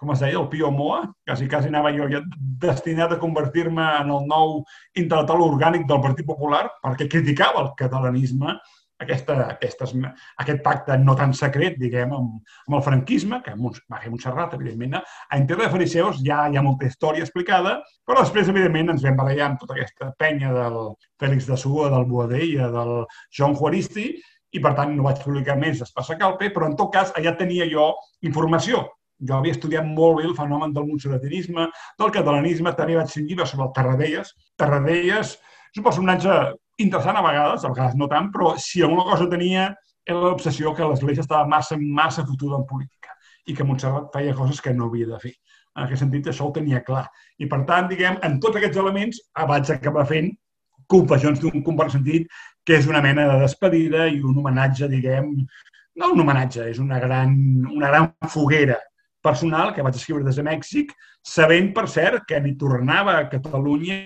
com 0.00 0.14
es 0.14 0.22
deia, 0.24 0.38
el 0.40 0.48
Pio 0.48 0.70
Moa, 0.72 1.02
quasi, 1.28 1.46
quasi 1.48 1.68
anava 1.68 1.90
jo 1.92 2.06
ja 2.08 2.22
destinat 2.62 3.12
a 3.12 3.18
convertir-me 3.20 3.84
en 4.00 4.12
el 4.14 4.28
nou 4.28 4.62
intel·lectual 4.96 5.44
orgànic 5.44 5.84
del 5.88 6.00
Partit 6.00 6.28
Popular 6.28 6.62
perquè 6.80 7.08
criticava 7.12 7.66
el 7.66 7.74
catalanisme, 7.76 8.54
aquesta, 9.00 9.36
aquestes, 9.54 9.94
aquest 10.42 10.62
pacte 10.64 10.96
no 11.00 11.14
tan 11.18 11.32
secret, 11.36 11.78
diguem, 11.80 12.12
amb, 12.16 12.56
amb 12.68 12.78
el 12.78 12.84
franquisme, 12.86 13.40
que 13.44 13.54
va 13.56 14.00
fer 14.02 14.12
Montserrat, 14.12 14.56
evidentment. 14.58 14.98
A 15.00 15.40
Inter 15.40 15.58
de 15.60 15.70
Fariseus 15.72 16.20
ja 16.26 16.42
hi 16.48 16.58
ha 16.58 16.64
molta 16.66 16.88
història 16.88 17.24
explicada, 17.26 17.78
però 18.06 18.24
després, 18.24 18.50
evidentment, 18.52 18.94
ens 18.94 19.06
vam 19.06 19.18
barallar 19.20 19.50
amb 19.50 19.62
tota 19.62 19.76
aquesta 19.76 20.12
penya 20.20 20.52
del 20.56 20.78
Fèlix 21.20 21.48
de 21.50 21.58
Sua, 21.60 21.88
del 21.92 22.06
Boadella, 22.10 22.70
del 22.74 22.94
Joan 23.36 23.56
Juaristi, 23.58 24.12
i 24.50 24.60
per 24.62 24.74
tant 24.78 24.96
no 24.96 25.04
vaig 25.06 25.20
publicar 25.22 25.56
més 25.58 25.78
d'Espassa 25.78 26.16
Calpe, 26.18 26.50
però 26.54 26.66
en 26.66 26.78
tot 26.78 26.90
cas 26.94 27.12
allà 27.16 27.36
tenia 27.38 27.68
jo 27.70 27.92
informació 28.26 28.88
jo 29.20 29.36
havia 29.36 29.52
estudiat 29.52 29.84
molt 29.84 30.16
bé 30.18 30.24
el 30.24 30.36
fenomen 30.36 30.72
del 30.72 30.86
montserratinisme, 30.88 31.66
del 32.00 32.12
catalanisme, 32.14 32.72
també 32.76 32.96
vaig 32.96 33.16
un 33.20 33.26
llibre 33.28 33.46
sobre 33.46 33.66
el 33.66 33.74
Tarradellas. 33.76 34.32
Tarradellas 34.56 35.34
és 35.36 35.80
un 35.80 35.84
personatge 35.84 36.36
interessant 36.82 37.18
a 37.18 37.24
vegades, 37.24 37.64
a 37.64 37.70
vegades 37.72 37.96
no 37.98 38.08
tant, 38.10 38.30
però 38.34 38.54
si 38.58 38.82
alguna 38.82 39.06
cosa 39.08 39.28
tenia 39.30 39.70
era 40.06 40.18
l'obsessió 40.18 40.74
que 40.74 40.86
l'Església 40.88 41.24
estava 41.24 41.46
massa, 41.48 41.78
massa 41.78 42.24
fotuda 42.26 42.58
en 42.58 42.66
política 42.68 43.14
i 43.46 43.54
que 43.56 43.64
Montserrat 43.66 44.10
feia 44.14 44.34
coses 44.36 44.60
que 44.60 44.74
no 44.74 44.88
havia 44.88 45.08
de 45.10 45.18
fer. 45.22 45.34
En 45.76 45.86
aquest 45.86 46.02
sentit, 46.02 46.28
això 46.30 46.48
ho 46.48 46.52
tenia 46.54 46.82
clar. 46.86 47.06
I, 47.38 47.46
per 47.50 47.62
tant, 47.68 47.88
diguem, 47.90 48.18
en 48.26 48.38
tots 48.42 48.58
aquests 48.58 48.78
elements 48.82 49.20
vaig 49.52 49.70
acabar 49.72 50.06
fent 50.08 50.32
confessions 50.90 51.38
d'un 51.40 51.62
compart 51.66 51.94
sentit, 51.94 52.26
que 52.66 52.76
és 52.80 52.88
una 52.90 53.02
mena 53.04 53.28
de 53.30 53.38
despedida 53.44 54.08
i 54.10 54.18
un 54.26 54.38
homenatge, 54.42 54.88
diguem, 54.90 55.30
no 56.00 56.12
un 56.14 56.22
homenatge, 56.24 56.66
és 56.72 56.80
una 56.82 56.98
gran, 57.02 57.36
una 57.70 57.92
gran 57.92 58.10
foguera 58.34 58.80
personal 59.22 59.74
que 59.76 59.84
vaig 59.86 59.96
escriure 59.96 60.26
des 60.26 60.40
de 60.40 60.46
Mèxic, 60.46 60.92
sabent, 61.22 61.72
per 61.76 61.86
cert, 61.92 62.24
que 62.26 62.40
ni 62.42 62.56
tornava 62.58 63.18
a 63.18 63.26
Catalunya 63.30 64.00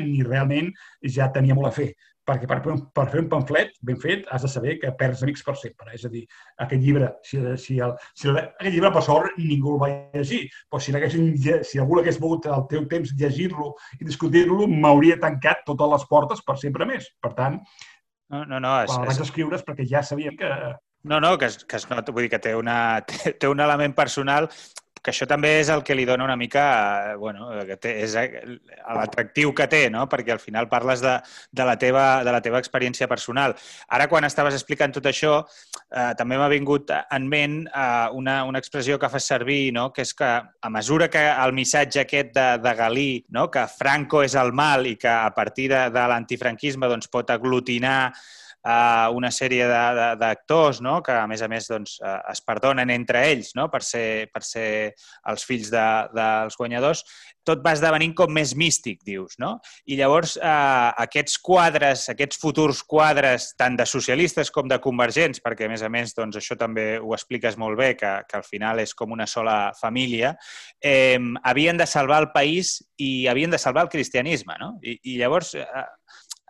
ni 0.00 0.24
realment 0.24 0.72
ja 1.16 1.30
tenia 1.32 1.56
molt 1.56 1.70
a 1.70 1.76
fer. 1.76 1.92
Perquè 2.24 2.48
per, 2.48 2.56
per 2.96 3.04
fer 3.12 3.20
un 3.20 3.26
pamflet 3.28 3.74
ben 3.84 3.98
fet 4.00 4.22
has 4.32 4.46
de 4.46 4.48
saber 4.48 4.78
que 4.80 4.94
perds 4.96 5.20
amics 5.26 5.42
per 5.44 5.58
sempre. 5.60 5.90
És 5.92 6.06
a 6.08 6.10
dir, 6.12 6.22
aquest 6.64 6.80
llibre, 6.80 7.10
si, 7.26 7.40
si, 7.60 7.76
el, 7.84 7.92
si 8.16 8.30
el, 8.30 8.38
aquest 8.40 8.72
llibre 8.72 8.92
per 8.94 9.02
sort 9.04 9.36
ningú 9.36 9.74
el 9.74 9.82
va 9.82 9.90
llegir, 10.14 10.46
però 10.72 10.80
si, 10.80 10.94
si 11.68 11.82
algú 11.82 12.00
hagués 12.00 12.20
volgut 12.22 12.48
al 12.48 12.64
teu 12.70 12.86
temps 12.88 13.12
llegir-lo 13.20 13.74
i 14.00 14.08
discutir-lo, 14.08 14.70
m'hauria 14.72 15.20
tancat 15.20 15.66
totes 15.68 15.92
les 15.92 16.08
portes 16.08 16.40
per 16.48 16.56
sempre 16.62 16.88
més. 16.88 17.10
Per 17.20 17.34
tant, 17.36 17.60
no, 18.32 18.46
no, 18.48 18.56
no, 18.56 18.72
és, 18.80 18.88
quan 18.88 19.04
el 19.04 19.12
vaig 19.12 19.20
escriure 19.26 19.60
és 19.60 19.66
perquè 19.66 19.84
ja 19.88 20.00
sabia 20.02 20.32
que, 20.38 20.48
no, 21.04 21.20
no, 21.20 21.36
que 21.36 21.52
es, 21.52 21.58
que 21.68 21.76
es 21.76 21.84
nota, 21.90 22.12
vull 22.16 22.24
dir 22.24 22.32
que 22.32 22.40
té, 22.40 22.54
una, 22.56 22.78
té, 23.08 23.34
té 23.36 23.50
un 23.52 23.60
element 23.60 23.92
personal 23.96 24.48
que 25.04 25.12
això 25.12 25.26
també 25.28 25.50
és 25.60 25.68
el 25.68 25.82
que 25.84 25.94
li 25.94 26.06
dona 26.08 26.24
una 26.24 26.36
mica, 26.40 26.64
eh, 27.12 27.16
bueno, 27.20 27.50
que 27.68 27.76
té, 27.76 27.92
és 28.06 28.14
eh, 28.16 28.40
l'atractiu 28.96 29.52
que 29.56 29.66
té, 29.68 29.82
no? 29.92 30.06
perquè 30.08 30.32
al 30.32 30.40
final 30.40 30.68
parles 30.70 31.02
de, 31.04 31.18
de, 31.52 31.66
la 31.68 31.76
teva, 31.80 32.06
de 32.24 32.32
la 32.32 32.40
teva 32.44 32.60
experiència 32.62 33.08
personal. 33.10 33.52
Ara, 33.92 34.08
quan 34.08 34.24
estaves 34.24 34.56
explicant 34.56 34.96
tot 34.96 35.04
això, 35.10 35.42
eh, 35.92 36.12
també 36.16 36.38
m'ha 36.40 36.48
vingut 36.52 36.94
en 36.94 37.28
ment 37.28 37.58
eh, 37.68 38.06
una, 38.16 38.38
una 38.48 38.62
expressió 38.62 38.96
que 38.98 39.12
fas 39.12 39.28
servir, 39.28 39.74
no? 39.76 39.90
que 39.92 40.06
és 40.08 40.14
que 40.16 40.30
a 40.40 40.72
mesura 40.72 41.10
que 41.12 41.26
el 41.34 41.52
missatge 41.52 42.00
aquest 42.06 42.32
de, 42.38 42.48
de 42.64 42.74
Galí, 42.80 43.10
no? 43.36 43.50
que 43.52 43.66
Franco 43.68 44.24
és 44.24 44.38
el 44.40 44.54
mal 44.56 44.88
i 44.88 44.96
que 44.96 45.12
a 45.12 45.34
partir 45.36 45.68
de, 45.74 45.84
de 45.92 46.06
l'antifranquisme 46.14 46.88
doncs, 46.88 47.12
pot 47.12 47.28
aglutinar 47.34 47.98
uh, 48.64 49.12
una 49.16 49.30
sèrie 49.34 49.68
d'actors 50.20 50.80
no? 50.84 51.00
que, 51.04 51.14
a 51.14 51.28
més 51.30 51.44
a 51.44 51.48
més, 51.50 51.68
doncs, 51.70 51.98
uh, 52.02 52.20
es 52.32 52.42
perdonen 52.44 52.90
entre 52.94 53.24
ells 53.30 53.54
no? 53.58 53.68
per, 53.72 53.82
ser, 53.86 54.26
per 54.32 54.44
ser 54.46 54.68
els 55.30 55.46
fills 55.46 55.70
de, 55.72 55.86
dels 56.16 56.58
guanyadors, 56.58 57.04
tot 57.44 57.60
va 57.64 57.74
esdevenint 57.76 58.14
com 58.16 58.32
més 58.32 58.54
místic, 58.56 59.02
dius, 59.06 59.36
no? 59.40 59.58
I 59.90 59.98
llavors 59.98 60.34
eh, 60.40 60.90
aquests 61.04 61.36
quadres, 61.44 62.06
aquests 62.12 62.40
futurs 62.40 62.80
quadres, 62.88 63.50
tant 63.60 63.76
de 63.76 63.86
socialistes 63.88 64.50
com 64.54 64.68
de 64.70 64.80
convergents, 64.82 65.42
perquè 65.44 65.68
a 65.68 65.72
més 65.72 65.84
a 65.84 65.90
més 65.92 66.16
doncs, 66.16 66.38
això 66.40 66.56
també 66.60 66.86
ho 66.98 67.12
expliques 67.16 67.58
molt 67.60 67.78
bé, 67.80 67.92
que, 68.00 68.14
que 68.28 68.40
al 68.40 68.46
final 68.48 68.80
és 68.82 68.96
com 68.96 69.12
una 69.14 69.28
sola 69.30 69.58
família, 69.80 70.34
eh, 70.80 71.20
havien 71.44 71.80
de 71.80 71.88
salvar 71.90 72.22
el 72.24 72.30
país 72.32 72.78
i 72.96 73.26
havien 73.28 73.52
de 73.52 73.60
salvar 73.60 73.84
el 73.86 73.92
cristianisme, 73.92 74.56
no? 74.60 74.74
I, 74.82 74.96
i 75.12 75.18
llavors 75.20 75.54
eh, 75.60 75.84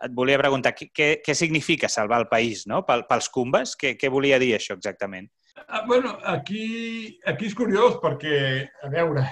et 0.03 0.13
volia 0.15 0.39
preguntar 0.41 0.73
què, 0.75 0.89
què, 1.23 1.35
significa 1.37 1.89
salvar 1.91 2.21
el 2.23 2.29
país 2.31 2.65
no? 2.67 2.83
Pel, 2.87 3.05
pels 3.09 3.29
Cumbes? 3.31 3.75
Què, 3.79 3.95
què 3.99 4.11
volia 4.11 4.39
dir 4.41 4.53
això 4.55 4.75
exactament? 4.75 5.29
Ah, 5.67 5.85
bueno, 5.87 6.17
aquí, 6.27 7.17
aquí 7.25 7.47
és 7.47 7.55
curiós 7.55 7.99
perquè, 8.03 8.37
a 8.83 8.89
veure, 8.91 9.23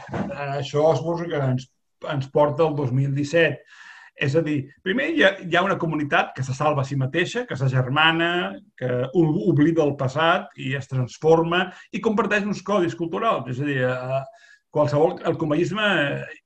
això 0.56 0.94
suposo 0.96 1.28
que 1.28 1.40
ens, 1.40 1.68
ens 2.14 2.30
porta 2.32 2.64
el 2.68 2.78
2017. 2.78 3.60
És 4.24 4.36
a 4.38 4.44
dir, 4.46 4.60
primer 4.86 5.08
hi 5.10 5.24
ha, 5.26 5.32
hi 5.42 5.56
ha 5.58 5.64
una 5.66 5.78
comunitat 5.82 6.32
que 6.36 6.44
se 6.46 6.54
salva 6.54 6.84
a 6.84 6.88
si 6.88 6.96
mateixa, 6.96 7.48
que 7.50 7.58
s'agermana, 7.58 8.54
que 8.78 8.90
oblida 9.18 9.84
el 9.84 9.96
passat 9.98 10.54
i 10.62 10.76
es 10.78 10.88
transforma 10.88 11.66
i 11.92 12.02
comparteix 12.02 12.46
uns 12.46 12.62
codis 12.66 12.96
culturals. 12.96 13.50
És 13.50 13.60
a 13.60 13.68
dir, 13.68 13.80
eh, 13.90 14.22
qualsevol, 14.74 15.20
el 15.30 15.38
conveïsme 15.38 15.86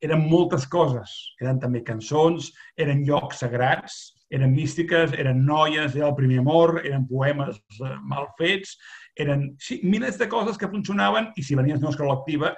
eren 0.04 0.28
moltes 0.28 0.68
coses. 0.70 1.14
Eren 1.42 1.62
també 1.64 1.84
cançons, 1.88 2.52
eren 2.80 3.06
llocs 3.08 3.44
sagrats, 3.44 3.98
eren 4.34 4.52
místiques, 4.56 5.14
eren 5.16 5.46
noies, 5.48 5.96
era 5.96 6.10
el 6.10 6.18
primer 6.18 6.42
amor, 6.44 6.82
eren 6.84 7.08
poemes 7.08 7.62
eh, 7.80 7.94
mal 8.04 8.28
fets, 8.40 8.76
eren 9.18 9.54
sí, 9.64 9.80
milers 9.84 10.20
de 10.20 10.28
coses 10.32 10.60
que 10.60 10.70
funcionaven 10.72 11.32
i 11.38 11.46
si 11.46 11.56
venies 11.56 11.80
d'una 11.80 11.96
escola 11.96 12.18
activa, 12.20 12.52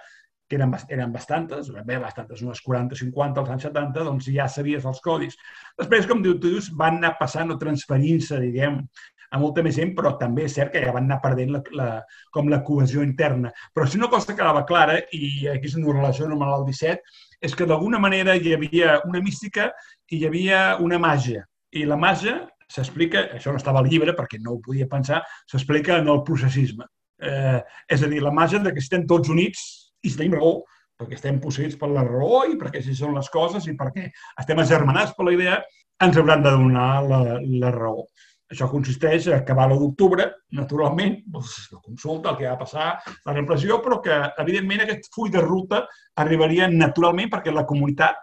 que 0.50 0.58
eren, 0.58 0.74
eren 0.90 1.14
bastantes, 1.14 1.70
bé, 1.86 2.00
bastantes, 2.02 2.42
unes 2.42 2.64
40 2.66 2.98
o 2.98 3.00
50 3.04 3.44
als 3.44 3.54
anys 3.54 3.68
70, 3.70 4.08
doncs 4.08 4.32
ja 4.34 4.50
sabies 4.50 4.88
els 4.90 5.02
codis. 5.06 5.38
Després, 5.78 6.10
com 6.10 6.26
dius, 6.26 6.72
van 6.74 6.98
anar 6.98 7.14
passant 7.22 7.54
o 7.54 7.60
transferint-se, 7.62 8.42
diguem, 8.42 8.82
a 9.30 9.40
molta 9.42 9.64
més 9.66 9.76
gent, 9.78 9.94
però 9.98 10.16
també 10.18 10.46
és 10.48 10.56
cert 10.58 10.74
que 10.74 10.82
ja 10.84 10.94
van 10.96 11.06
anar 11.06 11.20
perdent 11.24 11.52
la, 11.54 11.62
la, 11.78 11.88
com 12.34 12.50
la 12.50 12.62
cohesió 12.66 13.04
interna. 13.06 13.52
Però 13.74 13.86
si 13.88 14.00
una 14.00 14.10
cosa 14.10 14.36
quedava 14.36 14.66
clara, 14.70 14.98
i 15.14 15.48
aquí 15.52 15.70
s'ho 15.70 15.84
relaciona 15.86 16.38
amb 16.38 16.48
el 16.48 16.66
17, 16.70 17.18
és 17.46 17.56
que 17.56 17.68
d'alguna 17.70 18.00
manera 18.02 18.36
hi 18.36 18.54
havia 18.56 19.00
una 19.08 19.22
mística 19.24 19.70
i 20.10 20.20
hi 20.20 20.26
havia 20.28 20.64
una 20.84 21.00
màgia. 21.00 21.46
I 21.72 21.86
la 21.86 21.98
màgia 22.00 22.40
s'explica, 22.70 23.28
això 23.38 23.54
no 23.54 23.62
estava 23.62 23.82
al 23.82 23.90
llibre 23.90 24.16
perquè 24.18 24.40
no 24.42 24.56
ho 24.56 24.64
podia 24.66 24.90
pensar, 24.90 25.24
s'explica 25.50 25.98
en 26.02 26.10
el 26.10 26.24
processisme. 26.26 26.86
Eh, 27.20 27.60
és 27.92 28.04
a 28.04 28.10
dir, 28.10 28.22
la 28.24 28.34
màgia 28.34 28.62
de 28.64 28.74
que 28.74 28.84
estem 28.84 29.06
tots 29.08 29.30
units 29.30 29.64
i 30.04 30.12
si 30.12 30.20
tenim 30.20 30.38
raó, 30.38 30.60
perquè 31.00 31.16
estem 31.16 31.40
posseïts 31.42 31.78
per 31.80 31.90
la 31.92 32.04
raó 32.06 32.44
i 32.50 32.58
perquè 32.60 32.82
així 32.82 32.96
són 32.96 33.16
les 33.16 33.30
coses 33.32 33.68
i 33.68 33.76
perquè 33.80 34.10
estem 34.40 34.60
agermanats 34.60 35.16
per 35.16 35.28
la 35.28 35.36
idea, 35.36 35.60
ens 36.04 36.18
hauran 36.20 36.44
de 36.44 36.52
donar 36.56 36.90
la, 37.08 37.22
la 37.40 37.72
raó. 37.76 38.06
Això 38.50 38.66
consisteix 38.72 39.28
a 39.30 39.36
acabar 39.38 39.68
l'1 39.68 39.78
d'octubre, 39.84 40.26
naturalment, 40.58 41.20
la 41.36 41.82
consulta, 41.84 42.32
el 42.32 42.40
que 42.40 42.48
va 42.48 42.58
passar, 42.58 42.88
la 43.28 43.36
repressió, 43.36 43.78
però 43.84 44.00
que, 44.02 44.16
evidentment, 44.42 44.82
aquest 44.86 45.12
full 45.14 45.30
de 45.34 45.44
ruta 45.44 45.84
arribaria 46.24 46.70
naturalment 46.72 47.30
perquè 47.30 47.54
la 47.54 47.68
comunitat 47.70 48.18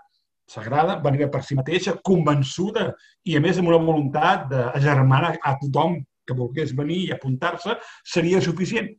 sagrada 0.51 0.99
venia 1.03 1.31
per 1.31 1.45
si 1.47 1.55
mateixa, 1.59 1.97
convençuda 2.03 2.89
i, 3.23 3.37
a 3.37 3.41
més, 3.43 3.59
amb 3.59 3.71
una 3.71 3.83
voluntat 3.83 4.47
d'agermanar 4.51 5.37
a 5.39 5.57
tothom 5.63 6.01
que 6.27 6.35
volgués 6.35 6.75
venir 6.75 7.05
i 7.05 7.13
apuntar-se, 7.15 7.79
seria 8.03 8.43
suficient. 8.43 8.91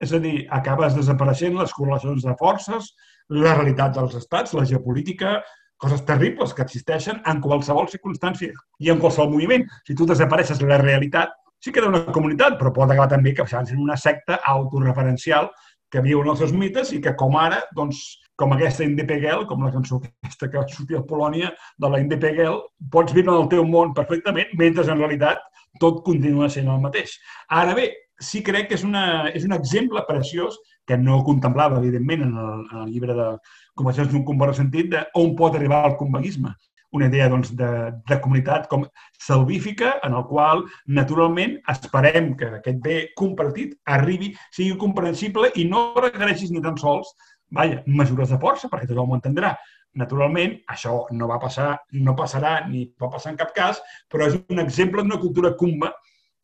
És 0.00 0.12
a 0.12 0.20
dir, 0.20 0.42
acabes 0.52 0.96
desapareixent 0.96 1.56
les 1.56 1.72
correlacions 1.72 2.24
de 2.28 2.34
forces, 2.36 2.92
la 3.32 3.54
realitat 3.56 3.96
dels 3.96 4.16
estats, 4.18 4.52
la 4.54 4.66
geopolítica, 4.68 5.38
coses 5.76 6.04
terribles 6.08 6.54
que 6.54 6.64
existeixen 6.64 7.20
en 7.26 7.40
qualsevol 7.44 7.88
circumstància 7.92 8.52
i 8.80 8.90
en 8.92 9.00
qualsevol 9.02 9.34
moviment. 9.34 9.66
Si 9.86 9.94
tu 9.94 10.06
desapareixes 10.08 10.60
de 10.60 10.68
la 10.70 10.80
realitat, 10.82 11.34
sí 11.60 11.72
que 11.72 11.82
era 11.82 11.88
una 11.88 12.04
comunitat, 12.12 12.58
però 12.60 12.72
pot 12.72 12.90
acabar 12.90 13.10
també 13.12 13.34
que 13.34 13.46
sent 13.46 13.78
una 13.78 13.96
secta 13.96 14.40
autoreferencial 14.44 15.50
que 15.90 16.02
viu 16.02 16.20
en 16.22 16.30
els 16.32 16.40
seus 16.42 16.52
mites 16.52 16.92
i 16.92 17.00
que 17.00 17.14
com 17.18 17.36
ara, 17.38 17.60
doncs, 17.76 18.00
com 18.36 18.52
aquesta 18.52 18.84
Indepegel, 18.84 19.46
com 19.48 19.62
la 19.64 19.72
cançó 19.72 20.00
aquesta 20.02 20.48
que 20.50 20.58
va 20.58 20.66
sortir 20.68 20.98
a 20.98 21.04
Polònia 21.08 21.52
de 21.78 21.90
la 21.92 22.00
Indepegel, 22.02 22.58
pots 22.92 23.14
viure 23.16 23.32
en 23.32 23.44
el 23.44 23.52
teu 23.52 23.64
món 23.64 23.94
perfectament, 23.96 24.50
mentre 24.58 24.84
en 24.84 24.98
realitat 24.98 25.44
tot 25.80 26.02
continua 26.04 26.50
sent 26.52 26.68
el 26.72 26.82
mateix. 26.82 27.16
Ara 27.52 27.76
bé, 27.78 27.86
sí 28.20 28.42
crec 28.42 28.70
que 28.70 28.76
és, 28.78 28.84
una, 28.86 29.28
és 29.34 29.44
un 29.44 29.54
exemple 29.56 30.02
preciós 30.08 30.56
que 30.86 30.96
no 30.96 31.22
contemplava, 31.26 31.80
evidentment, 31.82 32.22
en 32.22 32.38
el, 32.38 32.64
en 32.70 32.80
el 32.84 32.94
llibre 32.94 33.16
de 33.16 33.28
Conversions 33.76 34.12
d'un 34.12 34.24
combat 34.24 34.54
sentit 34.56 34.88
d'on 34.92 35.34
pot 35.36 35.56
arribar 35.56 35.84
el 35.90 35.98
conveguisme. 36.00 36.54
Una 36.96 37.08
idea 37.10 37.28
doncs, 37.28 37.50
de, 37.58 37.68
de 38.08 38.18
comunitat 38.22 38.68
com 38.70 38.86
salvífica, 39.20 39.96
en 40.06 40.14
el 40.16 40.24
qual, 40.30 40.62
naturalment, 40.86 41.56
esperem 41.68 42.30
que 42.38 42.52
aquest 42.60 42.78
bé 42.84 42.98
compartit 43.18 43.74
arribi, 43.96 44.30
sigui 44.54 44.78
comprensible 44.80 45.50
i 45.56 45.66
no 45.68 45.90
requereixis 45.98 46.54
ni 46.54 46.62
tan 46.64 46.78
sols 46.80 47.12
vaja, 47.50 47.82
mesures 47.86 48.30
de 48.32 48.38
força, 48.42 48.70
perquè 48.70 48.88
tothom 48.88 49.12
ho 49.12 49.18
entendrà. 49.18 49.54
Naturalment, 49.96 50.58
això 50.72 51.04
no 51.16 51.28
va 51.28 51.38
passar, 51.42 51.74
no 52.04 52.14
passarà 52.16 52.58
ni 52.68 52.86
pot 53.00 53.12
passar 53.12 53.32
en 53.32 53.38
cap 53.40 53.52
cas, 53.56 53.80
però 54.12 54.26
és 54.28 54.36
un 54.36 54.60
exemple 54.62 55.02
d'una 55.02 55.20
cultura 55.20 55.54
cumba 55.56 55.92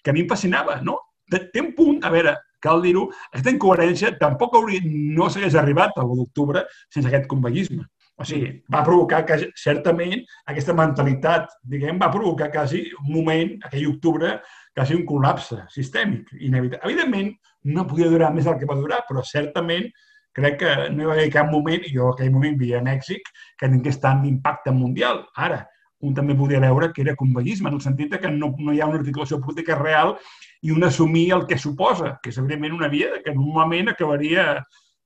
que 0.02 0.10
a 0.10 0.14
mi 0.14 0.24
em 0.24 0.28
fascinava, 0.30 0.80
no? 0.82 0.98
Té 1.32 1.62
un 1.62 1.72
punt, 1.76 2.00
a 2.04 2.10
veure, 2.12 2.36
cal 2.62 2.82
dir-ho, 2.84 3.08
aquesta 3.32 3.50
incoherència 3.54 4.12
tampoc 4.20 4.54
hauria, 4.58 4.82
no 4.84 5.28
s'hagués 5.30 5.56
arribat 5.58 5.96
a 5.96 6.04
l'1 6.04 6.20
d'octubre 6.20 6.62
sense 6.86 7.08
aquest 7.08 7.28
conveguisme. 7.30 7.86
O 8.20 8.26
sigui, 8.28 8.52
va 8.70 8.84
provocar 8.86 9.22
que, 9.26 9.38
certament, 9.58 10.20
aquesta 10.52 10.74
mentalitat, 10.76 11.48
diguem, 11.66 11.98
va 11.98 12.10
provocar 12.12 12.50
quasi 12.52 12.84
un 13.00 13.08
moment, 13.16 13.56
aquell 13.66 13.88
octubre, 13.90 14.36
quasi 14.76 14.94
un 14.94 15.02
col·lapse 15.08 15.58
sistèmic, 15.72 16.30
inevitable. 16.38 16.86
Evidentment, 16.90 17.32
no 17.72 17.86
podia 17.88 18.10
durar 18.12 18.30
més 18.34 18.46
del 18.46 18.58
que 18.60 18.68
va 18.68 18.78
durar, 18.78 19.02
però 19.08 19.24
certament 19.26 19.88
crec 20.36 20.58
que 20.60 20.74
no 20.92 21.02
hi 21.02 21.08
va 21.08 21.16
haver 21.16 21.30
cap 21.32 21.50
moment, 21.52 21.82
jo 21.92 22.08
en 22.08 22.14
aquell 22.14 22.32
moment 22.32 22.54
vivia 22.60 22.78
a 22.80 22.86
Mèxic, 22.86 23.26
que 23.58 23.68
tingués 23.68 23.98
tant 24.00 24.22
d'impacte 24.22 24.72
mundial. 24.76 25.24
Ara, 25.36 25.64
un 26.02 26.14
també 26.14 26.34
podia 26.34 26.60
veure 26.62 26.90
que 26.92 27.02
era 27.04 27.16
conveguisme, 27.16 27.70
en 27.70 27.78
el 27.78 27.82
sentit 27.84 28.16
que 28.20 28.30
no, 28.30 28.52
no 28.58 28.74
hi 28.74 28.80
ha 28.82 28.88
una 28.90 28.98
articulació 29.00 29.38
política 29.40 29.78
real 29.78 30.16
i 30.62 30.72
un 30.74 30.84
assumir 30.84 31.28
el 31.36 31.46
que 31.46 31.58
suposa, 31.58 32.16
que 32.22 32.32
és 32.32 32.38
evidentment 32.42 32.74
una 32.74 32.90
via 32.90 33.20
que 33.24 33.34
normalment 33.34 33.92
acabaria 33.92 34.46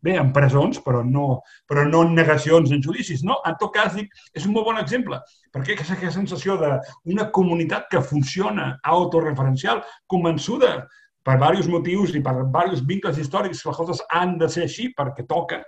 bé, 0.07 0.17
en 0.21 0.31
presons, 0.33 0.79
però 0.85 1.03
no, 1.05 1.41
però 1.69 1.85
no 1.89 2.03
en 2.07 2.15
negacions, 2.17 2.73
en 2.73 2.83
judicis. 2.85 3.25
No? 3.27 3.39
En 3.49 3.57
tot 3.61 3.75
cas, 3.75 3.95
dic, 3.97 4.13
és 4.37 4.47
un 4.47 4.55
molt 4.55 4.69
bon 4.71 4.81
exemple, 4.81 5.21
perquè 5.53 5.75
aquesta 5.75 6.13
sensació 6.15 6.57
d'una 6.61 7.29
comunitat 7.35 7.91
que 7.93 8.05
funciona 8.05 8.77
autoreferencial, 8.97 9.83
convençuda 10.07 10.79
per 11.27 11.37
diversos 11.37 11.69
motius 11.69 12.15
i 12.15 12.23
per 12.23 12.37
diversos 12.39 12.85
vincles 12.87 13.19
històrics 13.19 13.63
que 13.63 13.73
les 13.73 13.81
coses 13.83 14.03
han 14.15 14.37
de 14.39 14.49
ser 14.49 14.69
així 14.69 14.93
perquè 14.97 15.27
toca, 15.29 15.61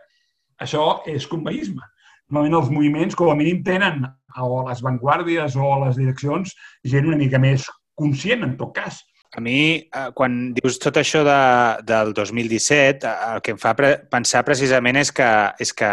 això 0.63 1.03
és 1.11 1.27
conveïsme 1.29 1.85
normalment 2.31 2.61
els 2.61 2.73
moviments 2.73 3.19
com 3.19 3.33
a 3.33 3.37
mínim 3.39 3.63
tenen 3.65 4.05
o 4.39 4.63
les 4.69 4.83
vanguardies 4.85 5.57
o 5.57 5.69
les 5.85 5.97
direccions 5.99 6.55
gent 6.87 7.09
una 7.09 7.19
mica 7.21 7.41
més 7.43 7.67
conscient, 7.99 8.45
en 8.47 8.57
tot 8.61 8.75
cas. 8.77 9.03
A 9.37 9.43
mi, 9.45 9.77
eh, 9.77 10.09
quan 10.17 10.55
dius 10.57 10.79
tot 10.81 10.97
això 10.97 11.21
de, 11.27 11.41
del 11.85 12.15
2017, 12.17 13.05
eh, 13.05 13.33
el 13.35 13.43
que 13.45 13.53
em 13.53 13.61
fa 13.61 13.75
pensar 13.77 14.45
precisament 14.47 14.97
és 14.97 15.13
que, 15.13 15.29
és 15.61 15.75
que 15.77 15.91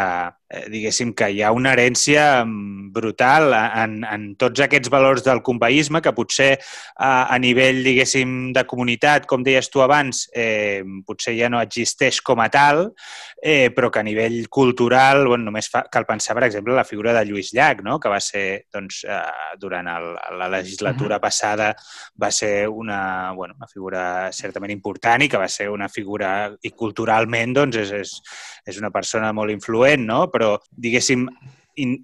diguéssim 0.70 1.14
que 1.18 1.30
hi 1.34 1.42
ha 1.42 1.52
una 1.56 1.72
herència 1.74 2.44
mm, 2.46 2.92
brutal 2.94 3.54
en, 3.56 3.98
en 4.06 4.28
tots 4.40 4.62
aquests 4.62 4.92
valors 4.94 5.24
del 5.26 5.42
combaïsme 5.46 6.02
que 6.06 6.14
potser 6.16 6.52
a, 6.56 7.26
a 7.34 7.38
nivell, 7.42 7.82
diguéssim, 7.86 8.52
de 8.56 8.66
comunitat, 8.70 9.26
com 9.26 9.44
deies 9.44 9.70
tu 9.74 9.82
abans, 9.82 10.26
eh, 10.36 10.84
potser 11.08 11.36
ja 11.40 11.50
no 11.50 11.62
existeix 11.64 12.22
com 12.26 12.44
a 12.44 12.50
tal, 12.54 12.86
eh, 13.42 13.72
però 13.76 13.90
que 13.92 14.02
a 14.02 14.06
nivell 14.06 14.48
cultural, 14.50 15.26
bueno, 15.28 15.50
només 15.50 15.70
fa, 15.72 15.84
cal 15.92 16.06
pensar, 16.06 16.38
per 16.38 16.46
exemple, 16.48 16.78
la 16.78 16.86
figura 16.86 17.14
de 17.18 17.26
Lluís 17.26 17.52
Llach, 17.54 17.82
no? 17.86 17.98
que 18.00 18.12
va 18.12 18.22
ser, 18.22 18.66
doncs, 18.74 19.02
eh, 19.10 19.58
durant 19.62 19.90
el, 19.92 20.12
la 20.40 20.50
legislatura 20.50 21.16
uh 21.16 21.20
-huh. 21.20 21.26
passada, 21.26 21.76
va 22.22 22.32
ser 22.32 22.70
una, 22.70 23.32
bueno, 23.34 23.56
una 23.58 23.68
figura 23.68 24.32
certament 24.32 24.72
important 24.72 25.24
i 25.24 25.30
que 25.30 25.38
va 25.38 25.50
ser 25.50 25.70
una 25.70 25.90
figura, 25.90 26.56
i 26.62 26.70
culturalment, 26.72 27.54
doncs, 27.54 27.78
és, 27.78 27.92
és, 27.92 28.22
és 28.66 28.78
una 28.78 28.92
persona 28.92 29.34
molt 29.34 29.52
influent, 29.52 30.06
no? 30.06 30.30
Però, 30.36 30.56
diguéssim, 30.72 31.30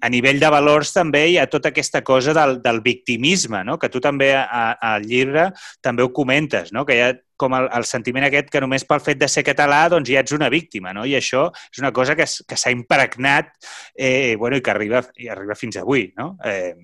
a 0.00 0.08
nivell 0.12 0.40
de 0.40 0.50
valors 0.52 0.92
també 0.92 1.22
hi 1.30 1.36
ha 1.40 1.48
tota 1.50 1.70
aquesta 1.72 2.02
cosa 2.04 2.34
del, 2.36 2.58
del 2.62 2.80
victimisme, 2.84 3.62
no? 3.64 3.78
que 3.80 3.88
tu 3.88 4.00
també 4.04 4.32
al 4.36 5.04
llibre 5.06 5.48
també 5.80 6.04
ho 6.04 6.12
comentes, 6.12 6.72
no? 6.72 6.84
que 6.88 6.96
hi 6.96 7.04
ha 7.06 7.12
com 7.42 7.56
el, 7.58 7.68
el 7.74 7.86
sentiment 7.88 8.26
aquest 8.28 8.50
que 8.52 8.60
només 8.62 8.84
pel 8.86 9.02
fet 9.02 9.18
de 9.18 9.28
ser 9.30 9.42
català 9.46 9.80
doncs 9.90 10.10
ja 10.12 10.22
ets 10.22 10.34
una 10.36 10.50
víctima, 10.52 10.92
no? 10.94 11.02
I 11.08 11.16
això 11.18 11.48
és 11.72 11.80
una 11.82 11.90
cosa 11.94 12.14
que, 12.18 12.22
que 12.22 12.58
s'ha 12.60 12.70
impregnat 12.70 13.50
eh, 13.96 14.36
bueno, 14.38 14.60
i 14.60 14.62
que 14.62 14.70
arriba, 14.70 15.02
i 15.18 15.30
arriba 15.32 15.58
fins 15.58 15.80
avui, 15.80 16.06
no? 16.18 16.36
Eh, 16.46 16.76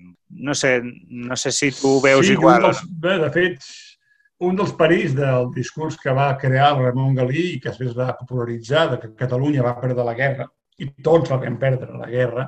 no, 0.43 0.55
sé, 0.57 0.79
no 0.83 1.37
sé 1.39 1.53
si 1.55 1.71
tu 1.77 1.95
ho 1.95 2.01
veus 2.03 2.27
sí, 2.27 2.35
igual. 2.35 2.67
Dels, 2.67 2.83
bé, 3.05 3.15
de 3.23 3.31
fet, 3.37 3.71
un 4.49 4.59
dels 4.59 4.75
perills 4.75 5.15
del 5.15 5.47
discurs 5.55 5.95
que 6.01 6.11
va 6.15 6.33
crear 6.41 6.73
el 6.73 6.83
Ramon 6.89 7.15
Galí 7.15 7.53
i 7.53 7.59
que 7.63 7.71
després 7.71 7.95
va 7.95 8.17
popularitzar 8.19 8.89
de 8.91 8.99
que 8.99 9.15
Catalunya 9.23 9.63
va 9.63 9.77
perdre 9.79 10.03
la 10.03 10.17
guerra 10.17 10.51
i 10.83 10.89
tots 11.05 11.31
la 11.31 11.39
vam 11.41 11.57
perdre, 11.61 11.89
la 11.97 12.09
guerra, 12.11 12.45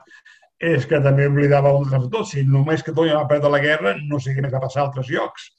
és 0.61 0.85
que 0.85 0.99
també 1.01 1.25
oblidava 1.27 1.73
un 1.73 1.89
de 1.89 1.99
tots. 2.13 2.35
Si 2.35 2.43
només 2.45 2.85
Catalunya 2.85 3.17
va 3.17 3.29
perdre 3.29 3.49
la 3.49 3.61
guerra, 3.63 3.95
no 4.07 4.19
sé 4.21 4.35
què 4.35 4.43
més 4.45 4.53
va 4.53 4.61
passar 4.61 4.83
a 4.83 4.87
altres 4.89 5.09
llocs. 5.09 5.49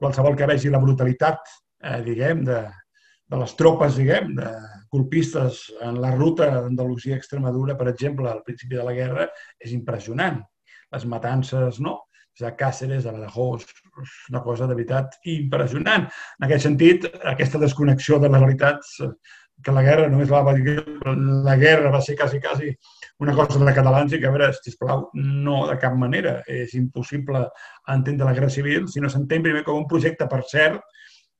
Qualsevol 0.00 0.36
que 0.36 0.48
vegi 0.50 0.72
la 0.72 0.82
brutalitat, 0.82 1.52
eh, 1.84 2.00
diguem, 2.06 2.42
de, 2.48 2.60
de 3.30 3.40
les 3.42 3.54
tropes, 3.56 3.96
diguem, 4.00 4.34
de 4.40 4.50
colpistes 4.90 5.68
en 5.86 6.00
la 6.02 6.10
ruta 6.16 6.50
d'Andalusia-Extremadura, 6.56 7.76
per 7.78 7.92
exemple, 7.92 8.26
al 8.30 8.42
principi 8.46 8.74
de 8.74 8.86
la 8.86 8.96
guerra, 8.96 9.28
és 9.60 9.76
impressionant. 9.76 10.40
Les 10.90 11.06
matances, 11.06 11.78
no? 11.78 12.00
de 12.40 12.50
Càceres, 12.56 13.04
de 13.04 13.12
Badajoz, 13.12 13.66
una 14.30 14.40
cosa 14.42 14.66
de 14.66 14.74
veritat 14.74 15.16
impressionant. 15.28 16.06
En 16.38 16.46
aquest 16.46 16.64
sentit, 16.64 17.06
aquesta 17.28 17.60
desconnexió 17.60 18.18
de 18.18 18.30
les 18.32 18.40
realitats 18.40 18.94
que 19.64 19.74
la 19.74 19.82
guerra 19.84 20.08
només 20.10 20.30
va 20.30 20.54
dir 20.56 20.76
la 21.44 21.56
guerra 21.60 21.92
va 21.92 22.00
ser 22.04 22.16
quasi, 22.18 22.40
quasi 22.40 22.72
una 23.20 23.34
cosa 23.36 23.60
de 23.60 23.74
catalans 23.76 24.12
i 24.12 24.20
que, 24.20 24.28
a 24.28 24.34
veure, 24.34 24.50
sisplau, 24.56 25.08
no 25.14 25.62
de 25.68 25.76
cap 25.80 25.96
manera. 25.96 26.40
És 26.48 26.74
impossible 26.78 27.44
entendre 27.92 28.28
la 28.28 28.34
guerra 28.36 28.50
civil 28.50 28.88
si 28.88 29.00
no 29.00 29.10
s'entén 29.12 29.44
primer 29.44 29.64
com 29.66 29.82
un 29.82 29.88
projecte, 29.90 30.28
per 30.30 30.42
cert, 30.48 30.80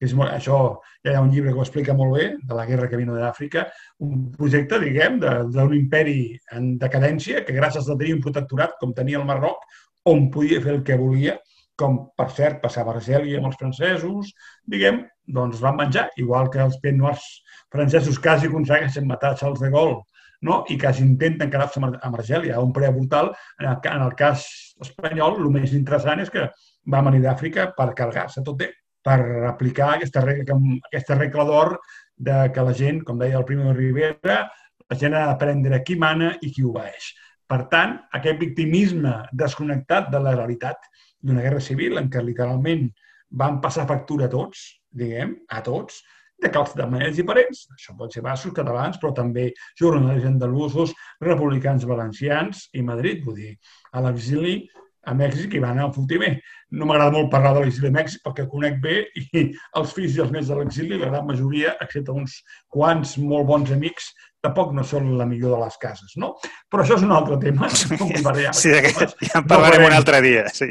que 0.01 0.09
és 0.09 0.15
molt, 0.17 0.33
això 0.33 0.59
ja 1.05 1.13
hi 1.13 1.17
ha 1.19 1.21
un 1.21 1.29
llibre 1.33 1.53
que 1.53 1.61
ho 1.61 1.65
explica 1.65 1.93
molt 1.97 2.17
bé, 2.17 2.27
de 2.41 2.57
la 2.57 2.65
guerra 2.69 2.89
que 2.89 2.97
vino 2.97 3.17
d'Àfrica, 3.17 3.67
un 4.07 4.31
projecte, 4.33 4.79
diguem, 4.81 5.19
d'un 5.21 5.75
imperi 5.77 6.23
en 6.57 6.73
decadència 6.81 7.45
que 7.45 7.57
gràcies 7.57 7.85
a 7.89 7.97
tenir 8.01 8.17
un 8.17 8.25
protectorat 8.25 8.79
com 8.81 8.97
tenia 8.97 9.21
el 9.21 9.29
Marroc, 9.29 9.67
on 10.09 10.31
podia 10.33 10.63
fer 10.65 10.79
el 10.79 10.83
que 10.87 10.97
volia, 10.97 11.37
com, 11.81 11.97
per 12.17 12.29
cert, 12.37 12.61
passava 12.63 12.93
a 12.93 12.99
Argèlia 12.99 13.41
amb 13.41 13.51
els 13.51 13.59
francesos, 13.61 14.35
diguem, 14.69 15.03
doncs 15.41 15.63
van 15.65 15.79
menjar, 15.79 16.09
igual 16.21 16.51
que 16.53 16.61
els 16.65 16.79
penoirs 16.83 17.27
francesos 17.73 18.19
quasi 18.23 18.51
aconsegueixen 18.51 19.09
matar 19.09 19.37
Charles 19.41 19.63
de 19.63 19.71
Gaulle 19.73 20.01
no? 20.43 20.65
i 20.69 20.77
quasi 20.81 21.05
intenten 21.05 21.51
quedar-se 21.53 21.81
a 21.81 22.11
Argèlia 22.11 22.57
a 22.57 22.65
un 22.65 22.73
preu 22.73 22.93
brutal. 22.97 23.33
En 23.61 23.71
el, 23.71 24.15
cas 24.19 24.47
espanyol, 24.83 25.41
el 25.41 25.51
més 25.55 25.75
interessant 25.77 26.23
és 26.25 26.33
que 26.33 26.49
va 26.91 27.03
venir 27.07 27.23
d'Àfrica 27.25 27.71
per 27.77 27.93
carregar-se 27.97 28.45
tot 28.47 28.59
bé, 28.61 28.71
per 29.05 29.19
aplicar 29.49 29.95
aquesta 29.97 30.25
regla, 30.25 30.57
aquesta 30.91 31.19
regla 31.19 31.47
d'or 31.49 31.77
de 32.17 32.47
que 32.55 32.65
la 32.65 32.77
gent, 32.77 33.05
com 33.05 33.21
deia 33.21 33.39
el 33.41 33.47
Primo 33.49 33.69
de 33.71 33.77
Rivera, 33.77 34.43
la 34.91 34.99
gent 34.99 35.15
ha 35.15 35.27
d'aprendre 35.29 35.83
qui 35.87 35.97
mana 35.97 36.35
i 36.43 36.51
qui 36.53 36.65
obeeix. 36.67 37.13
Per 37.51 37.65
tant, 37.71 37.97
aquest 38.15 38.39
victimisme 38.39 39.13
desconnectat 39.35 40.11
de 40.13 40.21
la 40.23 40.37
realitat 40.37 40.85
d'una 41.21 41.45
guerra 41.45 41.61
civil 41.65 42.01
en 42.01 42.09
què 42.13 42.23
literalment 42.25 42.89
van 43.43 43.61
passar 43.63 43.87
factura 43.89 44.27
a 44.27 44.33
tots, 44.33 44.65
diguem, 44.91 45.37
a 45.49 45.63
tots, 45.63 46.01
de, 46.41 46.49
cals, 46.51 46.75
de 46.75 46.87
maneres 46.89 47.19
diferents. 47.21 47.67
Això 47.77 47.95
pot 47.99 48.13
ser 48.15 48.25
bascos, 48.25 48.55
catalans, 48.57 48.99
però 49.01 49.13
també 49.17 49.51
jornalistes 49.79 50.31
andalusos, 50.31 50.95
republicans 51.21 51.87
valencians 51.89 52.69
i 52.73 52.85
Madrid. 52.87 53.25
Vull 53.27 53.43
dir, 53.43 53.57
a 53.93 54.03
l'exili 54.07 54.63
a 55.09 55.15
Mèxic 55.17 55.55
i 55.57 55.61
van 55.63 55.79
anar 55.79 55.89
a 55.89 55.93
Fultimer. 55.95 56.35
No 56.77 56.87
m'agrada 56.87 57.15
molt 57.15 57.31
parlar 57.33 57.55
de 57.57 57.65
l'exili 57.65 57.89
de 57.89 57.95
Mèxic 57.97 58.23
perquè 58.25 58.47
conec 58.51 58.81
bé 58.83 58.97
i 59.17 59.45
els 59.79 59.95
fills 59.97 60.17
i 60.17 60.25
els 60.25 60.33
nets 60.35 60.51
de 60.51 60.59
l'exili, 60.59 60.99
la 61.01 61.09
gran 61.13 61.27
majoria, 61.29 61.77
excepte 61.81 62.13
uns 62.13 62.41
quants 62.73 63.17
molt 63.23 63.49
bons 63.49 63.73
amics, 63.77 64.11
tampoc 64.45 64.73
no 64.77 64.85
són 64.87 65.13
la 65.19 65.27
millor 65.29 65.57
de 65.57 65.61
les 65.65 65.77
cases, 65.81 66.15
no? 66.21 66.33
Però 66.73 66.85
això 66.85 66.97
és 66.97 67.05
un 67.07 67.13
altre 67.17 67.37
tema. 67.43 67.69
No 68.01 68.53
sí, 68.57 68.71
ja 68.73 69.41
en 69.41 69.47
parlarem 69.49 69.83
no 69.83 69.89
un 69.91 69.95
altre 69.95 70.21
dia, 70.25 70.45
sí. 70.55 70.69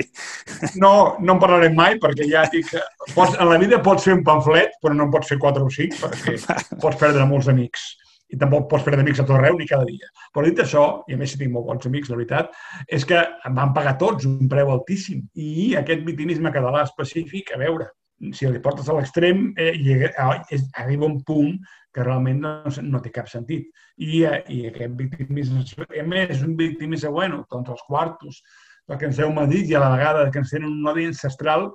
No, 0.82 0.91
no 1.21 1.36
en 1.36 1.41
parlarem 1.41 1.75
mai 1.77 1.97
perquè 2.01 2.27
ja 2.29 2.43
dic 2.51 2.69
que 2.71 2.82
pots, 3.13 3.36
en 3.38 3.49
la 3.49 3.58
vida 3.62 3.82
pots 3.86 4.05
fer 4.08 4.15
un 4.17 4.23
pamflet, 4.25 4.77
però 4.84 4.95
no 4.97 5.08
en 5.08 5.13
pots 5.13 5.29
fer 5.32 5.39
quatre 5.41 5.65
o 5.65 5.71
cinc 5.73 5.97
perquè 6.01 6.38
pots 6.84 6.99
perdre 6.99 7.27
molts 7.29 7.49
amics 7.51 7.89
i 8.29 8.38
tampoc 8.38 8.67
pots 8.69 8.86
perdre 8.86 9.03
amics 9.03 9.21
a 9.21 9.25
tot 9.25 9.38
arreu 9.39 9.58
ni 9.58 9.67
cada 9.69 9.88
dia. 9.89 10.10
Però 10.34 10.45
dit 10.45 10.60
això, 10.62 10.84
i 11.10 11.15
a 11.15 11.19
més 11.19 11.34
si 11.34 11.39
tinc 11.41 11.53
molt 11.53 11.65
bons 11.69 11.89
amics, 11.89 12.12
la 12.12 12.19
veritat, 12.19 12.51
és 12.86 13.05
que 13.10 13.17
em 13.19 13.55
van 13.58 13.73
pagar 13.73 13.95
tots 14.01 14.27
un 14.29 14.49
preu 14.51 14.69
altíssim. 14.73 15.23
I 15.34 15.73
aquest 15.79 16.05
victimisme 16.05 16.53
català 16.53 16.84
específic, 16.86 17.55
a 17.55 17.62
veure, 17.62 17.89
si 18.36 18.45
el 18.45 18.60
portes 18.62 18.89
a 18.89 18.97
l'extrem, 18.97 19.49
eh, 19.58 19.73
arriba 20.19 21.08
un 21.08 21.21
punt 21.25 21.55
que 22.00 22.08
realment 22.08 22.40
no, 22.46 22.56
no 22.88 23.04
té 23.04 23.12
cap 23.12 23.28
sentit. 23.28 23.70
I, 24.00 24.24
eh, 24.24 24.42
i 24.56 24.60
aquest 24.72 24.96
victimisme, 25.00 25.64
a 25.90 26.08
més, 26.08 26.44
un 26.48 26.56
victimisme, 26.60 27.12
bueno, 27.12 27.44
doncs 27.52 27.76
els 27.76 27.88
quartos, 27.88 28.44
el 28.90 28.98
que 28.98 29.10
ens 29.10 29.20
heu 29.22 29.34
dit 29.52 29.70
i 29.70 29.76
a 29.76 29.84
la 29.84 29.96
vegada 29.96 30.30
que 30.32 30.40
ens 30.42 30.54
tenen 30.56 30.72
un 30.72 30.88
odi 30.88 31.10
ancestral, 31.12 31.70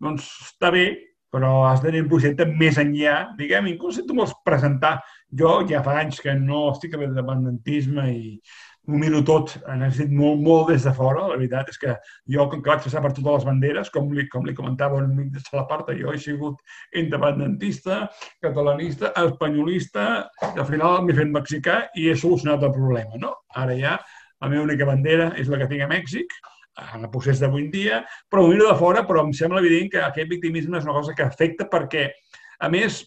doncs 0.00 0.28
està 0.50 0.70
bé, 0.74 0.84
però 1.30 1.64
has 1.68 1.82
tenir 1.82 2.02
un 2.04 2.10
projecte 2.10 2.44
més 2.44 2.78
enllà, 2.82 3.30
diguem, 3.38 3.70
inclús 3.70 4.00
si 4.00 4.06
tu 4.06 4.16
vols 4.18 4.34
presentar. 4.46 4.98
Jo 5.40 5.60
ja 5.70 5.82
fa 5.86 5.96
anys 6.00 6.18
que 6.22 6.34
no 6.34 6.64
estic 6.72 6.96
a 6.96 7.00
l'independentisme 7.00 8.08
i 8.10 8.32
ho 8.90 8.98
miro 8.98 9.20
tot, 9.26 9.52
han 9.70 9.84
estat 9.86 10.10
molt, 10.14 10.40
molt 10.42 10.70
des 10.72 10.84
de 10.86 10.92
fora. 10.96 11.26
La 11.30 11.38
veritat 11.38 11.70
és 11.72 11.78
que 11.80 11.94
jo, 12.34 12.46
com 12.50 12.62
que 12.62 12.72
vaig 12.72 12.84
passar 12.84 13.02
per 13.04 13.12
totes 13.12 13.40
les 13.40 13.48
banderes, 13.48 13.90
com 13.94 14.10
li, 14.16 14.26
com 14.32 14.46
li 14.46 14.54
comentava 14.56 14.98
un 14.98 15.10
amic 15.10 15.32
de 15.36 15.42
Salaparta, 15.44 15.96
jo 15.98 16.12
he 16.12 16.20
sigut 16.20 16.60
independentista, 17.02 18.02
catalanista, 18.42 19.12
espanyolista, 19.24 20.06
i 20.50 20.56
al 20.58 20.68
final 20.68 21.04
m'he 21.06 21.16
fet 21.18 21.30
mexicà 21.34 21.82
i 21.94 22.08
he 22.10 22.16
solucionat 22.16 22.66
el 22.66 22.74
problema. 22.74 23.20
No? 23.22 23.34
Ara 23.62 23.76
ja 23.78 23.98
la 24.40 24.48
meva 24.48 24.64
única 24.64 24.88
bandera 24.88 25.30
és 25.38 25.50
la 25.52 25.60
que 25.60 25.68
tinc 25.70 25.84
a 25.84 25.90
Mèxic, 25.90 26.34
en 26.94 27.04
el 27.04 27.10
procés 27.12 27.40
d'avui 27.42 27.68
dia, 27.72 28.00
però 28.30 28.44
ho 28.44 28.50
miro 28.50 28.68
de 28.70 28.76
fora, 28.78 29.04
però 29.06 29.24
em 29.24 29.32
sembla 29.36 29.60
evident 29.60 29.90
que 29.92 30.02
aquest 30.04 30.30
victimisme 30.30 30.78
és 30.78 30.86
una 30.86 30.96
cosa 30.96 31.14
que 31.16 31.26
afecta 31.26 31.66
perquè, 31.68 32.06
a 32.60 32.70
més, 32.72 33.02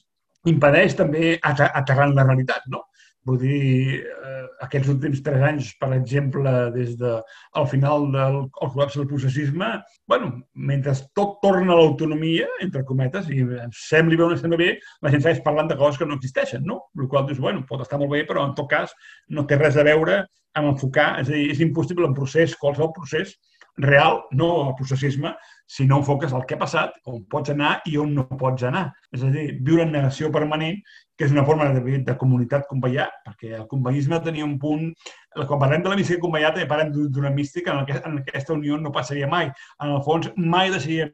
impedeix 0.50 0.98
també 1.00 1.38
aterrar 1.42 2.10
en 2.10 2.18
la 2.18 2.28
realitat, 2.28 2.68
no? 2.70 2.84
Vull 3.24 3.38
dir, 3.40 4.04
eh, 4.04 4.46
aquests 4.66 4.90
últims 4.92 5.22
tres 5.24 5.44
anys, 5.48 5.70
per 5.80 5.90
exemple, 5.96 6.52
des 6.76 6.98
de 7.00 7.14
al 7.60 7.68
final 7.72 8.10
del 8.12 8.36
el 8.44 8.72
col·lapse 8.74 9.00
del 9.00 9.08
processisme, 9.08 9.70
bueno, 10.12 10.32
mentre 10.54 10.96
tot 11.16 11.38
torna 11.46 11.72
a 11.72 11.80
l'autonomia, 11.80 12.50
entre 12.66 12.84
cometes, 12.90 13.30
i 13.32 13.46
sembli 13.80 14.20
bé 14.20 14.28
o 14.28 14.30
no 14.34 14.40
sembla 14.40 14.60
bé, 14.60 14.70
la 15.02 15.14
gent 15.14 15.24
segueix 15.24 15.40
parlant 15.46 15.72
de 15.72 15.80
coses 15.80 16.02
que 16.02 16.10
no 16.10 16.20
existeixen, 16.20 16.68
no? 16.68 16.82
El 17.00 17.08
qual 17.08 17.30
dius, 17.30 17.40
bueno, 17.40 17.64
pot 17.70 17.86
estar 17.86 18.02
molt 18.02 18.12
bé, 18.12 18.26
però 18.28 18.44
en 18.44 18.56
tot 18.60 18.68
cas 18.76 18.92
no 19.30 19.48
té 19.48 19.60
res 19.62 19.80
a 19.80 19.88
veure 19.88 20.26
amb 20.60 20.74
enfocar, 20.74 21.14
és 21.24 21.32
a 21.32 21.38
dir, 21.38 21.48
és 21.56 21.64
impossible 21.64 22.06
un 22.06 22.18
procés, 22.18 22.60
qualsevol 22.60 22.92
procés, 22.94 23.38
real, 23.78 24.20
no 24.32 24.50
el 24.68 24.76
processisme, 24.78 25.32
si 25.66 25.86
no 25.88 26.00
enfoques 26.02 26.34
el 26.34 26.46
que 26.48 26.58
ha 26.58 26.62
passat, 26.62 26.96
on 27.10 27.24
pots 27.32 27.54
anar 27.54 27.76
i 27.90 27.98
on 28.02 28.14
no 28.18 28.26
pots 28.40 28.66
anar. 28.68 28.86
És 29.16 29.24
a 29.24 29.32
dir, 29.34 29.48
viure 29.66 29.86
en 29.88 29.94
negació 29.96 30.32
permanent 30.34 30.80
que 31.18 31.28
és 31.28 31.34
una 31.34 31.46
forma 31.46 31.70
de, 31.74 32.00
de 32.06 32.16
comunitat 32.20 32.68
conveià, 32.70 33.08
perquè 33.26 33.54
el 33.60 33.68
conveïsme 33.72 34.22
tenia 34.26 34.48
un 34.48 34.58
punt... 34.62 34.90
Quan 35.34 35.60
parlem 35.60 35.84
de 35.84 35.90
la 35.92 35.98
mística 35.98 36.22
conveià 36.22 36.52
també 36.54 36.68
parlem 36.70 36.92
d'una 36.94 37.32
mística 37.34 37.74
en, 37.74 37.90
en 37.96 38.20
aquesta 38.22 38.54
unió 38.54 38.78
no 38.78 38.92
passaria 38.94 39.28
mai. 39.30 39.50
En 39.82 39.94
el 39.96 40.02
fons, 40.06 40.30
mai 40.38 40.72
deixaríem 40.74 41.12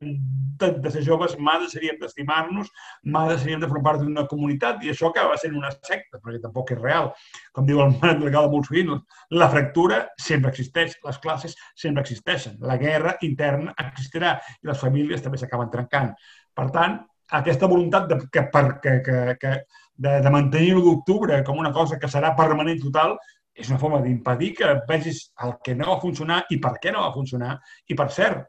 de, 0.60 0.72
de 0.84 0.92
ser 0.92 1.04
joves, 1.08 1.36
mai 1.40 1.60
deixaríem 1.64 2.00
d'estimar-nos, 2.02 2.72
mai 3.16 3.30
deixaríem 3.32 3.64
de 3.64 3.70
formar 3.72 3.94
part 3.94 4.04
d'una 4.04 4.26
comunitat 4.32 4.84
i 4.84 4.92
això 4.94 5.10
acaba 5.10 5.38
sent 5.40 5.56
una 5.58 5.72
secta, 5.72 6.20
perquè 6.20 6.42
tampoc 6.44 6.74
és 6.76 6.82
real. 6.82 7.12
Com 7.56 7.68
diu 7.70 7.80
el 7.84 7.96
Manat 7.96 8.20
Delgado 8.24 8.52
molt 8.52 8.68
sovint, 8.70 8.92
la 9.36 9.50
fractura 9.54 10.02
sempre 10.20 10.52
existeix, 10.52 10.98
les 11.06 11.22
classes 11.24 11.56
sempre 11.76 12.04
existeixen, 12.04 12.60
la 12.60 12.78
guerra 12.82 13.16
interna 13.26 13.76
existirà 13.86 14.36
i 14.60 14.72
les 14.72 14.84
famílies 14.84 15.24
també 15.24 15.40
s'acaben 15.40 15.72
trencant. 15.72 16.12
Per 16.56 16.68
tant, 16.76 17.00
aquesta 17.40 17.70
voluntat 17.70 18.10
de, 18.10 18.18
que, 18.34 18.44
per, 18.52 18.66
que, 18.84 19.00
que, 19.06 19.20
que 19.40 19.58
de, 20.00 20.16
de 20.24 20.32
mantenir 20.34 20.74
l'1 20.74 20.86
d'octubre 20.86 21.42
com 21.46 21.60
una 21.62 21.72
cosa 21.76 22.00
que 22.00 22.10
serà 22.12 22.34
permanent 22.38 22.80
total 22.82 23.18
és 23.60 23.70
una 23.70 23.80
forma 23.82 24.00
d'impedir 24.04 24.54
que 24.58 24.72
vegis 24.88 25.26
el 25.46 25.58
que 25.64 25.76
no 25.76 25.92
va 25.92 26.02
funcionar 26.02 26.44
i 26.50 26.60
per 26.64 26.78
què 26.82 26.94
no 26.96 27.04
va 27.04 27.14
funcionar. 27.16 27.58
I, 27.88 27.96
per 28.00 28.10
cert, 28.16 28.46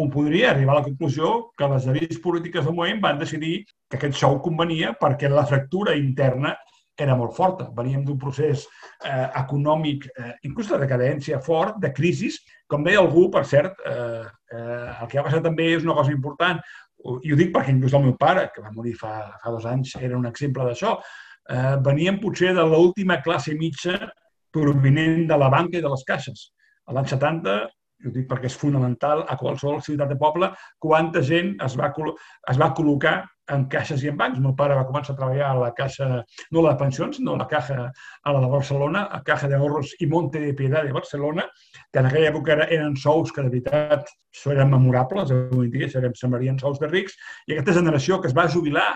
on 0.00 0.10
podria 0.10 0.50
arribar 0.50 0.74
a 0.74 0.80
la 0.80 0.86
conclusió 0.86 1.50
que 1.58 1.68
les 1.70 1.86
elites 1.90 2.20
polítiques 2.22 2.64
del 2.64 2.74
moment 2.74 3.02
van 3.02 3.20
decidir 3.20 3.60
que 3.88 3.98
aquest 3.98 4.16
xou 4.18 4.40
convenia 4.42 4.94
perquè 5.00 5.30
la 5.30 5.46
fractura 5.46 5.94
interna 5.98 6.54
era 6.98 7.16
molt 7.18 7.34
forta. 7.34 7.68
Veníem 7.74 8.04
d'un 8.06 8.18
procés 8.18 8.64
eh, 9.04 9.28
econòmic, 9.40 10.06
eh, 10.14 10.32
inclús 10.46 10.70
de 10.70 10.78
decadència 10.82 11.40
fort, 11.42 11.78
de 11.82 11.90
crisi. 11.94 12.30
Com 12.70 12.86
deia 12.86 13.02
algú, 13.02 13.28
per 13.34 13.44
cert, 13.50 13.78
eh, 13.86 14.24
eh, 14.54 14.88
el 15.02 15.10
que 15.10 15.18
ha 15.18 15.26
passat 15.26 15.42
també 15.46 15.72
és 15.74 15.86
una 15.86 15.96
cosa 15.98 16.14
important, 16.14 16.62
i 17.04 17.32
ho 17.34 17.36
dic 17.36 17.50
perquè 17.52 17.74
inclús 17.74 17.94
el 17.98 18.06
meu 18.06 18.14
pare, 18.18 18.48
que 18.54 18.62
va 18.64 18.72
morir 18.72 18.94
fa, 18.96 19.14
fa 19.42 19.52
dos 19.52 19.66
anys, 19.68 19.96
era 20.00 20.16
un 20.16 20.26
exemple 20.30 20.64
d'això, 20.64 20.94
eh, 21.50 21.74
veníem 21.84 22.20
potser 22.22 22.54
de 22.56 22.64
l'última 22.64 23.20
classe 23.22 23.54
mitja 23.58 23.98
provinent 24.54 25.24
de 25.30 25.38
la 25.40 25.50
banca 25.52 25.78
i 25.78 25.84
de 25.84 25.90
les 25.92 26.04
caixes. 26.08 26.50
A 26.88 26.96
l'any 26.96 27.10
70 27.10 27.58
ho 28.04 28.12
dic 28.12 28.26
perquè 28.28 28.50
és 28.50 28.56
fonamental, 28.58 29.22
a 29.28 29.36
qualsevol 29.40 29.80
ciutat 29.84 30.10
de 30.10 30.16
poble, 30.20 30.50
quanta 30.82 31.22
gent 31.24 31.54
es 31.64 31.76
va, 31.78 31.90
es 32.52 32.58
va 32.60 32.72
col·locar 32.76 33.14
en 33.54 33.66
caixes 33.72 34.02
i 34.04 34.10
en 34.10 34.18
bancs. 34.18 34.40
Meu 34.40 34.54
pare 34.56 34.76
va 34.76 34.86
començar 34.88 35.14
a 35.14 35.18
treballar 35.18 35.50
a 35.50 35.60
la 35.60 35.70
caixa, 35.76 36.08
no 36.52 36.64
la 36.64 36.74
de 36.74 36.80
pensions, 36.80 37.20
no 37.24 37.36
la 37.36 37.46
caja 37.48 37.88
a 37.88 38.34
la 38.34 38.42
de 38.44 38.50
Barcelona, 38.52 39.06
a 39.12 39.22
Caja 39.24 39.48
de 39.48 39.56
Ahorros 39.56 39.94
i 40.00 40.08
Monte 40.10 40.40
de 40.40 40.52
Piedad 40.56 40.84
de 40.84 40.92
Barcelona, 40.92 41.46
que 41.92 42.00
en 42.02 42.10
aquella 42.10 42.30
època 42.32 42.58
eren 42.64 42.96
sous 42.96 43.32
que 43.32 43.44
de 43.44 43.52
veritat 43.52 44.12
eren 44.52 44.72
memorables, 44.72 45.32
avui 45.32 45.70
dia 45.72 45.88
semblarien 45.88 46.58
sous 46.60 46.80
de 46.80 46.90
rics, 46.90 47.16
i 47.46 47.54
aquesta 47.54 47.78
generació 47.80 48.20
que 48.20 48.32
es 48.32 48.36
va 48.36 48.48
jubilar 48.48 48.90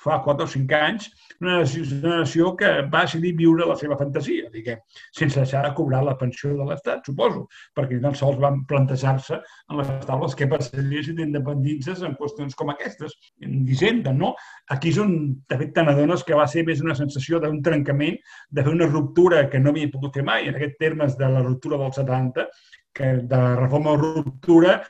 fa 0.00 0.20
4 0.24 0.46
o 0.46 0.48
5 0.48 0.76
anys, 0.76 1.08
una 1.40 1.58
nació 1.60 2.54
que 2.56 2.68
va 2.92 3.02
decidir 3.04 3.34
viure 3.36 3.66
la 3.68 3.76
seva 3.76 3.98
fantasia, 4.00 4.48
diguem, 4.52 4.80
sense 5.16 5.38
deixar 5.40 5.62
de 5.66 5.72
cobrar 5.76 6.02
la 6.04 6.16
pensió 6.20 6.54
de 6.56 6.66
l'Estat, 6.68 7.04
suposo, 7.06 7.46
perquè 7.76 7.98
ni 7.98 8.04
tan 8.04 8.16
sols 8.16 8.40
van 8.40 8.62
plantejar-se 8.70 9.38
en 9.40 9.80
les 9.80 9.92
taules 10.08 10.36
què 10.36 10.48
passaria 10.50 11.04
si 11.04 11.16
t'independitzes 11.18 12.04
en 12.06 12.16
qüestions 12.20 12.56
com 12.56 12.72
aquestes, 12.72 13.16
d'Hisenda, 13.40 14.14
no? 14.16 14.32
Aquí 14.72 14.94
és 14.94 15.00
on, 15.04 15.14
de 15.48 15.60
fet, 15.62 15.74
te 15.76 15.84
n'adones 15.84 16.24
que 16.24 16.38
va 16.38 16.48
ser 16.48 16.64
més 16.68 16.80
una 16.84 16.96
sensació 16.98 17.40
d'un 17.42 17.60
trencament, 17.64 18.18
de 18.50 18.64
fer 18.64 18.74
una 18.74 18.88
ruptura 18.88 19.46
que 19.52 19.60
no 19.60 19.74
havia 19.74 19.92
pogut 19.92 20.16
fer 20.16 20.26
mai, 20.26 20.48
en 20.48 20.56
aquest 20.56 20.76
termes 20.80 21.16
de 21.20 21.28
la 21.28 21.44
ruptura 21.44 21.80
dels 21.80 22.00
70, 22.00 22.48
que 22.96 23.14
de 23.20 23.36
la 23.36 23.54
reforma 23.56 23.94
o 23.94 24.00
ruptura, 24.00 24.80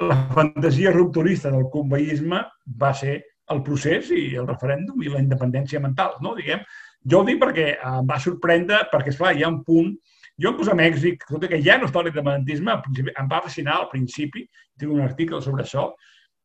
la 0.00 0.16
fantasia 0.34 0.90
rupturista 0.92 1.50
del 1.52 1.70
conveïsme 1.72 2.42
va 2.80 2.92
ser 2.94 3.22
el 3.54 3.62
procés 3.66 4.10
i 4.14 4.26
el 4.40 4.48
referèndum 4.48 5.02
i 5.02 5.12
la 5.12 5.22
independència 5.22 5.80
mental, 5.82 6.16
no? 6.24 6.34
Diguem, 6.38 6.64
jo 7.06 7.20
ho 7.20 7.26
dic 7.26 7.38
perquè 7.42 7.70
em 7.76 8.08
va 8.08 8.18
sorprendre, 8.22 8.82
perquè, 8.92 9.14
esclar, 9.14 9.36
hi 9.36 9.46
ha 9.46 9.52
un 9.54 9.62
punt... 9.66 9.96
Jo, 10.36 10.50
inclús 10.50 10.68
a 10.68 10.74
Mèxic, 10.76 11.22
tot 11.30 11.46
que 11.48 11.62
ja 11.64 11.78
no 11.80 11.86
està 11.88 12.02
l'independentisme, 12.04 12.74
em 13.08 13.28
va 13.30 13.38
fascinar 13.40 13.78
al 13.78 13.86
principi, 13.88 14.42
tinc 14.76 14.90
un 14.92 15.00
article 15.00 15.38
sobre 15.40 15.64
això, 15.64 15.86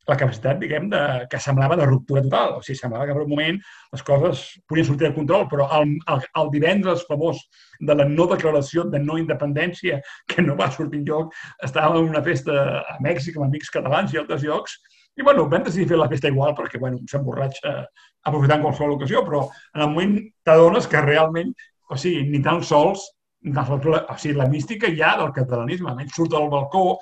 la 0.08 0.16
capacitat, 0.18 0.58
diguem, 0.58 0.88
de, 0.90 1.00
que 1.30 1.38
semblava 1.38 1.76
de 1.78 1.86
ruptura 1.86 2.22
total. 2.24 2.56
O 2.58 2.62
sigui, 2.64 2.78
semblava 2.78 3.06
que 3.06 3.14
per 3.14 3.22
un 3.22 3.30
moment 3.30 3.58
les 3.92 4.04
coses 4.06 4.44
podien 4.68 4.88
sortir 4.88 5.08
de 5.08 5.14
control, 5.14 5.44
però 5.50 5.68
el, 5.78 5.92
el, 6.14 6.24
el 6.40 6.50
divendres 6.54 7.04
famós 7.10 7.42
de 7.80 7.96
la 7.98 8.08
no 8.08 8.26
declaració 8.32 8.86
de 8.90 9.02
no 9.02 9.18
independència, 9.20 10.00
que 10.30 10.42
no 10.42 10.56
va 10.58 10.70
sortir 10.74 11.02
enlloc, 11.02 11.36
estàvem 11.68 12.00
en 12.00 12.10
una 12.16 12.24
festa 12.26 12.58
a 12.80 12.98
Mèxic 13.04 13.38
amb 13.38 13.50
amics 13.50 13.70
catalans 13.76 14.14
i 14.14 14.22
altres 14.22 14.42
llocs, 14.46 14.80
i, 15.16 15.22
bueno, 15.22 15.48
vam 15.48 15.64
decidir 15.66 15.88
fer 15.90 15.98
la 16.00 16.08
festa 16.08 16.30
igual 16.32 16.54
perquè, 16.56 16.80
bueno, 16.80 17.00
s'emborratxa 17.08 17.72
aprofitant 18.28 18.62
qualsevol 18.64 18.94
ocasió, 18.96 19.24
però 19.26 19.42
en 19.74 19.84
el 19.84 19.90
moment 19.92 20.14
t'adones 20.46 20.88
que 20.88 21.02
realment, 21.04 21.50
o 21.90 21.98
sigui, 22.00 22.22
ni 22.30 22.40
tan 22.44 22.62
sols, 22.64 23.04
o 23.42 24.16
sigui, 24.16 24.36
la 24.38 24.48
mística 24.48 24.88
ja 24.96 25.16
del 25.20 25.34
catalanisme, 25.36 25.90
almenys 25.90 26.14
surt 26.16 26.38
al 26.38 26.48
balcó, 26.52 26.96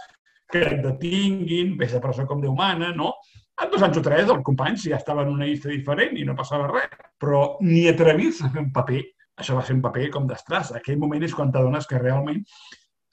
que 0.51 0.65
et 0.67 0.83
detinguin, 0.83 1.77
ves 1.79 1.95
a 1.95 2.03
presó 2.03 2.27
com 2.27 2.41
Déu 2.43 2.57
mana, 2.59 2.91
no? 2.97 3.15
En 3.61 3.71
dos 3.71 3.83
anys 3.85 4.01
o 4.01 4.03
tres, 4.03 4.27
els 4.27 4.43
companys 4.43 4.89
ja 4.89 4.99
estaven 4.99 5.29
en 5.29 5.37
una 5.37 5.47
llista 5.47 5.69
diferent 5.71 6.17
i 6.19 6.25
no 6.27 6.35
passava 6.35 6.69
res. 6.71 6.91
Però 7.21 7.43
ni 7.63 7.85
atrevir-se 7.91 8.47
a 8.47 8.51
fer 8.51 8.65
un 8.65 8.71
paper, 8.75 9.03
això 9.39 9.57
va 9.57 9.65
ser 9.67 9.77
un 9.77 9.83
paper 9.85 10.09
com 10.15 10.27
d'estràs. 10.27 10.73
Aquell 10.79 10.99
moment 10.99 11.23
és 11.27 11.37
quan 11.37 11.53
t'adones 11.53 11.87
que 11.87 12.01
realment 12.01 12.41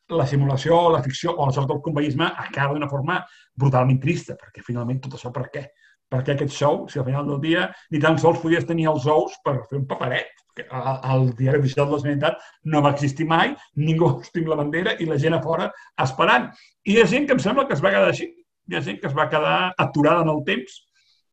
la 0.10 0.26
simulació, 0.28 0.78
la 0.94 1.02
ficció 1.04 1.34
o 1.36 1.46
la 1.48 1.54
sort 1.56 1.68
del 1.72 1.82
conveïsme 1.84 2.30
acaba 2.46 2.74
d'una 2.74 2.90
forma 2.90 3.20
brutalment 3.56 4.00
trista, 4.00 4.38
perquè 4.40 4.64
finalment 4.64 5.02
tot 5.04 5.18
això 5.18 5.34
per 5.36 5.48
què? 5.54 5.66
Per 6.08 6.22
què 6.24 6.36
aquest 6.38 6.54
show, 6.56 6.86
si 6.88 7.00
al 7.00 7.06
final 7.06 7.26
del 7.28 7.42
dia 7.44 7.68
ni 7.92 8.00
tan 8.00 8.16
sols 8.20 8.40
podies 8.40 8.66
tenir 8.66 8.88
els 8.88 9.08
ous 9.12 9.36
per 9.44 9.58
fer 9.68 9.82
un 9.82 9.88
paperet? 9.88 10.32
El 10.58 11.28
diari 11.38 11.60
oficial 11.60 11.86
de 11.86 11.98
la 11.98 12.00
Generalitat 12.02 12.46
no 12.72 12.82
va 12.82 12.94
existir 12.96 13.28
mai, 13.28 13.52
ningú 13.76 14.14
tinc 14.34 14.48
la 14.48 14.58
bandera 14.58 14.96
i 14.98 15.06
la 15.06 15.20
gent 15.22 15.36
a 15.36 15.42
fora 15.44 15.68
esperant. 16.02 16.48
I 16.88 16.96
hi 16.96 17.02
ha 17.02 17.10
gent 17.12 17.28
que 17.28 17.36
em 17.36 17.44
sembla 17.44 17.68
que 17.68 17.76
es 17.76 17.84
va 17.84 17.92
quedar 17.94 18.08
així. 18.14 18.32
Hi 18.72 18.78
ha 18.78 18.84
gent 18.88 19.02
que 19.02 19.12
es 19.12 19.18
va 19.18 19.28
quedar 19.30 19.74
aturada 19.78 20.24
en 20.24 20.32
el 20.32 20.42
temps, 20.48 20.80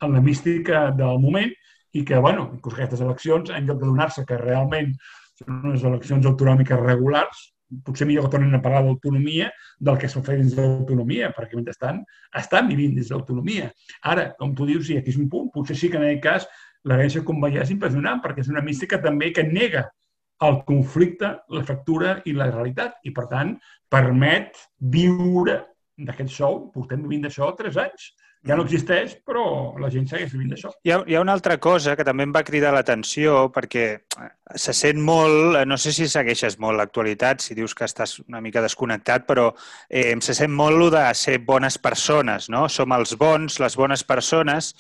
en 0.02 0.18
la 0.18 0.20
mística 0.20 0.90
del 0.90 1.22
moment, 1.22 1.54
i 1.94 2.02
que, 2.04 2.18
bueno, 2.18 2.50
inclús 2.58 2.74
aquestes 2.74 3.00
eleccions, 3.00 3.54
en 3.54 3.70
lloc 3.70 3.78
de 3.78 3.86
donar-se 3.86 4.26
que 4.26 4.36
realment 4.40 4.90
són 5.38 5.62
unes 5.70 5.86
eleccions 5.86 6.26
autonòmiques 6.26 6.82
regulars, 6.82 7.53
potser 7.84 8.06
millor 8.06 8.26
que 8.26 8.34
tornin 8.36 8.54
a 8.54 8.62
parlar 8.62 8.84
d'autonomia 8.84 9.50
del 9.80 9.98
que 9.98 10.08
fet 10.08 10.38
dins 10.40 10.54
d'autonomia, 10.54 11.32
perquè 11.36 11.56
mentrestant 11.56 12.02
estan 12.36 12.68
vivint 12.68 12.94
dins 12.94 13.10
d'autonomia. 13.10 13.70
Ara, 14.02 14.30
com 14.38 14.54
tu 14.54 14.66
dius, 14.66 14.90
i 14.90 14.98
aquí 14.98 15.10
és 15.10 15.18
un 15.18 15.28
punt, 15.28 15.50
potser 15.54 15.76
sí 15.76 15.90
que 15.90 15.98
en 15.98 16.06
aquest 16.06 16.22
cas 16.22 16.48
l'herència 16.84 17.24
conveïà 17.24 17.64
és 17.64 17.72
impressionant, 17.74 18.20
perquè 18.22 18.44
és 18.44 18.50
una 18.52 18.62
mística 18.62 19.00
també 19.02 19.32
que 19.32 19.46
nega 19.48 19.88
el 20.44 20.60
conflicte, 20.68 21.30
la 21.48 21.62
fractura 21.64 22.18
i 22.26 22.34
la 22.36 22.50
realitat, 22.50 22.98
i 23.04 23.12
per 23.14 23.28
tant 23.30 23.54
permet 23.90 24.58
viure 24.78 25.62
d'aquest 25.96 26.32
sou, 26.34 26.68
portem 26.74 27.02
vivint 27.06 27.24
d'això 27.24 27.52
tres 27.56 27.78
anys, 27.80 28.10
ja 28.44 28.56
no 28.56 28.64
existeix, 28.66 29.16
però 29.24 29.44
la 29.80 29.88
gent 29.92 30.06
segueix 30.10 30.32
vivint 30.34 30.52
d'això. 30.52 30.70
Hi, 30.84 30.92
ha, 30.92 31.00
hi 31.08 31.16
ha 31.16 31.22
una 31.24 31.32
altra 31.36 31.56
cosa 31.62 31.94
que 31.96 32.04
també 32.06 32.26
em 32.26 32.32
va 32.34 32.44
cridar 32.44 32.74
l'atenció, 32.74 33.48
perquè 33.54 33.86
se 34.54 34.74
sent 34.76 35.00
molt, 35.00 35.56
eh, 35.56 35.64
no 35.64 35.78
sé 35.80 35.94
si 35.96 36.08
segueixes 36.10 36.58
molt 36.60 36.76
l'actualitat, 36.78 37.40
si 37.40 37.56
dius 37.56 37.74
que 37.74 37.88
estàs 37.88 38.18
una 38.26 38.42
mica 38.44 38.62
desconnectat, 38.64 39.24
però 39.26 39.48
eh, 39.88 40.12
se 40.20 40.36
sent 40.36 40.52
molt 40.52 40.76
lo 40.78 40.90
de 40.92 41.06
ser 41.16 41.38
bones 41.46 41.78
persones, 41.80 42.50
no? 42.52 42.66
Som 42.68 42.92
els 42.92 43.16
bons, 43.20 43.58
les 43.64 43.78
bones 43.80 44.04
persones, 44.04 44.74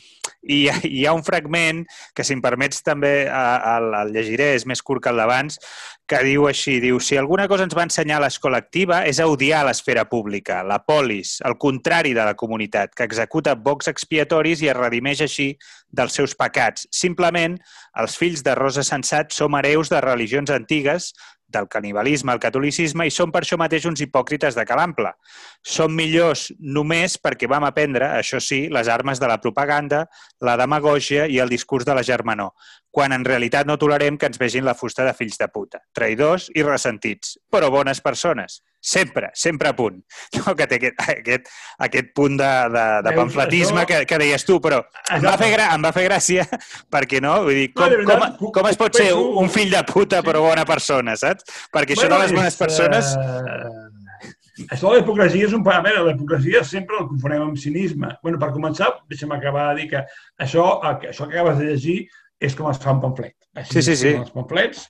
i 0.44 0.66
hi 0.68 1.06
ha 1.06 1.16
un 1.16 1.24
fragment 1.24 1.84
que, 2.14 2.24
si 2.24 2.36
em 2.36 2.44
permets 2.44 2.84
també, 2.84 3.14
el, 3.30 3.90
el 4.02 4.12
llegiré, 4.14 4.52
és 4.58 4.68
més 4.68 4.84
curt 4.84 5.04
que 5.04 5.14
el 5.14 5.24
d'abans, 5.24 5.58
que 6.06 6.20
diu 6.20 6.44
així, 6.48 6.76
diu, 6.82 6.98
si 7.00 7.16
alguna 7.16 7.46
cosa 7.48 7.64
ens 7.64 7.74
va 7.76 7.86
ensenyar 7.86 8.18
l'escola 8.20 8.58
activa 8.60 9.00
és 9.08 9.20
a 9.20 9.28
odiar 9.30 9.62
l'esfera 9.64 10.04
pública, 10.08 10.60
la 10.66 10.76
polis, 10.84 11.38
el 11.48 11.56
contrari 11.60 12.12
de 12.16 12.26
la 12.28 12.34
comunitat, 12.36 12.92
que 12.92 13.06
executa 13.08 13.54
bocs 13.56 13.88
expiatoris 13.88 14.60
i 14.62 14.68
es 14.68 14.76
redimeix 14.76 15.22
així 15.24 15.48
dels 15.88 16.16
seus 16.20 16.36
pecats. 16.36 16.84
Simplement, 16.92 17.56
els 18.00 18.18
fills 18.20 18.44
de 18.44 18.56
Rosa 18.58 18.84
Sensat 18.84 19.32
som 19.32 19.56
hereus 19.56 19.88
de 19.92 20.02
religions 20.04 20.52
antigues, 20.52 21.14
del 21.54 21.68
canibalisme 21.70 22.34
al 22.34 22.42
catolicisme 22.42 23.06
i 23.08 23.14
són 23.14 23.32
per 23.32 23.44
això 23.44 23.58
mateix 23.60 23.86
uns 23.88 24.02
hipòcrites 24.04 24.58
de 24.58 24.66
calample. 24.68 25.14
Som 25.62 25.94
millors 25.96 26.48
només 26.58 27.16
perquè 27.22 27.48
vam 27.50 27.64
aprendre, 27.68 28.10
això 28.18 28.42
sí, 28.42 28.64
les 28.74 28.90
armes 28.92 29.22
de 29.22 29.30
la 29.30 29.40
propaganda, 29.40 30.04
la 30.44 30.58
demagògia 30.60 31.28
i 31.30 31.40
el 31.40 31.52
discurs 31.52 31.86
de 31.86 31.96
la 31.96 32.04
germanor, 32.04 32.52
quan 32.90 33.14
en 33.16 33.24
realitat 33.26 33.66
no 33.66 33.78
tolerem 33.80 34.18
que 34.18 34.30
ens 34.30 34.38
vegin 34.38 34.66
la 34.66 34.76
fusta 34.78 35.06
de 35.06 35.16
fills 35.16 35.40
de 35.40 35.48
puta, 35.48 35.82
traïdors 35.94 36.50
i 36.54 36.66
ressentits, 36.66 37.38
però 37.50 37.70
bones 37.72 38.02
persones. 38.04 38.60
Sempre, 38.84 39.30
sempre 39.32 39.68
a 39.68 39.76
punt. 39.76 40.02
No, 40.44 40.52
que 40.58 40.66
té 40.68 40.76
aquest, 40.76 40.98
aquest, 41.08 41.46
aquest 41.86 42.10
punt 42.16 42.34
de, 42.36 42.50
de, 42.74 42.84
de 43.06 43.12
pamfletisme 43.16 43.86
que, 43.88 44.02
que 44.04 44.18
deies 44.20 44.44
tu, 44.44 44.58
però 44.60 44.82
em 45.14 45.22
va, 45.24 45.38
fer 45.40 45.48
gra, 45.54 45.70
em 45.72 45.86
va 45.86 45.92
fer 45.94 46.04
gràcia 46.04 46.44
perquè 46.94 47.22
no, 47.24 47.38
vull 47.46 47.62
dir, 47.62 47.70
com, 47.72 47.94
com, 48.04 48.50
com, 48.58 48.68
es 48.68 48.76
pot 48.80 48.98
ser 49.00 49.06
un 49.14 49.48
fill 49.52 49.72
de 49.72 49.80
puta 49.88 50.20
però 50.26 50.42
bona 50.44 50.66
persona, 50.68 51.16
saps? 51.16 51.48
Perquè 51.72 51.96
això 51.96 52.10
de 52.12 52.20
les 52.26 52.36
bones 52.36 52.60
persones... 52.60 53.14
Uh, 53.16 54.68
això 54.68 54.92
de 54.92 55.00
l'hipocresia 55.00 55.48
és 55.48 55.56
un 55.56 55.64
paràmetre. 55.64 56.04
L'hipocresia 56.10 56.60
sempre 56.68 57.00
el 57.00 57.08
confonem 57.08 57.48
amb 57.48 57.58
cinisme. 57.58 58.12
bueno, 58.22 58.42
per 58.42 58.52
començar, 58.52 58.92
deixa'm 59.08 59.32
acabar 59.38 59.70
de 59.70 59.80
dir 59.80 59.90
que 59.94 60.04
això, 60.44 60.68
això 60.92 61.24
que 61.24 61.38
acabes 61.38 61.58
de 61.62 61.72
llegir 61.72 61.98
és 62.38 62.54
com 62.58 62.68
es 62.70 62.78
fa 62.82 62.92
un 62.92 63.02
pamflet. 63.02 63.36
Així 63.56 63.80
sí, 63.80 63.82
sí, 63.88 63.96
sí. 64.02 64.14
Els 64.20 64.34
pamflets, 64.34 64.88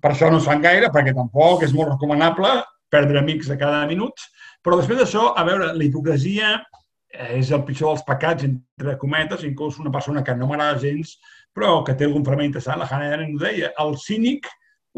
per 0.00 0.14
això 0.14 0.32
no 0.32 0.40
es 0.40 0.48
fan 0.48 0.64
gaire, 0.64 0.88
perquè 0.94 1.12
tampoc 1.16 1.66
és 1.68 1.76
molt 1.76 1.92
recomanable 1.92 2.60
perdre 2.90 3.20
amics 3.20 3.50
a 3.50 3.58
cada 3.60 3.86
minut. 3.88 4.20
Però 4.64 4.76
després 4.78 5.00
d'això, 5.00 5.30
a 5.38 5.44
veure, 5.48 5.72
la 5.76 5.86
hipocresia 5.86 6.52
eh, 6.58 7.38
és 7.38 7.50
el 7.54 7.64
pitjor 7.64 7.94
dels 7.94 8.06
pecats, 8.06 8.46
entre 8.46 8.96
cometes, 9.00 9.44
inclús 9.46 9.80
una 9.80 9.92
persona 9.94 10.24
que 10.26 10.36
no 10.36 10.50
m'agrada 10.50 10.80
gens, 10.82 11.16
però 11.56 11.80
que 11.86 11.96
té 11.96 12.06
algun 12.06 12.24
fragment 12.26 12.50
interessant, 12.50 12.80
la 12.80 12.88
Hannah 12.90 13.14
Arendt 13.16 13.38
ho 13.38 13.42
deia, 13.42 13.72
el 13.84 13.96
cínic, 13.98 14.48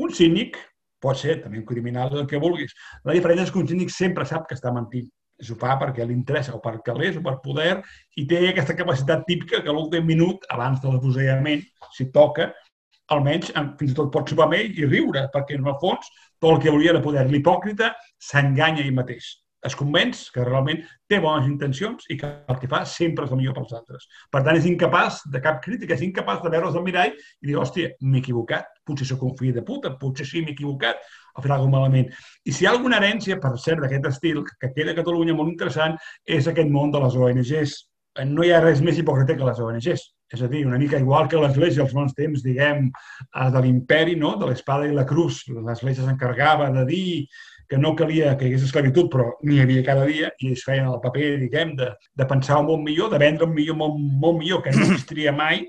un 0.03 0.13
cínic, 0.15 0.59
pot 1.03 1.19
ser 1.19 1.41
també 1.43 1.59
un 1.61 1.67
criminal, 1.67 2.13
el 2.19 2.29
que 2.31 2.41
vulguis. 2.43 2.75
La 3.05 3.17
diferència 3.17 3.49
és 3.49 3.53
que 3.53 3.61
un 3.63 3.69
cínic 3.69 3.91
sempre 3.91 4.27
sap 4.29 4.49
que 4.49 4.59
està 4.59 4.73
mentint. 4.75 5.09
Ho 5.43 5.57
fa 5.59 5.75
perquè 5.81 6.05
li 6.07 6.15
interessa, 6.15 6.53
o 6.55 6.61
per 6.63 6.77
calés, 6.87 7.17
o 7.19 7.23
per 7.25 7.41
poder, 7.43 7.81
i 8.21 8.27
té 8.31 8.45
aquesta 8.51 8.77
capacitat 8.79 9.25
típica 9.27 9.63
que 9.65 9.75
l'últim 9.75 10.07
minut, 10.07 10.45
abans 10.55 10.79
de 10.83 10.93
l'afusellament, 10.93 11.65
si 11.97 12.07
toca, 12.15 12.53
almenys 13.13 13.51
fins 13.79 13.91
i 13.91 13.97
tot 13.97 14.13
pot 14.15 14.31
sopar 14.31 14.47
amb 14.47 14.57
ell 14.61 14.79
i 14.79 14.87
riure, 14.87 15.27
perquè 15.33 15.59
en 15.59 15.67
el 15.67 15.79
fons 15.83 16.09
tot 16.43 16.57
el 16.57 16.61
que 16.65 16.75
volia 16.75 16.97
era 16.97 17.05
poder. 17.05 17.29
L'hipòcrita 17.31 17.95
s'enganya 18.19 18.83
ell 18.83 18.99
mateix 18.99 19.37
es 19.67 19.77
convenç 19.79 20.25
que 20.35 20.45
realment 20.45 20.81
té 21.11 21.21
bones 21.23 21.47
intencions 21.47 22.09
i 22.11 22.17
que 22.19 22.29
el 22.51 22.59
que 22.59 22.69
fa 22.71 22.83
sempre 22.89 23.27
és 23.27 23.35
el 23.35 23.39
millor 23.39 23.55
pels 23.59 23.75
altres. 23.79 24.09
Per 24.33 24.43
tant, 24.43 24.59
és 24.59 24.67
incapaç 24.67 25.21
de 25.35 25.43
cap 25.45 25.61
crítica, 25.63 25.95
és 25.95 26.03
incapaç 26.07 26.43
de 26.43 26.51
veure's 26.55 26.79
al 26.79 26.87
mirall 26.87 27.13
i 27.15 27.51
dir, 27.51 27.59
hòstia, 27.61 27.93
m'he 28.03 28.23
equivocat, 28.23 28.67
potser 28.87 29.07
sóc 29.09 29.23
un 29.29 29.37
fill 29.39 29.55
de 29.55 29.63
puta, 29.67 29.95
potser 30.01 30.27
sí 30.27 30.43
m'he 30.43 30.57
equivocat, 30.57 30.99
o 31.37 31.45
fer 31.45 31.55
alguna 31.55 31.77
malament. 31.79 32.11
I 32.45 32.57
si 32.57 32.65
hi 32.65 32.69
ha 32.69 32.75
alguna 32.75 32.99
herència, 32.99 33.39
per 33.43 33.55
cert, 33.63 33.85
d'aquest 33.85 34.11
estil, 34.11 34.43
que 34.51 34.73
queda 34.75 34.97
a 34.97 34.99
Catalunya 34.99 35.39
molt 35.39 35.55
interessant, 35.55 35.95
és 36.27 36.51
aquest 36.51 36.71
món 36.71 36.91
de 36.91 37.05
les 37.07 37.19
ONGs. 37.19 37.79
No 38.29 38.45
hi 38.45 38.51
ha 38.53 38.61
res 38.61 38.83
més 38.85 38.99
hipòcrita 38.99 39.39
que 39.39 39.47
les 39.47 39.63
ONGs. 39.63 40.09
És 40.33 40.41
a 40.41 40.49
dir, 40.49 40.65
una 40.67 40.79
mica 40.81 41.01
igual 41.01 41.29
que 41.29 41.41
l'Església 41.41 41.85
als 41.85 41.93
bons 41.93 42.15
temps, 42.17 42.43
diguem, 42.45 42.87
eh, 42.89 43.49
de 43.53 43.61
l'imperi, 43.61 44.17
no? 44.17 44.35
de 44.41 44.49
l'espada 44.49 44.89
i 44.89 44.95
la 44.97 45.05
cruz. 45.09 45.43
L'Església 45.53 46.07
s'encarregava 46.07 46.71
de 46.73 46.87
dir 46.89 47.09
que 47.69 47.79
no 47.79 47.95
calia 47.97 48.35
que 48.37 48.47
hi 48.47 48.53
hagués 48.53 48.67
esclavitud, 48.67 49.11
però 49.13 49.31
n'hi 49.49 49.61
havia 49.63 49.85
cada 49.85 50.05
dia 50.09 50.29
i 50.45 50.51
es 50.53 50.65
feien 50.65 50.89
el 50.89 51.01
paper, 51.05 51.29
diguem, 51.41 51.77
de, 51.79 51.93
de 52.21 52.27
pensar 52.29 52.59
un 52.61 52.69
món 52.69 52.83
millor, 52.85 53.09
de 53.13 53.21
vendre 53.21 53.49
un 53.49 53.55
millor 53.57 53.79
món 53.81 53.97
molt 54.21 54.41
millor, 54.41 54.61
que 54.65 54.75
no 54.77 54.85
existiria 54.91 55.33
mai, 55.37 55.63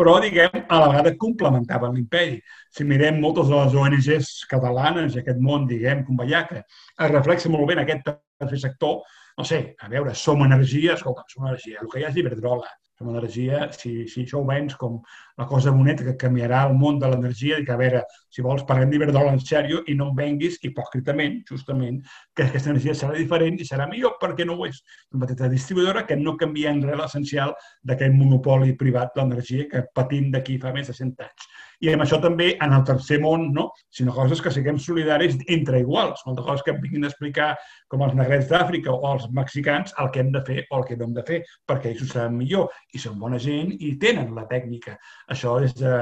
però, 0.00 0.14
diguem, 0.24 0.62
a 0.64 0.78
la 0.80 0.88
vegada 0.88 1.12
complementaven 1.20 1.92
l'imperi. 1.96 2.38
Si 2.72 2.86
mirem 2.88 3.20
moltes 3.20 3.50
de 3.52 3.58
les 3.58 3.76
ONGs 3.76 4.30
catalanes 4.50 5.18
aquest 5.20 5.40
món, 5.44 5.66
diguem, 5.68 6.00
com 6.06 6.16
Vallaca, 6.20 6.62
es 6.64 7.12
reflexa 7.12 7.52
molt 7.52 7.68
bé 7.68 7.76
en 7.76 7.84
aquest 7.84 8.08
tercer 8.40 8.62
sector, 8.64 9.02
no 9.36 9.44
sé, 9.48 9.60
a 9.80 9.92
veure, 9.92 10.16
som 10.16 10.40
energia, 10.44 10.96
escolta, 10.96 11.24
som 11.28 11.44
energia, 11.48 11.84
el 11.84 11.92
que 11.92 12.00
hi 12.00 12.06
ha 12.06 12.10
és 12.12 12.18
Iberdrola, 12.20 12.72
som 13.02 13.16
energia, 13.16 13.66
si, 13.74 14.06
si 14.08 14.22
això 14.22 14.40
ho 14.40 14.46
vens 14.46 14.76
com 14.78 15.00
la 15.38 15.46
cosa 15.50 15.72
boneta 15.74 16.04
que 16.06 16.14
canviarà 16.20 16.62
el 16.68 16.76
món 16.78 17.00
de 17.02 17.10
l'energia, 17.10 17.58
i 17.58 17.66
que 17.66 17.74
a 17.74 17.78
veure, 17.80 18.02
si 18.30 18.44
vols 18.44 18.64
parlem 18.68 18.92
d'Iberdrola 18.92 19.32
en 19.34 19.40
sèrio 19.42 19.82
i 19.88 19.96
no 19.98 20.10
em 20.10 20.18
venguis 20.20 20.58
hipòcritament, 20.62 21.40
justament, 21.50 22.00
que 22.36 22.46
aquesta 22.46 22.72
energia 22.72 22.94
serà 22.98 23.18
diferent 23.18 23.58
i 23.60 23.68
serà 23.68 23.88
millor 23.90 24.16
perquè 24.22 24.46
no 24.46 24.56
ho 24.56 24.68
és. 24.68 24.82
Una 25.12 25.26
petita 25.26 25.50
distribuïdora 25.52 26.06
que 26.06 26.18
no 26.20 26.36
canvia 26.40 26.72
en 26.72 26.82
res 26.86 27.00
l'essencial 27.00 27.56
d'aquest 27.82 28.14
monopoli 28.14 28.76
privat 28.78 29.12
de 29.16 29.22
l'energia 29.22 29.68
que 29.70 29.86
patim 29.94 30.30
d'aquí 30.32 30.60
fa 30.62 30.74
més 30.76 30.88
de 30.92 30.96
100 30.96 31.26
anys. 31.26 31.50
I 31.82 31.90
amb 31.90 32.04
això 32.04 32.20
també, 32.22 32.52
en 32.62 32.72
el 32.76 32.84
tercer 32.86 33.18
món, 33.22 33.48
no? 33.54 33.64
sinó 33.90 34.12
coses 34.14 34.40
que 34.42 34.52
siguem 34.54 34.78
solidaris 34.78 35.34
entre 35.50 35.80
iguals, 35.82 36.20
moltes 36.26 36.46
coses 36.46 36.62
que 36.62 36.70
em 36.74 36.78
vinguin 36.84 37.08
a 37.08 37.10
explicar 37.10 37.48
com 37.90 38.04
els 38.06 38.14
negrets 38.14 38.46
d'Àfrica 38.52 38.94
o 38.94 39.00
els 39.10 39.26
mexicans 39.34 39.94
el 39.98 40.12
que 40.14 40.22
hem 40.22 40.30
de 40.34 40.44
fer 40.46 40.60
o 40.68 40.78
el 40.78 40.86
que 40.86 40.98
no 41.00 41.08
hem 41.08 41.16
de 41.16 41.26
fer, 41.26 41.40
perquè 41.66 41.90
ells 41.90 42.04
ho 42.04 42.08
saben 42.12 42.38
millor 42.38 42.70
i 42.94 43.02
són 43.02 43.18
bona 43.18 43.40
gent 43.42 43.74
i 43.80 43.96
tenen 43.98 44.30
la 44.38 44.46
tècnica. 44.52 44.94
Això 45.34 45.56
és 45.66 45.74
de, 45.80 45.96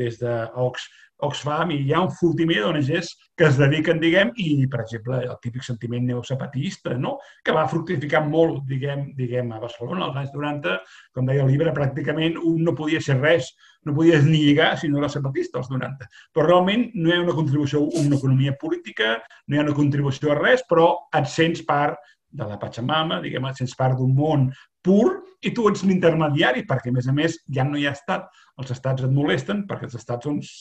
des 0.00 0.18
d'Ox 0.18 0.90
Oxfam 1.26 1.70
i 1.70 1.78
hi 1.86 1.92
ha 1.94 2.00
un 2.02 2.10
fultimer 2.18 2.58
d'ONGs 2.62 3.10
que 3.38 3.46
es 3.48 3.58
dediquen, 3.60 4.00
diguem, 4.02 4.32
i, 4.42 4.66
per 4.70 4.80
exemple, 4.82 5.20
el 5.22 5.36
típic 5.44 5.64
sentiment 5.66 6.04
neosapatista, 6.08 6.96
no? 6.98 7.16
que 7.44 7.54
va 7.54 7.68
fructificar 7.70 8.24
molt, 8.26 8.62
diguem, 8.68 9.10
diguem 9.18 9.52
a 9.54 9.60
Barcelona 9.62 10.08
als 10.08 10.18
anys 10.22 10.32
90, 10.34 10.78
com 11.14 11.28
deia 11.30 11.44
el 11.46 11.52
llibre, 11.52 11.74
pràcticament 11.76 12.40
un 12.40 12.62
no 12.66 12.74
podia 12.78 13.02
ser 13.04 13.20
res, 13.20 13.52
no 13.86 13.94
podies 13.94 14.26
ni 14.26 14.42
lligar 14.44 14.72
si 14.78 14.90
no 14.90 14.98
era 14.98 15.10
zapatista 15.10 15.58
als 15.62 15.70
90. 15.70 16.10
Però 16.34 16.46
realment 16.46 16.88
no 16.94 17.10
hi 17.10 17.16
ha 17.16 17.22
una 17.22 17.36
contribució 17.38 17.82
a 17.84 18.02
una 18.02 18.18
economia 18.18 18.56
política, 18.58 19.16
no 19.46 19.56
hi 19.56 19.62
ha 19.62 19.66
una 19.66 19.78
contribució 19.78 20.34
a 20.34 20.38
res, 20.42 20.66
però 20.68 20.92
et 21.18 21.30
sents 21.30 21.62
part 21.66 21.98
de 22.32 22.46
la 22.48 22.58
Pachamama, 22.58 23.20
diguem, 23.22 23.46
et 23.50 23.58
sents 23.60 23.74
part 23.78 23.98
d'un 23.98 24.14
món 24.16 24.46
pur 24.82 25.22
i 25.44 25.52
tu 25.54 25.66
ets 25.70 25.82
l'intermediari, 25.86 26.64
perquè, 26.68 26.90
a 26.90 26.96
més 26.96 27.08
a 27.10 27.14
més, 27.14 27.36
ja 27.54 27.66
no 27.66 27.78
hi 27.78 27.86
ha 27.86 27.94
estat. 27.96 28.30
Els 28.60 28.72
estats 28.74 29.04
et 29.06 29.12
molesten 29.12 29.66
perquè 29.68 29.88
els 29.88 29.98
estats 29.98 30.26
doncs, 30.28 30.52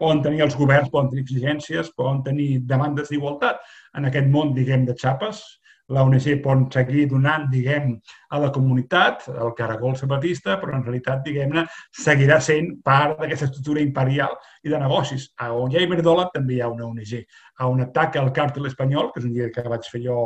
poden 0.00 0.22
tenir 0.24 0.44
els 0.46 0.56
governs, 0.56 0.90
poden 0.92 1.12
tenir 1.12 1.26
exigències, 1.26 1.92
poden 1.96 2.22
tenir 2.26 2.50
demandes 2.72 3.12
d'igualtat. 3.12 3.62
En 3.96 4.08
aquest 4.08 4.28
món, 4.32 4.52
diguem, 4.56 4.84
de 4.88 4.96
xapes, 4.98 5.44
la 5.94 6.02
ONG 6.02 6.24
pot 6.42 6.74
seguir 6.74 7.04
donant, 7.10 7.44
diguem, 7.50 7.92
a 8.34 8.40
la 8.42 8.48
comunitat, 8.54 9.28
el 9.30 9.52
caragol 9.58 9.94
sabatista, 9.98 10.56
però 10.58 10.74
en 10.74 10.82
realitat, 10.82 11.20
diguem-ne, 11.26 11.62
seguirà 11.94 12.40
sent 12.42 12.72
part 12.86 13.20
d'aquesta 13.20 13.46
estructura 13.50 13.84
imperial 13.84 14.34
i 14.66 14.72
de 14.72 14.80
negocis. 14.82 15.28
A 15.38 15.52
on 15.54 15.70
hi 15.70 15.78
ha 15.78 15.84
Iberdrola 15.86 16.26
també 16.34 16.56
hi 16.56 16.62
ha 16.64 16.72
una 16.72 16.88
ONG. 16.88 17.12
A 17.62 17.68
on 17.70 17.84
ataca 17.86 18.22
el 18.22 18.32
càrtel 18.34 18.66
espanyol, 18.66 19.12
que 19.12 19.22
és 19.22 19.28
un 19.30 19.36
dia 19.36 19.52
que 19.54 19.66
vaig 19.68 19.86
fer 19.92 20.02
jo 20.08 20.16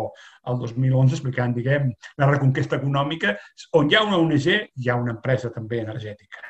el 0.49 0.63
2011 0.65 1.19
explicant, 1.19 1.53
diguem, 1.57 1.93
la 2.17 2.31
reconquesta 2.33 2.81
econòmica, 2.81 3.37
on 3.77 3.93
hi 3.93 4.01
ha 4.01 4.07
una 4.09 4.23
ONG, 4.25 4.49
hi 4.81 4.89
ha 4.89 4.97
una 4.97 5.19
empresa 5.19 5.53
també 5.53 5.85
energètica 5.85 6.41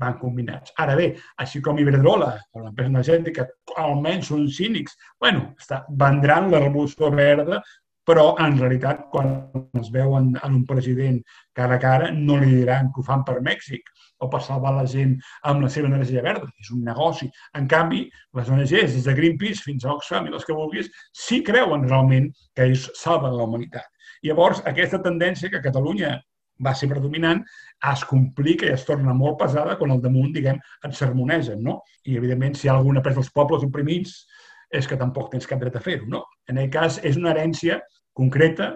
van 0.00 0.18
combinats. 0.18 0.74
Ara 0.80 0.96
bé, 0.98 1.12
així 1.42 1.62
com 1.62 1.78
Iberdrola, 1.78 2.32
o 2.52 2.64
l'empresa 2.64 2.90
energètica, 2.90 3.46
almenys 3.78 4.30
són 4.32 4.48
cínics, 4.50 4.98
bueno, 5.20 5.52
està, 5.60 5.84
vendran 6.04 6.50
la 6.52 6.62
revolució 6.64 7.10
verda, 7.14 7.62
però 8.04 8.34
en 8.42 8.58
realitat 8.60 9.06
quan 9.12 9.30
es 9.80 9.88
veuen 9.92 10.34
en 10.36 10.56
un 10.58 10.64
president 10.68 11.22
cara 11.56 11.78
a 11.78 11.80
cara 11.80 12.10
no 12.12 12.36
li 12.40 12.50
diran 12.58 12.90
que 12.92 13.00
ho 13.00 13.06
fan 13.06 13.24
per 13.24 13.38
Mèxic 13.46 13.88
o 14.20 14.28
per 14.28 14.42
salvar 14.44 14.74
la 14.76 14.84
gent 14.90 15.14
amb 15.48 15.64
la 15.64 15.70
seva 15.72 15.88
energia 15.88 16.22
verda. 16.24 16.50
És 16.60 16.70
un 16.74 16.84
negoci. 16.84 17.30
En 17.58 17.68
canvi, 17.70 18.04
les 18.36 18.50
ONGs, 18.50 18.92
des 18.98 19.08
de 19.08 19.16
Greenpeace 19.16 19.64
fins 19.64 19.84
a 19.84 19.94
Oxfam 19.96 20.28
i 20.28 20.34
les 20.34 20.44
que 20.44 20.56
vulguis, 20.56 20.92
sí 21.16 21.40
creuen 21.46 21.88
realment 21.88 22.30
que 22.54 22.68
ells 22.68 22.86
salven 23.00 23.36
la 23.36 23.48
humanitat. 23.48 23.88
Llavors, 24.24 24.62
aquesta 24.68 25.00
tendència 25.04 25.50
que 25.52 25.64
Catalunya 25.64 26.18
va 26.64 26.74
ser 26.78 26.88
predominant, 26.90 27.42
es 27.92 28.04
complica 28.08 28.66
i 28.68 28.74
es 28.74 28.86
torna 28.88 29.14
molt 29.16 29.38
pesada 29.42 29.76
quan 29.80 29.92
al 29.94 30.02
damunt, 30.04 30.32
diguem, 30.34 30.60
et 30.86 30.96
sermonegen, 30.96 31.60
no? 31.62 31.80
I, 32.04 32.16
evidentment, 32.20 32.56
si 32.58 32.68
hi 32.68 32.72
ha 32.72 32.78
alguna 32.78 33.02
pres 33.04 33.18
dels 33.18 33.32
pobles 33.34 33.66
oprimits, 33.66 34.16
és 34.74 34.88
que 34.90 34.98
tampoc 35.00 35.30
tens 35.32 35.46
cap 35.46 35.60
dret 35.62 35.76
a 35.76 35.82
fer-ho, 35.82 36.08
no? 36.10 36.24
En 36.50 36.58
aquest 36.58 36.74
cas, 36.74 37.00
és 37.10 37.18
una 37.20 37.32
herència 37.34 37.80
concreta, 38.16 38.72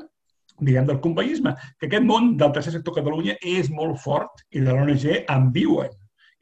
diguem, 0.58 0.86
del 0.88 1.00
compaïsme, 1.02 1.54
que 1.78 1.88
aquest 1.88 2.06
món 2.06 2.34
del 2.38 2.52
tercer 2.54 2.74
sector 2.74 2.96
Catalunya 2.98 3.38
és 3.46 3.70
molt 3.70 4.00
fort 4.02 4.44
i 4.50 4.62
de 4.64 4.74
l'ONG 4.74 5.08
en 5.20 5.50
viuen. 5.54 5.90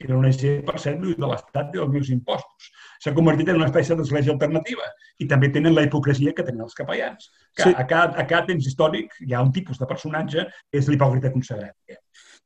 I 0.01 0.11
l'ONG, 0.11 0.43
per 0.67 0.77
cert, 0.81 1.01
viu 1.01 1.17
de 1.17 1.29
l'Estat 1.31 1.73
i 1.73 1.81
dels 1.81 1.93
meus 1.93 2.13
impostos 2.13 2.73
s'ha 3.03 3.15
convertit 3.17 3.51
en 3.53 3.61
una 3.61 3.69
espècie 3.71 3.97
d'església 3.99 4.35
alternativa. 4.35 4.89
I 5.19 5.29
també 5.31 5.51
tenen 5.55 5.75
la 5.75 5.87
hipocresia 5.87 6.35
que 6.37 6.45
tenen 6.47 6.67
els 6.67 6.77
capellans. 6.79 7.31
Que 7.57 7.71
sí. 7.71 7.75
a, 7.75 7.87
cada, 7.87 8.17
a 8.17 8.27
cada 8.27 8.47
temps 8.53 8.67
històric 8.67 9.15
hi 9.27 9.35
ha 9.35 9.45
un 9.45 9.53
tipus 9.53 9.81
de 9.81 9.89
personatge 9.89 10.47
que 10.49 10.83
és 10.83 10.91
l'hipòcrita 10.91 11.33
consagrat. 11.35 11.77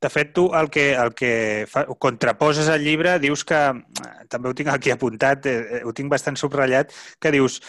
De 0.00 0.08
fet, 0.08 0.30
tu 0.32 0.46
el 0.56 0.70
que, 0.72 0.94
el 0.96 1.12
que 1.12 1.32
fa, 1.68 1.84
contraposes 2.00 2.70
al 2.72 2.80
llibre 2.80 3.18
dius 3.20 3.44
que, 3.44 3.58
també 4.32 4.48
ho 4.48 4.56
tinc 4.56 4.70
aquí 4.72 4.92
apuntat, 4.94 5.44
eh, 5.46 5.80
eh 5.80 5.82
ho 5.84 5.92
tinc 5.92 6.08
bastant 6.08 6.40
subratllat, 6.40 6.94
que 7.20 7.32
dius 7.34 7.60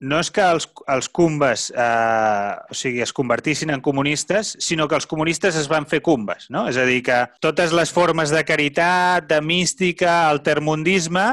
no 0.00 0.18
és 0.22 0.28
que 0.30 0.42
els, 0.44 0.68
els 0.86 1.08
cumbes 1.10 1.68
eh, 1.74 2.52
o 2.70 2.76
sigui, 2.76 3.00
es 3.02 3.12
convertissin 3.16 3.72
en 3.74 3.80
comunistes, 3.82 4.52
sinó 4.62 4.86
que 4.86 4.94
els 4.98 5.08
comunistes 5.10 5.56
es 5.58 5.66
van 5.70 5.88
fer 5.90 6.02
cumbes. 6.06 6.46
No? 6.54 6.66
És 6.70 6.78
a 6.78 6.84
dir, 6.86 7.00
que 7.06 7.18
totes 7.42 7.74
les 7.74 7.90
formes 7.90 8.30
de 8.30 8.44
caritat, 8.46 9.26
de 9.30 9.40
mística, 9.42 10.28
altermundisme, 10.28 11.32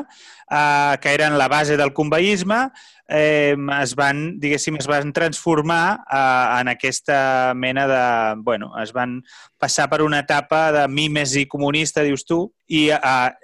eh, 0.52 0.98
que 1.02 1.14
eren 1.14 1.38
la 1.38 1.48
base 1.48 1.78
del 1.78 1.94
cumbaïsme, 1.94 2.70
eh, 3.08 3.56
es 3.82 3.94
van, 3.96 4.40
diguéssim, 4.42 4.78
es 4.80 4.88
van 4.90 5.14
transformar 5.14 6.00
eh, 6.06 6.60
en 6.60 6.70
aquesta 6.74 7.54
mena 7.56 7.88
de... 7.88 8.42
Bueno, 8.42 8.74
es 8.82 8.94
van 8.94 9.22
passar 9.58 9.90
per 9.90 10.02
una 10.02 10.20
etapa 10.20 10.72
de 10.72 10.88
mímesi 10.88 11.46
comunista, 11.48 12.04
dius 12.04 12.26
tu, 12.26 12.44
i 12.68 12.88
eh, 12.90 13.00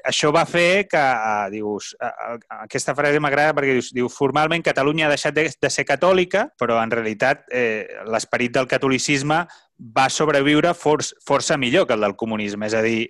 això 0.08 0.32
va 0.34 0.45
fer 0.49 0.88
que, 0.89 1.02
eh, 1.02 1.49
dius, 1.54 1.93
eh, 2.02 2.38
aquesta 2.62 2.95
frase 2.97 3.22
m'agrada 3.22 3.56
perquè 3.58 3.78
dius, 3.78 3.91
diu, 3.93 4.10
formalment 4.10 4.66
Catalunya 4.66 5.08
ha 5.08 5.14
deixat 5.14 5.38
de, 5.38 5.47
de 5.54 5.74
ser 5.74 5.86
catòlica, 5.86 6.47
però 6.58 6.82
en 6.82 6.93
realitat 6.93 7.45
eh, 7.54 7.86
l'esperit 8.10 8.54
del 8.58 8.70
catolicisme 8.70 9.43
va 9.82 10.10
sobreviure 10.14 10.74
for 10.78 11.02
força 11.26 11.58
millor 11.58 11.88
que 11.88 11.97
el 11.97 12.06
del 12.06 12.16
comunisme. 12.16 12.68
És 12.70 12.76
a 12.78 12.84
dir, 12.86 13.10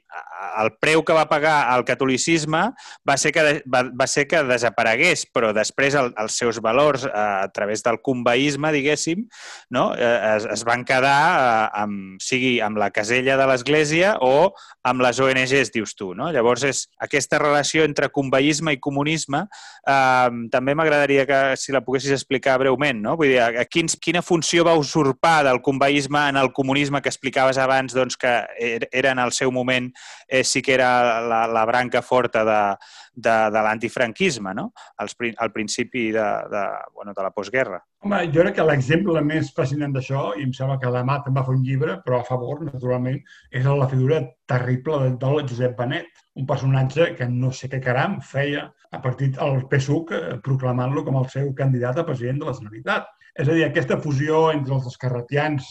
el 0.62 0.72
preu 0.82 1.04
que 1.06 1.16
va 1.16 1.28
pagar 1.30 1.56
el 1.76 1.84
catolicisme 1.88 2.64
va 3.08 3.18
ser 3.20 3.32
que, 3.36 3.44
va, 3.72 3.84
va 3.98 4.08
ser 4.10 4.28
que 4.30 4.42
desaparegués, 4.48 5.26
però 5.34 5.52
després 5.56 5.96
el, 6.00 6.12
els 6.22 6.38
seus 6.38 6.62
valors 6.64 7.06
a, 7.08 7.44
a 7.46 7.50
través 7.54 7.84
del 7.86 8.00
conveïsme, 8.06 8.72
diguéssim, 8.74 9.26
no? 9.74 9.92
Eh, 9.98 10.12
es, 10.36 10.48
es 10.58 10.66
van 10.68 10.86
quedar 10.88 11.18
eh, 11.32 11.68
amb, 11.84 12.22
sigui 12.24 12.58
amb 12.64 12.80
la 12.82 12.92
casella 12.94 13.38
de 13.40 13.48
l'Església 13.50 14.16
o 14.26 14.52
amb 14.88 15.04
les 15.06 15.20
ONGs, 15.22 15.72
dius 15.74 15.96
tu. 15.98 16.12
No? 16.18 16.32
Llavors, 16.34 16.66
és 16.68 16.84
aquesta 17.02 17.40
relació 17.42 17.86
entre 17.88 18.12
conveïsme 18.14 18.76
i 18.76 18.82
comunisme 18.82 19.46
eh, 19.46 20.30
també 20.54 20.76
m'agradaria 20.78 21.28
que 21.30 21.42
si 21.60 21.76
la 21.76 21.84
poguessis 21.86 22.16
explicar 22.16 22.58
breument. 22.62 23.02
No? 23.04 23.16
Vull 23.20 23.34
dir, 23.34 23.42
a, 23.44 23.52
a 23.64 23.68
quins, 23.70 23.98
quina 24.02 24.24
funció 24.26 24.66
va 24.68 24.78
usurpar 24.80 25.42
del 25.48 25.62
conveïsme 25.66 26.28
en 26.32 26.40
el 26.42 26.52
comunisme 26.56 27.02
que 27.02 27.12
explicaves 27.12 27.60
abans 27.62 27.96
doncs, 27.96 28.18
que 28.20 28.34
er, 28.60 28.88
era 28.92 29.14
en 29.14 29.22
el 29.22 29.34
seu 29.36 29.52
moment 29.54 29.92
eh, 30.32 30.46
sí 30.46 30.62
que 30.62 30.74
era 30.74 31.20
la, 31.20 31.46
la 31.46 31.66
branca 31.66 32.02
forta 32.02 32.46
de, 32.48 32.78
de, 33.14 33.36
de 33.52 33.64
l'antifranquisme, 33.66 34.54
no? 34.56 34.72
Al, 34.98 35.10
al 35.38 35.52
principi 35.52 36.06
de, 36.16 36.24
de, 36.54 36.64
bueno, 36.96 37.12
de 37.14 37.24
la 37.26 37.32
postguerra. 37.36 37.82
Home, 38.00 38.22
jo 38.32 38.46
crec 38.46 38.56
que 38.56 38.66
l'exemple 38.66 39.22
més 39.28 39.52
fascinant 39.58 39.92
d'això, 39.92 40.30
i 40.40 40.48
em 40.48 40.56
sembla 40.56 40.80
que 40.80 40.90
l'Amat 40.90 41.28
en 41.28 41.36
va 41.36 41.44
fer 41.44 41.58
un 41.58 41.68
llibre, 41.68 42.00
però 42.06 42.22
a 42.22 42.28
favor, 42.32 42.64
naturalment, 42.64 43.20
és 43.52 43.68
la 43.68 43.90
figura 43.92 44.24
terrible 44.48 45.04
del 45.20 45.44
Josep 45.52 45.76
Benet, 45.78 46.24
un 46.40 46.48
personatge 46.48 47.12
que 47.20 47.28
no 47.28 47.52
sé 47.52 47.68
què 47.68 47.84
caram 47.84 48.22
feia 48.24 48.70
a 48.96 49.02
partir 49.04 49.34
del 49.36 49.66
PSUC 49.68 50.16
eh, 50.16 50.22
proclamant-lo 50.44 51.04
com 51.04 51.20
el 51.20 51.28
seu 51.34 51.52
candidat 51.54 52.00
a 52.00 52.08
president 52.08 52.40
de 52.40 52.48
la 52.48 52.56
Generalitat. 52.56 53.12
És 53.36 53.48
a 53.48 53.56
dir, 53.56 53.66
aquesta 53.68 54.00
fusió 54.00 54.50
entre 54.56 54.80
els 54.80 54.88
escarretians 54.88 55.68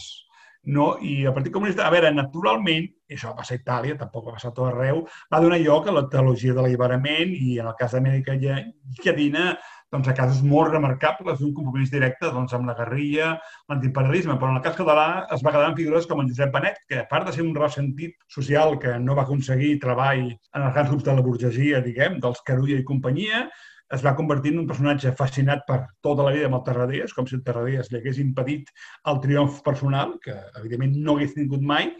no? 0.63 0.95
I 1.01 1.25
el 1.25 1.33
Partit 1.33 1.53
Comunista, 1.53 1.87
a 1.87 1.93
veure, 1.93 2.11
naturalment, 2.13 2.87
i 3.09 3.17
això 3.17 3.31
va 3.31 3.41
passar 3.41 3.57
a 3.57 3.61
Itàlia, 3.61 3.97
tampoc 3.99 4.27
va 4.29 4.37
passar 4.37 4.51
a 4.51 4.55
tot 4.57 4.69
arreu, 4.69 5.03
va 5.33 5.41
donar 5.43 5.59
lloc 5.61 5.87
a 5.87 5.95
la 5.95 6.07
teologia 6.11 6.55
de 6.55 6.61
l'alliberament 6.63 7.33
i 7.35 7.57
en 7.59 7.69
el 7.71 7.77
cas 7.79 7.95
d'Amèrica 7.95 8.37
Llatina 8.37 9.55
doncs, 9.91 10.07
a 10.07 10.13
casos 10.15 10.39
molt 10.47 10.71
remarcables 10.71 11.41
d'un 11.41 11.51
compromís 11.55 11.91
directe 11.91 12.29
doncs, 12.31 12.53
amb 12.55 12.69
la 12.69 12.75
guerrilla, 12.77 13.33
l'antiimperialisme. 13.67 14.37
Però 14.39 14.53
en 14.53 14.61
el 14.61 14.63
cas 14.63 14.77
català 14.77 15.07
es 15.35 15.43
va 15.43 15.51
quedar 15.51 15.71
en 15.71 15.75
figures 15.75 16.07
com 16.07 16.21
en 16.23 16.29
Josep 16.31 16.53
Benet, 16.53 16.79
que 16.87 17.01
a 17.01 17.07
part 17.09 17.27
de 17.27 17.35
ser 17.35 17.43
un 17.43 17.51
ressentit 17.57 18.15
social 18.31 18.77
que 18.79 18.95
no 19.03 19.17
va 19.17 19.25
aconseguir 19.27 19.73
treball 19.83 20.29
en 20.31 20.61
els 20.61 20.77
grans 20.77 20.93
grups 20.93 21.09
de 21.09 21.17
la 21.17 21.25
burgesia, 21.25 21.83
diguem, 21.83 22.21
dels 22.23 22.39
Carulla 22.47 22.79
i 22.79 22.87
companyia, 22.87 23.49
es 23.95 24.03
va 24.05 24.15
convertir 24.15 24.53
en 24.53 24.61
un 24.63 24.67
personatge 24.69 25.13
fascinat 25.19 25.63
per 25.67 25.79
tota 26.05 26.25
la 26.25 26.33
vida 26.35 26.47
amb 26.47 26.59
el 26.59 26.65
Tarradellas, 26.67 27.13
com 27.15 27.27
si 27.27 27.37
el 27.37 27.43
Tarradellas 27.47 27.91
li 27.91 27.99
hagués 27.99 28.19
impedit 28.23 28.71
el 29.11 29.19
triomf 29.23 29.61
personal, 29.65 30.17
que 30.23 30.35
evidentment 30.59 30.95
no 31.05 31.17
hagués 31.17 31.35
tingut 31.35 31.63
mai, 31.73 31.91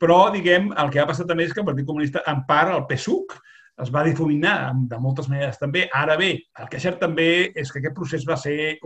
però, 0.00 0.30
diguem, 0.32 0.70
el 0.80 0.90
que 0.92 1.00
ha 1.00 1.08
passat 1.08 1.28
també 1.28 1.44
és 1.44 1.52
que 1.52 1.60
el 1.60 1.68
Partit 1.68 1.88
Comunista, 1.88 2.24
en 2.30 2.44
part, 2.48 2.72
el 2.72 2.86
PSUC, 2.88 3.36
es 3.84 3.90
va 3.92 4.04
difuminar 4.04 4.72
de 4.88 4.98
moltes 5.00 5.28
maneres 5.28 5.60
també. 5.60 5.86
Ara 5.96 6.16
bé, 6.20 6.32
el 6.60 6.68
que 6.68 6.78
és 6.80 6.84
cert 6.84 7.00
també 7.00 7.28
és 7.56 7.72
que 7.72 7.80
aquest 7.80 7.96
procés 7.96 8.26
va 8.28 8.36
ser 8.40 8.76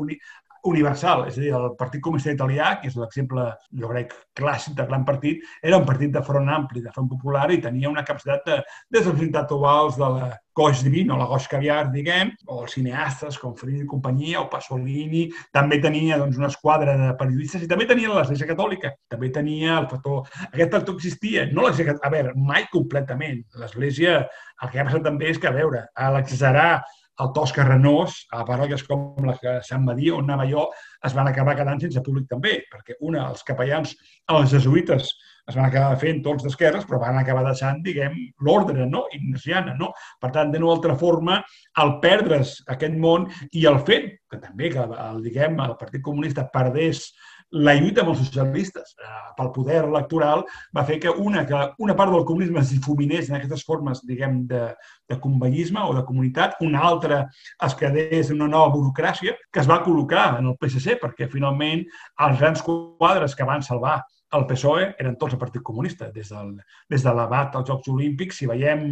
universal. 0.71 1.27
És 1.29 1.39
a 1.39 1.43
dir, 1.43 1.53
el 1.57 1.75
Partit 1.79 2.03
Comunista 2.05 2.33
Italià, 2.33 2.75
que 2.81 2.89
és 2.91 2.97
l'exemple, 2.99 3.47
jo 3.81 3.91
crec, 3.91 4.15
clàssic 4.39 4.77
de 4.79 4.87
gran 4.89 5.05
partit, 5.07 5.45
era 5.63 5.79
un 5.81 5.87
partit 5.89 6.13
de 6.15 6.23
front 6.25 6.49
ampli, 6.51 6.83
de 6.85 6.93
front 6.95 7.11
popular, 7.11 7.51
i 7.53 7.61
tenia 7.63 7.93
una 7.93 8.05
capacitat 8.07 8.49
de, 8.49 8.63
dels 8.93 9.11
intel·lectuals 9.13 10.01
de 10.01 10.11
la 10.17 10.31
goix 10.55 10.85
divino, 10.87 11.19
la 11.19 11.27
goix 11.27 11.49
caviar, 11.51 11.89
diguem, 11.91 12.31
o 12.47 12.61
els 12.63 12.77
cineastes 12.77 13.39
com 13.43 13.57
Frini 13.59 13.83
i 13.83 13.91
companyia, 13.91 14.41
o 14.41 14.49
Pasolini, 14.51 15.27
també 15.55 15.81
tenia 15.83 16.19
doncs, 16.21 16.39
una 16.39 16.51
esquadra 16.53 16.95
de 17.01 17.11
periodistes 17.19 17.65
i 17.65 17.71
també 17.71 17.89
tenia 17.91 18.13
l'Església 18.13 18.51
Catòlica, 18.53 18.95
també 19.11 19.33
tenia 19.35 19.81
el 19.81 19.89
factor... 19.91 20.23
Aquest 20.53 20.77
factor 20.79 20.95
existia, 20.95 21.49
no 21.51 21.67
l'Església 21.67 21.99
A 22.05 22.11
veure, 22.13 22.33
mai 22.37 22.69
completament. 22.73 23.41
L'Església, 23.59 24.21
el 24.63 24.71
que 24.71 24.81
ha 24.81 24.87
passat 24.87 25.03
també 25.05 25.33
és 25.33 25.41
que, 25.41 25.51
a 25.51 25.57
veure, 25.57 25.87
a 25.95 26.11
l'exagerar 26.15 26.85
el 27.23 27.31
Tosca 27.35 27.65
Renós, 27.67 28.25
a 28.35 28.43
parròquies 28.47 28.83
com 28.89 29.27
la 29.27 29.37
que 29.39 29.59
Sant 29.67 29.85
Madí, 29.87 30.11
on 30.11 30.27
anava 30.27 30.49
jo, 30.51 30.67
es 31.07 31.15
van 31.15 31.31
acabar 31.31 31.55
quedant 31.59 31.83
sense 31.83 32.03
públic 32.03 32.27
també, 32.31 32.57
perquè 32.73 32.99
una, 33.07 33.29
els 33.31 33.47
capellans, 33.47 33.95
els 34.35 34.51
jesuïtes, 34.51 35.13
es 35.45 35.57
van 35.59 35.67
acabar 35.69 35.99
fent 36.01 36.23
tots 36.25 36.45
d'esquerres, 36.45 36.87
però 36.89 36.99
van 37.03 37.19
acabar 37.21 37.45
deixant, 37.45 37.83
diguem, 37.85 38.17
l'ordre 38.47 38.87
no? 38.89 39.05
ignasiana. 39.13 39.75
No? 39.79 39.91
Per 40.21 40.31
tant, 40.33 40.51
de 40.55 40.63
altra 40.65 40.97
forma, 40.97 41.43
al 41.83 41.99
perdre's 42.01 42.57
aquest 42.75 42.97
món 43.01 43.29
i 43.53 43.67
el 43.69 43.79
fet 43.85 44.15
que 44.31 44.41
també 44.41 44.73
que 44.73 44.83
el, 44.83 45.21
diguem, 45.25 45.61
el 45.63 45.77
Partit 45.81 46.03
Comunista 46.03 46.49
perdés 46.53 47.11
la 47.55 47.75
lluita 47.79 48.03
amb 48.03 48.11
els 48.13 48.21
socialistes 48.23 48.95
eh, 48.99 49.11
pel 49.37 49.51
poder 49.55 49.83
electoral 49.85 50.43
va 50.77 50.85
fer 50.89 50.99
que 51.03 51.11
una, 51.11 51.45
que 51.47 51.61
una 51.85 51.95
part 51.97 52.13
del 52.13 52.25
comunisme 52.27 52.61
es 52.61 52.73
difuminés 52.75 53.29
en 53.29 53.37
aquestes 53.39 53.65
formes, 53.67 54.03
diguem, 54.07 54.43
de, 54.51 54.65
de 55.11 55.19
conveïsme 55.23 55.83
o 55.85 55.95
de 55.95 56.05
comunitat, 56.09 56.57
una 56.65 56.83
altra 56.83 57.25
es 57.67 57.77
quedés 57.79 58.31
en 58.31 58.41
una 58.41 58.51
nova 58.57 58.73
burocràcia 58.75 59.37
que 59.53 59.63
es 59.63 59.71
va 59.71 59.83
col·locar 59.85 60.41
en 60.41 60.51
el 60.51 60.59
PSC 60.59 60.99
perquè 61.03 61.31
finalment 61.31 61.85
els 62.27 62.41
grans 62.41 62.65
quadres 62.65 63.37
que 63.39 63.47
van 63.47 63.63
salvar 63.63 64.01
el 64.37 64.47
PSOE 64.51 64.91
eren 65.01 65.17
tots 65.21 65.37
el 65.37 65.41
Partit 65.41 65.63
Comunista, 65.67 66.11
des, 66.15 66.31
del, 66.33 66.53
des 66.91 67.05
de 67.07 67.15
l'abat 67.15 67.55
als 67.55 67.71
Jocs 67.71 67.91
Olímpics, 67.93 68.41
si 68.41 68.49
veiem, 68.51 68.87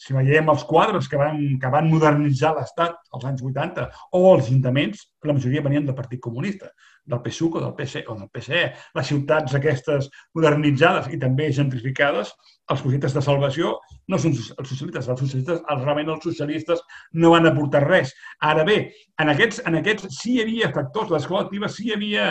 si 0.00 0.16
veiem 0.16 0.50
els 0.52 0.64
quadres 0.68 1.10
que 1.10 1.20
van, 1.20 1.40
que 1.60 1.72
van 1.72 1.90
modernitzar 1.90 2.54
l'Estat 2.56 2.98
als 3.16 3.28
anys 3.30 3.44
80 3.44 3.88
o 4.12 4.24
els 4.34 4.48
ajuntaments, 4.48 5.06
la 5.24 5.36
majoria 5.36 5.64
venien 5.64 5.86
del 5.86 5.98
Partit 5.98 6.22
Comunista 6.22 6.70
del 7.04 7.20
PSUC 7.20 7.56
o 7.56 7.60
del 7.60 7.74
PC 7.74 8.04
o 8.08 8.14
del 8.16 8.28
PSE. 8.32 8.64
Les 8.96 9.06
ciutats 9.06 9.54
aquestes 9.54 10.08
modernitzades 10.34 11.10
i 11.12 11.18
també 11.20 11.50
gentrificades, 11.52 12.32
els 12.72 12.80
projectes 12.80 13.12
de 13.12 13.22
salvació 13.24 13.74
no 14.08 14.18
són 14.20 14.32
els 14.32 14.70
socialistes. 14.70 15.08
Els 15.12 15.20
socialistes, 15.20 15.60
els, 15.60 15.82
realment 15.84 16.14
els 16.14 16.24
socialistes 16.24 16.80
no 17.20 17.34
van 17.34 17.50
aportar 17.50 17.84
res. 17.84 18.14
Ara 18.40 18.64
bé, 18.64 18.78
en 19.20 19.32
aquests, 19.34 19.60
en 19.68 19.80
aquests 19.80 20.08
sí 20.20 20.36
hi 20.36 20.44
havia 20.44 20.72
factors, 20.72 21.12
les 21.12 21.28
col·lectives 21.28 21.76
sí 21.76 21.90
hi 21.90 21.96
havia 21.98 22.28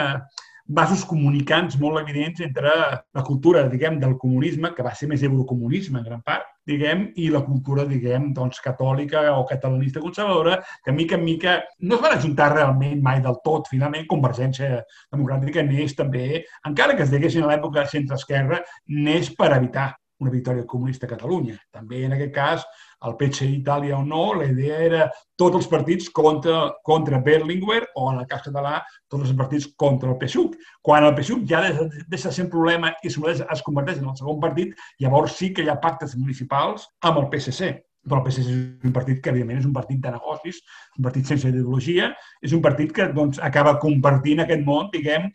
vasos 0.66 1.03
comunicants 1.05 1.76
molt 1.80 1.99
evidents 1.99 2.39
entre 2.41 2.72
la 2.72 3.24
cultura, 3.24 3.66
diguem, 3.70 3.99
del 3.99 4.18
comunisme, 4.18 4.72
que 4.76 4.84
va 4.86 4.93
ser 4.95 5.09
més 5.11 5.24
eurocomunisme 5.24 5.99
en 5.99 6.05
gran 6.05 6.22
part, 6.24 6.47
diguem, 6.66 7.09
i 7.20 7.28
la 7.32 7.43
cultura, 7.43 7.84
diguem, 7.86 8.30
doncs, 8.34 8.61
catòlica 8.64 9.26
o 9.36 9.43
catalanista 9.49 9.99
conservadora, 10.03 10.61
que 10.84 10.95
mica 10.95 11.20
en 11.20 11.26
mica 11.26 11.57
no 11.82 11.97
es 11.97 12.05
van 12.05 12.18
ajuntar 12.18 12.53
realment 12.53 13.01
mai 13.03 13.20
del 13.26 13.41
tot. 13.43 13.68
Finalment, 13.72 14.07
Convergència 14.07 14.80
Democràtica 15.11 15.66
neix 15.68 15.97
també, 15.99 16.45
encara 16.70 16.95
que 16.95 17.03
es 17.03 17.11
diguessin 17.11 17.43
a 17.43 17.51
l'època 17.51 17.84
centre-esquerra, 17.91 18.64
neix 18.88 19.34
per 19.36 19.51
evitar 19.57 19.91
una 20.24 20.34
victòria 20.34 20.65
comunista 20.69 21.05
a 21.07 21.11
Catalunya. 21.11 21.59
També, 21.76 22.01
en 22.07 22.15
aquest 22.15 22.34
cas, 22.36 22.65
el 23.03 23.15
PCI 23.19 23.49
Itàlia 23.59 23.97
o 23.99 24.03
no, 24.07 24.24
la 24.39 24.47
idea 24.47 24.80
era 24.88 25.07
tots 25.39 25.59
els 25.59 25.69
partits 25.71 26.09
contra, 26.15 26.65
contra 26.88 27.21
Berlinguer 27.24 27.82
o, 27.93 28.09
en 28.11 28.21
el 28.24 28.28
cas 28.30 28.45
català, 28.47 28.78
tots 29.11 29.28
els 29.28 29.38
partits 29.38 29.69
contra 29.78 30.11
el 30.13 30.19
PSUC. 30.21 30.55
Quan 30.82 31.05
el 31.07 31.15
PSUC 31.17 31.47
ja 31.49 31.63
deixa, 31.67 31.89
de 32.09 32.21
ser 32.26 32.47
un 32.47 32.51
problema 32.53 32.93
i 33.03 33.11
es 33.11 33.65
converteix 33.65 33.99
en 33.99 34.11
el 34.11 34.19
segon 34.19 34.39
partit, 34.43 34.76
llavors 35.03 35.36
sí 35.39 35.53
que 35.53 35.65
hi 35.65 35.71
ha 35.71 35.82
pactes 35.84 36.15
municipals 36.19 36.88
amb 37.03 37.24
el 37.24 37.32
PSC 37.34 37.76
però 38.03 38.19
el 38.19 38.26
PSC 38.28 38.51
és 38.51 38.88
un 38.89 38.91
partit 38.91 39.21
que, 39.24 39.32
evidentment, 39.32 39.61
és 39.61 39.67
un 39.67 39.76
partit 39.76 40.01
de 40.03 40.11
negocis, 40.11 40.57
un 40.97 41.05
partit 41.05 41.30
sense 41.30 41.47
ideologia, 41.47 42.09
és 42.43 42.51
un 42.51 42.59
partit 42.63 42.91
que 42.91 43.07
doncs, 43.15 43.39
acaba 43.39 43.78
compartint 43.80 44.43
aquest 44.43 44.65
món, 44.67 44.89
diguem, 44.91 45.30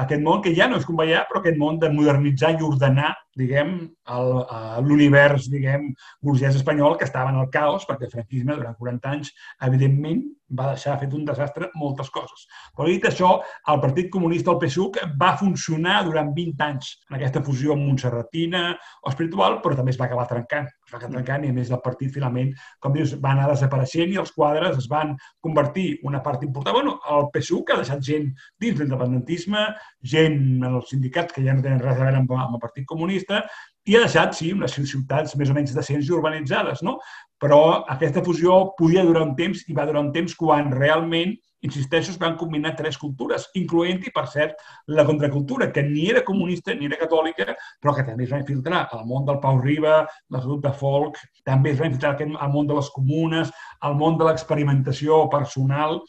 aquest 0.00 0.22
món 0.24 0.40
que 0.42 0.54
ja 0.56 0.66
no 0.70 0.78
és 0.80 0.86
com 0.88 0.98
veia, 0.98 1.22
però 1.28 1.40
aquest 1.40 1.58
món 1.60 1.78
de 1.82 1.90
modernitzar 1.92 2.54
i 2.54 2.64
ordenar, 2.66 3.12
diguem, 3.38 3.76
l'univers, 4.84 5.48
diguem, 5.52 5.90
burgès 6.22 6.56
espanyol 6.56 6.98
que 7.00 7.08
estava 7.08 7.30
en 7.32 7.40
el 7.40 7.50
caos, 7.50 7.86
perquè 7.88 8.08
el 8.08 8.12
franquisme 8.12 8.56
durant 8.56 8.76
40 8.76 9.12
anys, 9.16 9.32
evidentment, 9.64 10.24
va 10.54 10.70
deixar 10.74 10.98
fet 11.00 11.14
un 11.16 11.24
desastre 11.26 11.70
moltes 11.80 12.10
coses. 12.14 12.44
Però 12.76 12.86
dit 12.88 13.04
això, 13.08 13.30
el 13.72 13.80
Partit 13.82 14.10
Comunista, 14.12 14.52
el 14.52 14.60
PSUC, 14.62 15.00
va 15.20 15.32
funcionar 15.40 16.02
durant 16.06 16.30
20 16.36 16.64
anys 16.66 16.90
en 17.08 17.16
aquesta 17.18 17.42
fusió 17.44 17.76
montserratina 17.78 18.64
o 18.74 19.10
espiritual, 19.10 19.58
però 19.64 19.78
també 19.78 19.94
es 19.94 20.00
va 20.00 20.06
acabar 20.08 20.28
trencant. 20.30 20.68
Es 20.84 20.92
va 20.92 21.00
acabar 21.00 21.16
trencant 21.16 21.48
i, 21.48 21.52
a 21.52 21.56
més, 21.56 21.72
el 21.72 21.82
partit, 21.84 22.12
finalment, 22.14 22.52
com 22.84 22.94
dius, 22.94 23.16
va 23.24 23.34
anar 23.34 23.50
desapareixent 23.50 24.14
i 24.14 24.20
els 24.20 24.34
quadres 24.36 24.78
es 24.78 24.88
van 24.90 25.14
convertir 25.44 25.88
una 26.04 26.22
part 26.22 26.44
important. 26.46 26.76
Bueno, 26.76 26.98
el 27.16 27.30
PSUC 27.34 27.72
ha 27.72 27.80
deixat 27.80 28.04
gent 28.04 28.30
dins 28.60 28.80
l'independentisme, 28.80 29.66
gent 30.14 30.40
en 30.60 30.70
els 30.74 30.90
sindicats 30.92 31.34
que 31.34 31.44
ja 31.44 31.56
no 31.56 31.64
tenen 31.64 31.82
res 31.82 31.96
a 31.98 32.04
veure 32.04 32.20
amb, 32.20 32.36
amb 32.36 32.58
el 32.58 32.62
Partit 32.62 32.86
Comunista, 32.88 33.42
i 33.84 33.96
ha 33.96 34.04
deixat, 34.04 34.36
sí, 34.36 34.50
unes 34.56 34.76
ciutats 34.88 35.34
més 35.36 35.50
o 35.52 35.56
menys 35.56 35.74
decents 35.76 36.08
i 36.08 36.12
urbanitzades, 36.16 36.80
no? 36.86 36.98
Però 37.40 37.84
aquesta 37.92 38.22
fusió 38.24 38.60
podia 38.78 39.04
durar 39.04 39.26
un 39.26 39.34
temps 39.36 39.66
i 39.68 39.76
va 39.76 39.84
durar 39.88 40.00
un 40.06 40.12
temps 40.14 40.32
quan 40.40 40.70
realment, 40.72 41.34
insisteixo, 41.64 42.12
es 42.12 42.20
van 42.20 42.38
combinar 42.40 42.74
tres 42.78 42.96
cultures, 43.00 43.46
incloent-hi, 43.60 44.12
per 44.14 44.24
cert, 44.32 44.58
la 44.88 45.04
contracultura, 45.08 45.70
que 45.72 45.84
ni 45.84 46.06
era 46.12 46.24
comunista 46.24 46.74
ni 46.76 46.88
era 46.88 47.00
catòlica, 47.00 47.56
però 47.80 47.94
que 47.96 48.04
també 48.08 48.24
es 48.24 48.32
va 48.32 48.40
infiltrar 48.40 48.84
al 48.92 49.04
món 49.08 49.24
del 49.28 49.40
Pau 49.40 49.60
Riba, 49.60 50.02
grup 50.36 50.64
de 50.64 50.72
folk, 50.80 51.20
també 51.44 51.72
es 51.72 51.80
va 51.80 51.88
infiltrar 51.88 52.16
al 52.20 52.52
món 52.52 52.68
de 52.68 52.76
les 52.76 52.92
comunes, 52.92 53.52
al 53.80 53.96
món 54.00 54.20
de 54.20 54.28
l'experimentació 54.28 55.26
personal, 55.32 56.00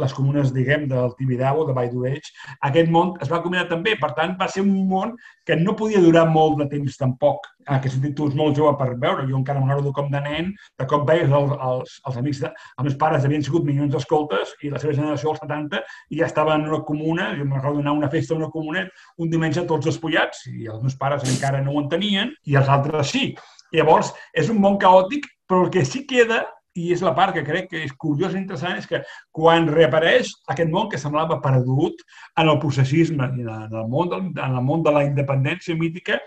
les 0.00 0.14
comunes, 0.14 0.52
diguem, 0.54 0.88
del 0.90 1.14
Tibidabo, 1.18 1.64
de 1.68 1.74
Vall 1.76 1.90
d'Oreix. 1.92 2.30
Aquest 2.68 2.90
món 2.90 3.14
es 3.22 3.30
va 3.30 3.40
combinar 3.44 3.68
també, 3.70 3.94
per 4.00 4.10
tant, 4.16 4.34
va 4.40 4.48
ser 4.50 4.64
un 4.64 4.72
món 4.90 5.14
que 5.46 5.56
no 5.60 5.76
podia 5.78 6.02
durar 6.02 6.24
molt 6.30 6.58
de 6.62 6.66
temps 6.72 6.96
tampoc. 6.98 7.46
En 7.64 7.76
aquest 7.76 7.96
sentit, 7.96 8.14
tu 8.16 8.26
ets 8.28 8.36
molt 8.36 8.58
jove 8.58 8.74
per 8.80 8.90
veure, 9.00 9.26
jo 9.28 9.38
encara 9.38 9.60
m'ho 9.60 9.92
com 9.96 10.10
de 10.12 10.20
nen, 10.24 10.50
de 10.78 10.86
cop 10.90 11.06
veies 11.08 11.30
els, 11.30 11.54
els, 11.68 11.94
els 12.08 12.18
amics, 12.20 12.42
de, 12.42 12.50
els 12.50 12.88
meus 12.88 12.98
pares 13.00 13.24
havien 13.24 13.44
sigut 13.44 13.64
milions 13.64 13.92
d'escoltes 13.94 14.52
i 14.62 14.72
la 14.72 14.82
seva 14.82 14.96
generació, 14.98 15.32
als 15.32 15.40
70, 15.44 15.80
i 16.10 16.20
ja 16.20 16.28
estava 16.28 16.58
en 16.58 16.66
una 16.68 16.82
comuna, 16.88 17.30
jo 17.38 17.46
recordo 17.46 17.80
anar 17.80 17.94
a 17.94 18.00
una 18.02 18.10
festa 18.12 18.34
a 18.34 18.40
una 18.40 18.50
comuna 18.52 18.84
un 19.18 19.30
diumenge 19.30 19.64
tots 19.68 19.86
despullats, 19.86 20.44
i 20.50 20.66
els 20.66 20.82
meus 20.82 20.98
pares 21.00 21.24
encara 21.30 21.62
no 21.64 21.72
ho 21.72 21.84
entenien, 21.84 22.34
i 22.44 22.58
els 22.60 22.68
altres 22.68 23.14
sí. 23.14 23.30
Llavors, 23.74 24.12
és 24.36 24.50
un 24.52 24.60
món 24.62 24.76
caòtic, 24.82 25.26
però 25.48 25.64
el 25.64 25.72
que 25.72 25.84
sí 25.88 26.04
queda 26.10 26.44
i 26.74 26.90
és 26.94 27.02
la 27.06 27.12
part 27.14 27.34
que 27.36 27.44
crec 27.46 27.68
que 27.70 27.82
és 27.86 27.92
curiosa 28.04 28.38
i 28.38 28.40
interessant, 28.42 28.78
és 28.80 28.88
que 28.90 29.00
quan 29.34 29.68
reapareix 29.70 30.32
aquest 30.54 30.72
món 30.72 30.88
que 30.90 31.00
semblava 31.00 31.40
perdut 31.44 32.02
en 32.40 32.50
el 32.50 32.58
processisme 32.62 33.30
i 33.38 33.46
en 33.46 33.78
el 33.82 33.88
món, 33.90 34.10
del, 34.10 34.26
en 34.32 34.58
el 34.58 34.64
món 34.66 34.82
de 34.82 34.94
la 34.94 35.04
independència 35.06 35.78
mítica, 35.78 36.18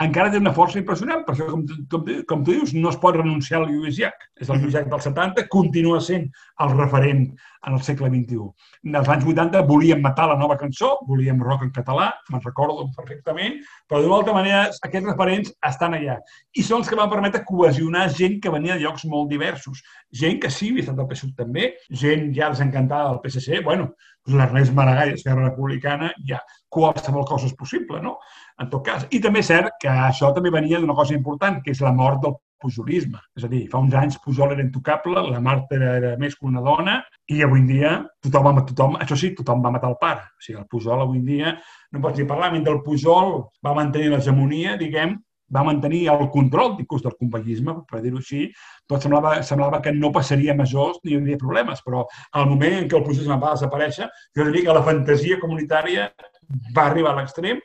encara 0.00 0.30
té 0.32 0.40
una 0.40 0.54
força 0.56 0.78
impressionant. 0.80 1.24
Per 1.26 1.34
això, 1.34 1.48
com, 1.50 1.64
com, 1.92 2.10
com 2.28 2.44
tu 2.44 2.56
dius, 2.56 2.74
no 2.74 2.90
es 2.92 2.98
pot 3.02 3.16
renunciar 3.18 3.60
al 3.60 3.68
Lluís 3.70 3.98
Llach. 3.98 4.28
És 4.40 4.50
el 4.50 4.60
Lluís 4.62 4.74
Llach 4.74 4.88
dels 4.90 5.08
70, 5.08 5.46
continua 5.52 6.00
sent 6.00 6.28
el 6.64 6.74
referent 6.76 7.26
en 7.66 7.76
el 7.76 7.82
segle 7.86 8.08
XXI. 8.10 8.46
Als 8.98 9.10
anys 9.14 9.26
80 9.28 9.62
volíem 9.68 10.00
matar 10.02 10.26
la 10.30 10.38
nova 10.38 10.56
cançó, 10.58 10.96
volíem 11.06 11.42
rock 11.42 11.66
en 11.66 11.72
català, 11.74 12.08
me'n 12.30 12.42
recordo 12.42 12.88
perfectament, 12.96 13.60
però 13.88 14.02
d'una 14.02 14.18
altra 14.18 14.34
manera 14.34 14.62
aquests 14.72 15.08
referents 15.08 15.52
estan 15.68 15.94
allà. 15.98 16.18
I 16.58 16.64
són 16.66 16.82
els 16.82 16.90
que 16.90 16.98
van 16.98 17.10
permetre 17.12 17.44
cohesionar 17.46 18.08
gent 18.16 18.40
que 18.42 18.54
venia 18.54 18.78
de 18.78 18.86
llocs 18.86 19.06
molt 19.10 19.30
diversos. 19.30 19.84
Gent 20.10 20.40
que 20.42 20.50
sí 20.50 20.72
havia 20.72 20.86
estat 20.86 20.98
del 20.98 21.10
PSUV 21.10 21.36
també, 21.38 21.74
gent 21.90 22.32
ja 22.34 22.50
desencantada 22.50 23.12
del 23.12 23.22
PSC, 23.22 23.62
bueno, 23.62 23.92
l'Ernest 24.26 24.74
Maragall, 24.74 25.14
Esquerra 25.14 25.48
Republicana, 25.48 26.12
ja 26.26 26.42
qualsevol 26.72 27.26
cosa 27.28 27.48
és 27.50 27.56
possible, 27.58 28.00
no? 28.04 28.16
En 28.60 28.70
tot 28.72 28.84
cas. 28.86 29.04
I 29.10 29.20
també 29.24 29.42
és 29.42 29.50
cert 29.52 29.76
que 29.82 29.92
això 29.92 30.32
també 30.36 30.52
venia 30.54 30.80
d'una 30.80 30.96
cosa 30.96 31.14
important, 31.16 31.60
que 31.64 31.74
és 31.74 31.82
la 31.84 31.92
mort 31.96 32.22
del 32.24 32.38
pujolisme. 32.62 33.18
És 33.36 33.44
a 33.46 33.50
dir, 33.50 33.64
fa 33.72 33.80
uns 33.82 33.94
anys 33.98 34.20
Pujol 34.22 34.54
era 34.54 34.62
intocable, 34.64 35.24
la 35.26 35.40
Marta 35.42 35.76
era, 35.78 36.14
més 36.20 36.36
que 36.38 36.46
una 36.46 36.62
dona 36.64 37.00
i 37.32 37.42
avui 37.42 37.62
en 37.64 37.68
dia 37.70 37.92
tothom, 38.22 38.62
tothom, 38.68 38.96
això 39.02 39.18
sí, 39.18 39.32
tothom 39.38 39.64
va 39.64 39.74
matar 39.74 39.90
el 39.90 39.98
pare. 40.00 40.28
O 40.38 40.46
sigui, 40.46 40.60
el 40.62 40.68
Pujol 40.70 41.02
avui 41.02 41.18
en 41.18 41.26
dia, 41.26 41.56
no 41.92 42.04
pots 42.04 42.20
dir 42.20 42.28
parlar, 42.30 42.52
mentre 42.54 42.76
el 42.76 42.82
Pujol 42.86 43.34
va 43.66 43.76
mantenir 43.78 44.12
l'hegemonia, 44.12 44.78
diguem, 44.80 45.18
va 45.54 45.64
mantenir 45.66 46.06
el 46.12 46.28
control 46.34 46.76
inclús 46.80 47.02
del 47.04 47.16
companyisme, 47.18 47.74
per 47.90 48.00
dir-ho 48.04 48.20
així, 48.20 48.46
tot 48.88 49.04
semblava, 49.04 49.34
semblava 49.46 49.82
que 49.84 49.92
no 49.96 50.12
passaria 50.14 50.56
majors 50.58 51.00
ni 51.04 51.12
hi 51.12 51.18
hauria 51.20 51.40
problemes, 51.40 51.82
però 51.86 52.06
al 52.38 52.48
moment 52.50 52.78
en 52.80 52.88
què 52.88 52.98
el 52.98 53.06
pujolisme 53.06 53.40
va 53.42 53.54
desaparèixer, 53.56 54.08
jo 54.36 54.48
diria 54.48 54.70
que 54.70 54.78
la 54.78 54.86
fantasia 54.88 55.40
comunitària 55.42 56.08
va 56.76 56.86
arribar 56.88 57.12
a 57.12 57.20
l'extrem 57.20 57.60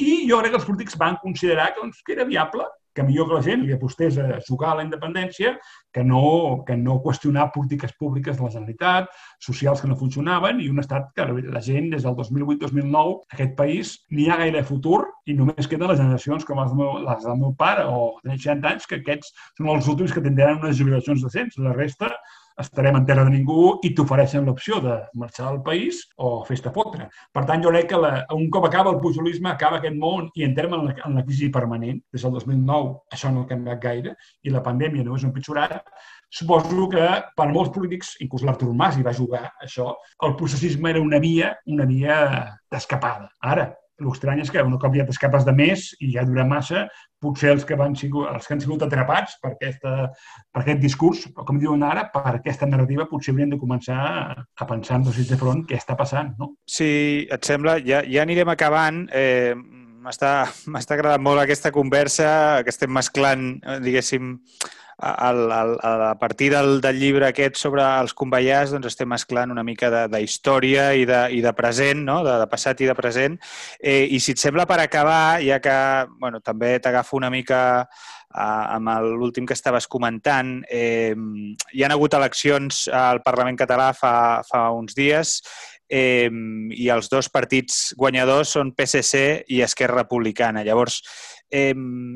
i 0.00 0.22
jo 0.28 0.38
crec 0.40 0.54
que 0.54 0.60
els 0.62 0.68
polítics 0.68 0.96
van 1.00 1.18
considerar 1.22 1.72
que, 1.72 1.82
doncs, 1.82 2.00
que 2.06 2.14
era 2.16 2.28
viable 2.28 2.68
que 2.94 3.04
millor 3.06 3.28
que 3.28 3.38
la 3.38 3.44
gent 3.44 3.64
li 3.64 3.74
apostés 3.74 4.18
a 4.20 4.38
jugar 4.46 4.72
a 4.72 4.78
la 4.80 4.84
independència 4.86 5.54
que 5.92 6.04
no, 6.04 6.64
que 6.66 6.76
no 6.76 6.98
qüestionar 7.04 7.50
polítiques 7.54 7.94
públiques 7.98 8.36
de 8.36 8.44
la 8.44 8.50
Generalitat, 8.52 9.08
socials 9.40 9.80
que 9.80 9.90
no 9.90 9.98
funcionaven 10.00 10.60
i 10.60 10.68
un 10.72 10.80
estat 10.82 11.10
que 11.16 11.26
la 11.26 11.64
gent 11.64 11.90
des 11.92 12.06
del 12.06 12.16
2008-2009, 12.18 13.16
aquest 13.36 13.56
país, 13.58 13.94
n'hi 14.10 14.28
ha 14.28 14.38
gaire 14.40 14.64
futur 14.68 15.02
i 15.26 15.36
només 15.38 15.68
queden 15.68 15.90
les 15.90 16.00
generacions 16.00 16.46
com 16.48 16.60
les 16.62 16.76
meu, 16.76 16.98
les 17.06 17.26
del 17.26 17.40
meu 17.40 17.56
pare 17.58 17.86
o 17.88 18.14
de 18.24 18.36
60 18.36 18.72
anys, 18.74 18.88
que 18.88 19.00
aquests 19.00 19.34
són 19.58 19.72
els 19.74 19.88
últims 19.88 20.14
que 20.14 20.24
tindran 20.24 20.60
unes 20.62 20.78
jubilacions 20.80 21.24
decents. 21.24 21.60
La 21.62 21.76
resta 21.76 22.12
estarem 22.58 22.96
en 22.98 23.06
terra 23.08 23.24
de 23.26 23.32
ningú 23.34 23.78
i 23.86 23.92
t'ofereixen 23.96 24.46
l'opció 24.46 24.80
de 24.84 24.98
marxar 25.18 25.48
del 25.48 25.62
país 25.66 26.02
o 26.16 26.44
fes-te 26.48 26.72
fotre. 26.74 27.08
Per 27.32 27.44
tant, 27.48 27.62
jo 27.64 27.72
crec 27.72 27.90
que 27.92 28.00
la, 28.00 28.12
un 28.36 28.48
cop 28.52 28.66
acaba 28.68 28.92
el 28.92 29.00
pujolisme, 29.02 29.50
acaba 29.50 29.78
aquest 29.80 29.98
món 29.98 30.30
i 30.34 30.46
entrem 30.46 30.74
en 30.76 30.88
la, 30.88 30.96
en 31.06 31.18
la 31.18 31.26
crisi 31.26 31.50
permanent. 31.52 32.00
Des 32.12 32.24
del 32.24 32.34
2009 32.38 33.16
això 33.16 33.32
no 33.32 33.44
ha 33.44 33.50
canviat 33.50 33.82
gaire 33.82 34.16
i 34.42 34.54
la 34.54 34.64
pandèmia 34.64 35.04
no 35.06 35.16
és 35.18 35.26
un 35.28 35.34
pitjorat. 35.34 35.82
Suposo 36.32 36.88
que 36.88 37.06
per 37.36 37.48
molts 37.52 37.72
polítics, 37.74 38.14
inclús 38.24 38.44
l'Artur 38.46 38.72
Mas 38.72 38.96
hi 38.96 39.04
va 39.04 39.12
jugar 39.12 39.44
això, 39.60 39.92
el 40.24 40.36
processisme 40.38 40.88
era 40.90 41.02
una 41.04 41.20
via, 41.20 41.52
una 41.68 41.84
via 41.84 42.16
d'escapada. 42.72 43.28
Ara, 43.52 43.68
L'estrany 44.02 44.42
és 44.42 44.50
que 44.50 44.62
un 44.64 44.76
cop 44.80 44.94
ja 44.96 45.06
t'escapes 45.08 45.46
de 45.46 45.54
més 45.56 45.90
i 46.02 46.12
ja 46.16 46.24
dura 46.28 46.44
massa, 46.48 46.86
potser 47.22 47.52
els 47.54 47.66
que, 47.66 47.76
van 47.78 47.94
els 47.94 48.46
que 48.46 48.54
han 48.54 48.62
sigut 48.62 48.82
atrapats 48.86 49.36
per, 49.42 49.54
aquesta, 49.54 49.92
per 50.52 50.62
aquest 50.62 50.82
discurs, 50.82 51.26
o 51.36 51.46
com 51.46 51.60
diuen 51.62 51.84
ara, 51.86 52.08
per 52.12 52.34
aquesta 52.34 52.66
narrativa, 52.66 53.06
potser 53.10 53.34
haurien 53.34 53.54
de 53.54 53.60
començar 53.60 54.00
a 54.42 54.66
pensar 54.68 54.98
en 54.98 55.06
dos 55.06 55.20
de 55.28 55.38
front 55.38 55.62
què 55.68 55.78
està 55.78 55.96
passant. 55.98 56.34
No? 56.40 56.54
Si 56.66 56.90
et 57.30 57.46
sembla, 57.46 57.78
ja, 57.86 58.02
ja 58.08 58.26
anirem 58.26 58.50
acabant. 58.52 59.06
Eh, 59.12 59.54
M'està 60.02 60.96
agradant 60.96 61.22
molt 61.22 61.38
aquesta 61.38 61.70
conversa, 61.70 62.28
que 62.66 62.72
estem 62.74 62.90
mesclant, 62.90 63.52
eh, 63.62 63.76
diguéssim, 63.84 64.32
el, 65.02 65.40
el, 65.50 65.76
a 65.82 66.16
partir 66.18 66.52
del, 66.52 66.80
del 66.80 66.98
llibre 67.00 67.26
aquest 67.28 67.58
sobre 67.58 67.82
els 67.82 68.14
conveiars 68.14 68.70
doncs 68.70 68.92
estem 68.92 69.10
mesclant 69.10 69.50
una 69.50 69.64
mica 69.66 69.90
de, 69.90 70.06
de 70.12 70.22
història 70.22 70.92
i 70.94 71.04
de, 71.08 71.24
i 71.34 71.42
de 71.42 71.52
present, 71.58 72.04
no? 72.06 72.20
de, 72.26 72.36
de 72.38 72.48
passat 72.50 72.80
i 72.84 72.88
de 72.90 72.96
present. 72.98 73.38
Eh, 73.80 74.06
I 74.10 74.20
si 74.22 74.36
et 74.36 74.42
sembla 74.42 74.66
per 74.70 74.78
acabar, 74.82 75.42
ja 75.42 75.58
que 75.62 75.76
bueno, 76.20 76.40
també 76.40 76.76
t'agafo 76.82 77.18
una 77.18 77.32
mica 77.34 77.62
eh, 77.82 78.38
amb 78.38 78.94
l'últim 79.18 79.46
que 79.46 79.58
estaves 79.58 79.88
comentant, 79.90 80.60
eh, 80.70 81.14
hi 81.72 81.84
han 81.84 81.94
hagut 81.94 82.14
eleccions 82.18 82.86
al 82.88 83.22
Parlament 83.26 83.58
català 83.58 83.92
fa, 83.96 84.14
fa 84.46 84.68
uns 84.76 84.94
dies 84.98 85.40
eh, 85.92 86.30
i 86.72 86.88
els 86.92 87.10
dos 87.12 87.28
partits 87.28 87.92
guanyadors 87.98 88.54
són 88.56 88.72
PSC 88.76 89.44
i 89.52 89.60
Esquerra 89.66 90.02
Republicana. 90.02 90.64
Llavors, 90.64 91.02
eh, 91.52 91.74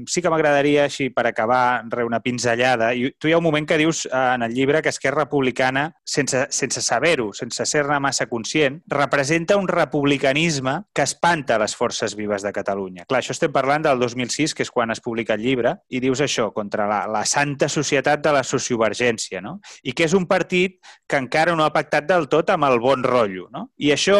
sí 0.08 0.22
que 0.22 0.30
m'agradaria, 0.32 0.86
així 0.88 1.10
per 1.14 1.26
acabar, 1.28 1.84
re 1.92 2.04
una 2.08 2.22
pinzellada. 2.24 2.90
I 2.96 3.12
tu 3.20 3.28
hi 3.28 3.34
ha 3.36 3.38
un 3.38 3.44
moment 3.44 3.68
que 3.68 3.78
dius 3.78 4.06
eh, 4.06 4.10
en 4.16 4.42
el 4.42 4.54
llibre 4.56 4.80
que 4.82 4.88
Esquerra 4.88 5.26
Republicana, 5.26 5.90
sense, 6.02 6.46
sense 6.50 6.82
saber-ho, 6.82 7.28
sense 7.36 7.66
ser-ne 7.68 8.00
massa 8.00 8.26
conscient, 8.30 8.80
representa 8.88 9.58
un 9.60 9.68
republicanisme 9.68 10.78
que 10.96 11.04
espanta 11.04 11.60
les 11.60 11.76
forces 11.76 12.16
vives 12.16 12.42
de 12.42 12.54
Catalunya. 12.56 13.04
Clar, 13.04 13.20
això 13.20 13.36
estem 13.36 13.52
parlant 13.52 13.84
del 13.84 14.00
2006, 14.00 14.56
que 14.56 14.64
és 14.64 14.72
quan 14.72 14.90
es 14.94 15.04
publica 15.04 15.36
el 15.36 15.44
llibre, 15.44 15.76
i 15.92 16.00
dius 16.00 16.24
això, 16.24 16.48
contra 16.56 16.88
la, 16.88 17.02
la 17.10 17.26
santa 17.28 17.68
societat 17.68 18.24
de 18.24 18.32
la 18.32 18.42
sociovergència, 18.46 19.44
no? 19.44 19.58
I 19.84 19.92
que 19.92 20.08
és 20.08 20.16
un 20.16 20.24
partit 20.26 20.80
que 21.06 21.20
encara 21.20 21.54
no 21.54 21.66
ha 21.66 21.74
pactat 21.74 22.08
del 22.08 22.30
tot 22.32 22.48
amb 22.54 22.70
el 22.70 22.80
bon 22.80 23.04
rotllo, 23.04 23.50
no? 23.52 23.68
I 23.76 23.92
això 23.92 24.16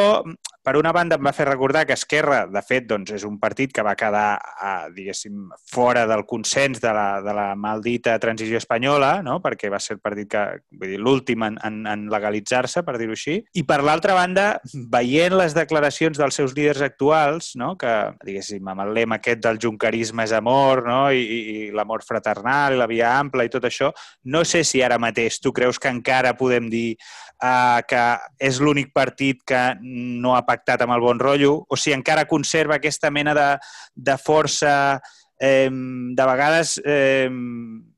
per 0.67 0.75
una 0.75 0.91
banda, 0.91 1.15
em 1.15 1.23
va 1.23 1.31
fer 1.31 1.45
recordar 1.47 1.85
que 1.87 1.95
Esquerra, 1.95 2.41
de 2.51 2.61
fet, 2.67 2.89
doncs, 2.91 3.13
és 3.15 3.23
un 3.23 3.37
partit 3.39 3.71
que 3.71 3.85
va 3.87 3.93
quedar, 3.95 4.35
a, 4.35 4.71
diguéssim, 4.91 5.45
fora 5.71 6.03
del 6.11 6.25
consens 6.27 6.81
de 6.83 6.91
la, 6.91 7.21
de 7.23 7.35
la 7.37 7.45
maldita 7.55 8.17
transició 8.19 8.59
espanyola, 8.59 9.21
no? 9.23 9.37
perquè 9.45 9.71
va 9.71 9.79
ser 9.79 9.95
el 9.95 10.01
partit 10.03 10.33
que, 10.33 10.43
vull 10.75 10.91
dir, 10.91 10.99
l'últim 10.99 11.45
en, 11.47 11.61
en, 11.63 11.77
en 11.87 12.03
legalitzar-se, 12.11 12.83
per 12.83 12.97
dir-ho 12.99 13.15
així. 13.15 13.37
I 13.55 13.63
per 13.69 13.79
l'altra 13.87 14.17
banda, 14.19 14.49
veient 14.91 15.37
les 15.39 15.55
declaracions 15.55 16.19
dels 16.19 16.41
seus 16.41 16.57
líders 16.59 16.83
actuals, 16.89 17.53
no? 17.55 17.77
que, 17.79 17.95
diguéssim, 18.27 18.67
amb 18.67 18.89
el 18.89 18.91
lema 18.99 19.21
aquest 19.21 19.45
del 19.47 19.63
juncarisme 19.63 20.27
és 20.27 20.35
amor, 20.35 20.83
no? 20.89 20.99
I, 21.15 21.23
i, 21.23 21.39
i 21.69 21.71
l'amor 21.71 22.03
fraternal, 22.03 22.75
i 22.75 22.83
la 22.83 22.91
via 22.91 23.15
ampla 23.21 23.47
i 23.47 23.55
tot 23.55 23.71
això, 23.71 23.93
no 24.35 24.43
sé 24.43 24.65
si 24.67 24.83
ara 24.83 24.99
mateix 24.99 25.39
tu 25.39 25.55
creus 25.55 25.79
que 25.79 25.95
encara 25.95 26.35
podem 26.35 26.67
dir 26.75 26.97
eh, 26.97 27.81
que 27.87 28.05
és 28.51 28.59
l'únic 28.59 28.91
partit 28.97 29.47
que 29.47 29.63
no 29.79 30.35
ha 30.35 30.43
pactat 30.43 30.56
amb 30.65 30.97
el 30.97 31.05
bon 31.05 31.21
rotllo, 31.21 31.59
o 31.69 31.77
si 31.77 31.93
encara 31.93 32.27
conserva 32.27 32.77
aquesta 32.77 33.11
mena 33.11 33.35
de, 33.35 33.51
de 33.95 34.17
força 34.17 35.01
eh, 35.39 35.71
de 35.71 36.27
vegades 36.27 36.81
eh, 36.85 37.29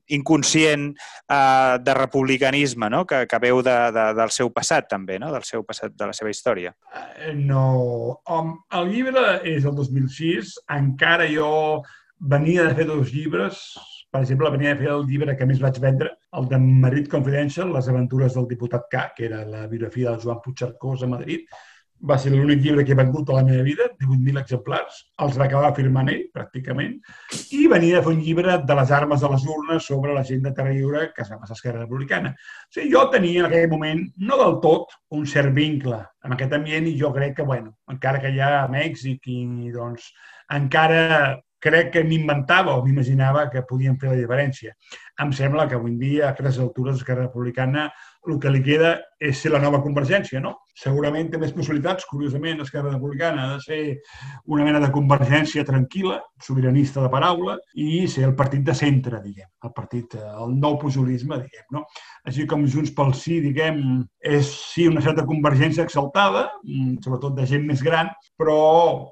inconscient 0.09 0.89
eh, 1.29 1.77
de 1.81 1.93
republicanisme, 1.93 2.89
no? 2.89 3.05
que, 3.05 3.25
que 3.27 3.39
veu 3.39 3.61
de, 3.63 3.77
de, 3.95 4.05
del 4.17 4.33
seu 4.33 4.51
passat 4.51 4.89
també, 4.89 5.19
no? 5.21 5.31
del 5.33 5.45
seu 5.47 5.63
passat, 5.63 5.93
de 5.95 6.09
la 6.09 6.15
seva 6.17 6.33
història. 6.33 6.73
Eh, 6.93 7.33
no. 7.37 8.19
El 8.29 8.91
llibre 8.91 9.39
és 9.47 9.65
el 9.69 9.77
2006, 9.77 10.57
encara 10.75 11.29
jo 11.31 11.51
venia 12.19 12.67
de 12.67 12.75
fer 12.75 12.89
dos 12.89 13.13
llibres, 13.13 13.63
per 14.09 14.23
exemple, 14.23 14.49
venia 14.51 14.73
a 14.73 14.77
fer 14.77 14.89
el 14.91 15.05
llibre 15.07 15.35
que 15.37 15.45
més 15.45 15.61
vaig 15.61 15.77
vendre, 15.81 16.15
el 16.35 16.47
de 16.49 16.57
Madrid 16.59 17.09
Confidential, 17.11 17.71
Les 17.73 17.87
aventures 17.87 18.33
del 18.33 18.47
diputat 18.49 18.87
K, 18.91 19.03
que 19.15 19.27
era 19.29 19.43
la 19.45 19.67
biografia 19.67 20.09
del 20.09 20.23
Joan 20.23 20.41
Puigcercós 20.41 21.03
a 21.03 21.11
Madrid. 21.11 21.45
Va 22.07 22.15
ser 22.21 22.31
l'únic 22.31 22.61
llibre 22.63 22.85
que 22.87 22.93
he 22.93 22.97
vengut 22.97 23.27
a 23.29 23.39
la 23.39 23.43
meva 23.43 23.63
vida, 23.65 23.89
18.000 23.99 24.39
exemplars. 24.39 25.01
Els 25.25 25.39
va 25.39 25.47
acabar 25.49 25.73
firmant 25.75 26.07
ell, 26.13 26.21
pràcticament. 26.35 26.93
I 27.57 27.65
venia 27.71 27.99
a 27.99 28.05
fer 28.05 28.13
un 28.13 28.21
llibre 28.23 28.55
de 28.69 28.77
les 28.79 28.93
armes 28.95 29.19
de 29.19 29.31
les 29.33 29.43
urnes 29.55 29.89
sobre 29.91 30.15
la 30.15 30.23
gent 30.29 30.45
de 30.47 30.53
Terra 30.55 30.71
Lliure 30.71 31.09
que 31.15 31.25
es 31.25 31.33
va 31.33 31.41
passar 31.41 31.57
a 31.57 31.59
Esquerra 31.59 31.83
Republicana. 31.83 32.31
O 32.31 32.77
sigui, 32.77 32.93
jo 32.93 33.03
tenia 33.11 33.43
en 33.43 33.49
aquell 33.49 33.67
moment, 33.73 34.05
no 34.29 34.39
del 34.39 34.57
tot, 34.63 34.95
un 35.19 35.27
cert 35.27 35.51
vincle 35.57 35.99
amb 36.23 36.35
aquest 36.35 36.55
ambient 36.55 36.87
i 36.87 36.95
jo 36.99 37.11
crec 37.15 37.35
que, 37.37 37.47
bueno, 37.51 37.75
encara 37.91 38.23
que 38.23 38.31
ha 38.39 38.63
a 38.63 38.71
Mèxic 38.71 39.27
i, 39.27 39.43
doncs, 39.75 40.09
encara 40.55 41.39
crec 41.59 41.91
que 41.93 42.03
m'inventava 42.07 42.75
o 42.77 42.83
m'imaginava 42.85 43.49
que 43.51 43.65
podien 43.67 43.97
fer 43.99 44.13
la 44.13 44.19
diferència. 44.19 44.73
Em 45.19 45.31
sembla 45.35 45.67
que 45.67 45.75
avui 45.75 45.91
en 45.91 45.99
dia, 45.99 46.27
a 46.27 46.31
aquestes 46.31 46.61
altures, 46.63 47.01
Esquerra 47.01 47.27
Republicana 47.27 47.89
el 48.27 48.39
que 48.39 48.51
li 48.53 48.63
queda 48.63 48.95
és 49.19 49.41
ser 49.41 49.51
la 49.51 49.59
nova 49.59 49.81
convergència, 49.83 50.39
no? 50.39 50.53
Segurament 50.79 51.27
té 51.31 51.39
més 51.41 51.51
possibilitats, 51.51 52.07
curiosament, 52.07 52.61
Esquerra 52.63 52.93
Republicana, 52.93 53.49
de 53.53 53.59
ser 53.65 53.79
una 54.47 54.63
mena 54.63 54.79
de 54.79 54.91
convergència 54.95 55.65
tranquil·la, 55.67 56.21
sobiranista 56.41 57.03
de 57.03 57.11
paraula, 57.11 57.57
i 57.75 58.07
ser 58.07 58.23
el 58.29 58.35
partit 58.39 58.63
de 58.63 58.75
centre, 58.79 59.19
diguem, 59.25 59.49
el 59.67 59.73
partit, 59.75 60.15
el 60.15 60.55
nou 60.55 60.79
pujolisme, 60.79 61.41
diguem, 61.43 61.67
no? 61.75 61.83
Així 62.29 62.47
com 62.47 62.63
Junts 62.63 62.95
pel 62.95 63.11
Sí, 63.19 63.41
diguem, 63.43 63.81
és 64.23 64.53
sí 64.71 64.87
una 64.87 65.03
certa 65.03 65.27
convergència 65.27 65.83
exaltada, 65.83 66.47
mm, 66.63 67.01
sobretot 67.03 67.35
de 67.35 67.47
gent 67.49 67.67
més 67.67 67.83
gran, 67.83 68.13
però 68.39 68.59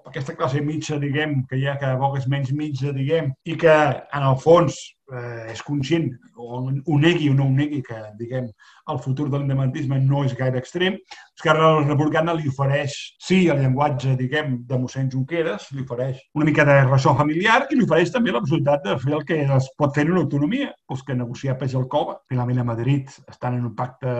aquesta 0.08 0.38
classe 0.40 0.64
mitja, 0.64 1.02
diguem, 1.04 1.42
que 1.50 1.60
ja 1.60 1.76
cada 1.82 2.00
poc 2.00 2.18
és 2.22 2.30
menys 2.32 2.54
mitja, 2.56 2.96
diguem, 2.96 3.34
i 3.44 3.58
que 3.60 3.76
en 3.76 4.24
el 4.24 4.40
fons 4.40 4.80
eh, 5.12 5.52
és 5.52 5.62
conscient, 5.64 6.10
o 6.36 6.62
ho 6.68 6.98
negui 7.00 7.30
o 7.32 7.36
no 7.36 7.48
ho 7.48 7.54
negui, 7.54 7.82
que, 7.84 7.98
diguem, 8.20 8.50
el 8.92 9.00
futur 9.04 9.30
de 9.30 9.40
l'independentisme 9.40 9.97
no 10.04 10.24
és 10.26 10.36
gaire 10.38 10.60
extrem, 10.62 10.98
Esquerra 11.38 11.70
Republicana 11.84 12.34
li 12.34 12.50
ofereix, 12.50 12.96
sí, 13.22 13.44
el 13.52 13.62
llenguatge, 13.62 14.16
diguem, 14.20 14.56
de 14.70 14.80
mossèn 14.82 15.12
Junqueras, 15.14 15.68
li 15.74 15.84
ofereix 15.86 16.24
una 16.38 16.48
mica 16.50 16.66
de 16.66 16.78
ressò 16.88 17.14
familiar 17.18 17.60
i 17.70 17.78
li 17.78 17.86
ofereix 17.86 18.14
també 18.14 18.34
la 18.34 18.42
possibilitat 18.42 18.88
de 18.88 18.96
fer 19.04 19.14
el 19.18 19.26
que 19.28 19.42
es 19.58 19.70
pot 19.78 19.94
fer 19.96 20.08
en 20.08 20.16
una 20.16 20.24
autonomia, 20.26 20.72
doncs 20.90 21.06
que 21.06 21.18
negociar 21.18 21.58
peix 21.60 21.76
al 21.78 21.86
cova. 21.92 22.18
Finalment 22.30 22.64
a 22.64 22.70
Madrid 22.72 23.14
estan 23.30 23.60
en 23.60 23.68
un 23.70 23.76
pacte 23.78 24.16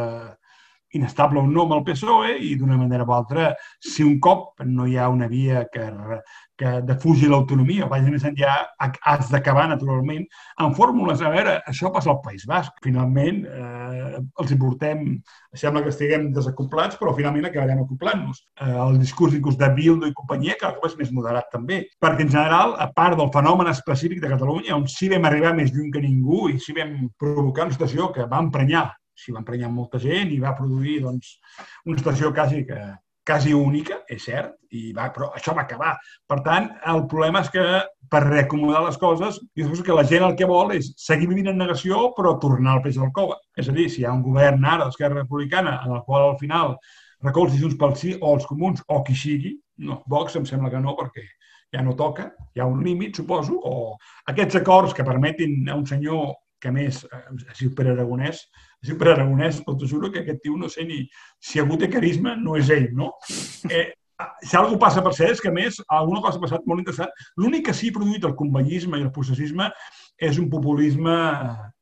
inestable 0.94 1.40
o 1.40 1.48
no 1.48 1.66
amb 1.66 1.78
el 1.78 1.86
PSOE 1.88 2.38
i 2.48 2.56
d'una 2.56 2.78
manera 2.80 3.06
o 3.08 3.14
altra, 3.14 3.54
si 3.80 4.04
un 4.04 4.20
cop 4.24 4.62
no 4.66 4.88
hi 4.88 4.98
ha 4.98 5.10
una 5.10 5.28
via 5.28 5.66
que, 5.72 5.86
que 6.58 6.74
defugi 6.88 7.30
l'autonomia 7.30 7.86
o 7.86 7.90
vagi 7.92 8.12
més 8.12 8.26
enllà, 8.28 8.56
has 8.80 9.30
d'acabar 9.32 9.68
naturalment 9.70 10.26
amb 10.64 10.76
fórmules. 10.78 11.22
A 11.22 11.32
veure, 11.34 11.58
això 11.70 11.92
passa 11.94 12.12
al 12.14 12.22
País 12.24 12.48
Basc. 12.50 12.74
Finalment, 12.84 13.44
eh, 13.46 14.22
els 14.42 14.54
importem, 14.56 15.04
sembla 15.54 15.84
que 15.86 15.94
estiguem 15.94 16.32
desacoplats, 16.34 16.98
però 17.00 17.14
finalment 17.18 17.50
acabarem 17.50 17.84
acoplant-nos. 17.84 18.44
Eh, 18.62 18.74
el 18.88 19.00
discurs 19.02 19.36
inclús 19.38 19.60
de 19.60 19.70
Bildo 19.78 20.10
i 20.10 20.16
companyia 20.18 20.58
cop 20.62 20.86
és 20.88 20.98
més 21.00 21.12
moderat 21.14 21.52
també, 21.54 21.84
perquè 22.02 22.26
en 22.26 22.34
general, 22.34 22.76
a 22.80 22.90
part 22.94 23.18
del 23.20 23.32
fenomen 23.34 23.70
específic 23.72 24.22
de 24.24 24.32
Catalunya, 24.34 24.76
on 24.76 24.88
sí 24.92 25.12
vam 25.12 25.28
arribar 25.28 25.54
més 25.58 25.74
lluny 25.74 25.92
que 25.94 26.04
ningú 26.04 26.48
i 26.50 26.58
sí 26.62 26.74
vam 26.78 27.12
provocar 27.20 27.68
una 27.68 27.76
situació 27.76 28.12
que 28.16 28.26
va 28.30 28.42
emprenyar 28.42 28.88
s'hi 29.18 29.34
va 29.36 29.42
emprenyar 29.42 29.74
molta 29.74 30.00
gent 30.02 30.32
i 30.34 30.40
va 30.44 30.56
produir 30.58 31.02
doncs, 31.04 31.36
una 31.86 31.98
situació 32.00 32.32
quasi, 32.36 32.64
que, 32.68 32.80
quasi 33.28 33.54
única, 33.54 34.02
és 34.08 34.24
cert, 34.30 34.54
i 34.72 34.94
va, 34.96 35.10
però 35.16 35.32
això 35.36 35.56
va 35.58 35.66
acabar. 35.66 35.96
Per 36.30 36.40
tant, 36.46 36.70
el 36.94 37.04
problema 37.12 37.42
és 37.44 37.52
que 37.52 37.66
per 38.12 38.22
reacomodar 38.24 38.86
les 38.86 39.00
coses, 39.02 39.40
jo 39.58 39.68
penso 39.68 39.84
que 39.84 39.96
la 39.96 40.06
gent 40.08 40.24
el 40.24 40.38
que 40.40 40.48
vol 40.48 40.72
és 40.78 40.94
seguir 41.02 41.28
vivint 41.28 41.52
en 41.52 41.60
negació 41.60 42.14
però 42.18 42.38
tornar 42.40 42.78
al 42.78 42.84
peix 42.86 43.00
del 43.00 43.12
cova. 43.16 43.36
És 43.60 43.68
a 43.68 43.76
dir, 43.76 43.90
si 43.92 44.02
hi 44.02 44.08
ha 44.08 44.16
un 44.16 44.24
govern 44.24 44.64
ara 44.64 44.86
d'Esquerra 44.86 45.24
Republicana 45.24 45.82
en 45.84 45.98
el 45.98 46.06
qual 46.08 46.30
al 46.30 46.40
final 46.40 46.78
recolzi 47.26 47.60
Junts 47.60 47.78
pel 47.82 47.98
Sí 48.00 48.16
o 48.22 48.36
els 48.38 48.48
comuns 48.48 48.84
o 48.88 49.02
qui 49.04 49.16
sigui, 49.18 49.58
no, 49.84 50.02
Vox 50.08 50.38
em 50.40 50.46
sembla 50.48 50.72
que 50.72 50.82
no, 50.82 50.96
perquè 50.96 51.26
ja 51.74 51.84
no 51.84 51.98
toca, 52.00 52.30
hi 52.56 52.62
ha 52.64 52.68
un 52.70 52.84
límit, 52.84 53.18
suposo, 53.20 53.58
o 53.60 53.98
aquests 54.32 54.62
acords 54.62 54.96
que 54.96 55.04
permetin 55.04 55.68
a 55.68 55.76
un 55.76 55.86
senyor 55.90 56.38
que 56.62 56.72
més, 56.74 57.04
eh, 57.06 57.22
es 57.52 57.62
diu 57.62 57.74
Pere 57.78 57.94
Aragonès, 57.94 58.42
es 58.82 58.90
diu 58.90 58.98
Pere 58.98 59.16
Aragonès, 59.16 59.62
però 59.66 59.78
t'ho 59.78 59.90
juro 59.90 60.12
que 60.12 60.24
aquest 60.24 60.44
tio 60.44 60.58
no 60.58 60.70
sé 60.74 60.86
ni 60.88 61.04
si 61.40 61.62
algú 61.62 61.78
té 61.78 61.90
carisma, 61.94 62.36
no 62.36 62.58
és 62.58 62.74
ell, 62.74 62.92
no? 62.98 63.14
Eh, 63.68 63.92
si 64.42 64.58
alguna 64.58 64.80
passa 64.82 65.02
per 65.06 65.14
ser 65.14 65.30
és 65.34 65.42
que, 65.42 65.52
a 65.52 65.54
més, 65.54 65.78
alguna 65.94 66.22
cosa 66.24 66.40
ha 66.40 66.42
passat 66.42 66.64
molt 66.70 66.82
interessant. 66.82 67.12
L'únic 67.38 67.68
que 67.68 67.76
sí 67.78 67.92
ha 67.92 67.96
produït 67.98 68.26
el 68.26 68.34
conveïsme 68.40 68.98
i 68.98 69.06
el 69.06 69.12
processisme 69.14 69.68
és 70.28 70.40
un 70.42 70.48
populisme 70.50 71.14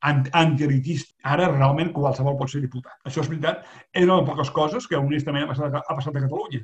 antielitista. 0.04 1.14
Ara, 1.32 1.48
realment, 1.54 1.94
qualsevol 1.96 2.36
pot 2.36 2.52
ser 2.52 2.60
diputat. 2.64 2.98
Això 3.08 3.24
és 3.24 3.30
veritat. 3.32 3.64
És 3.88 4.04
una 4.04 4.20
de 4.20 4.28
poques 4.28 4.52
coses 4.58 4.88
que, 4.88 5.00
honestament, 5.00 5.46
ha 5.46 5.52
passat, 5.54 5.78
ha 5.80 5.96
passat 5.96 6.12
a 6.12 6.24
Catalunya. 6.26 6.60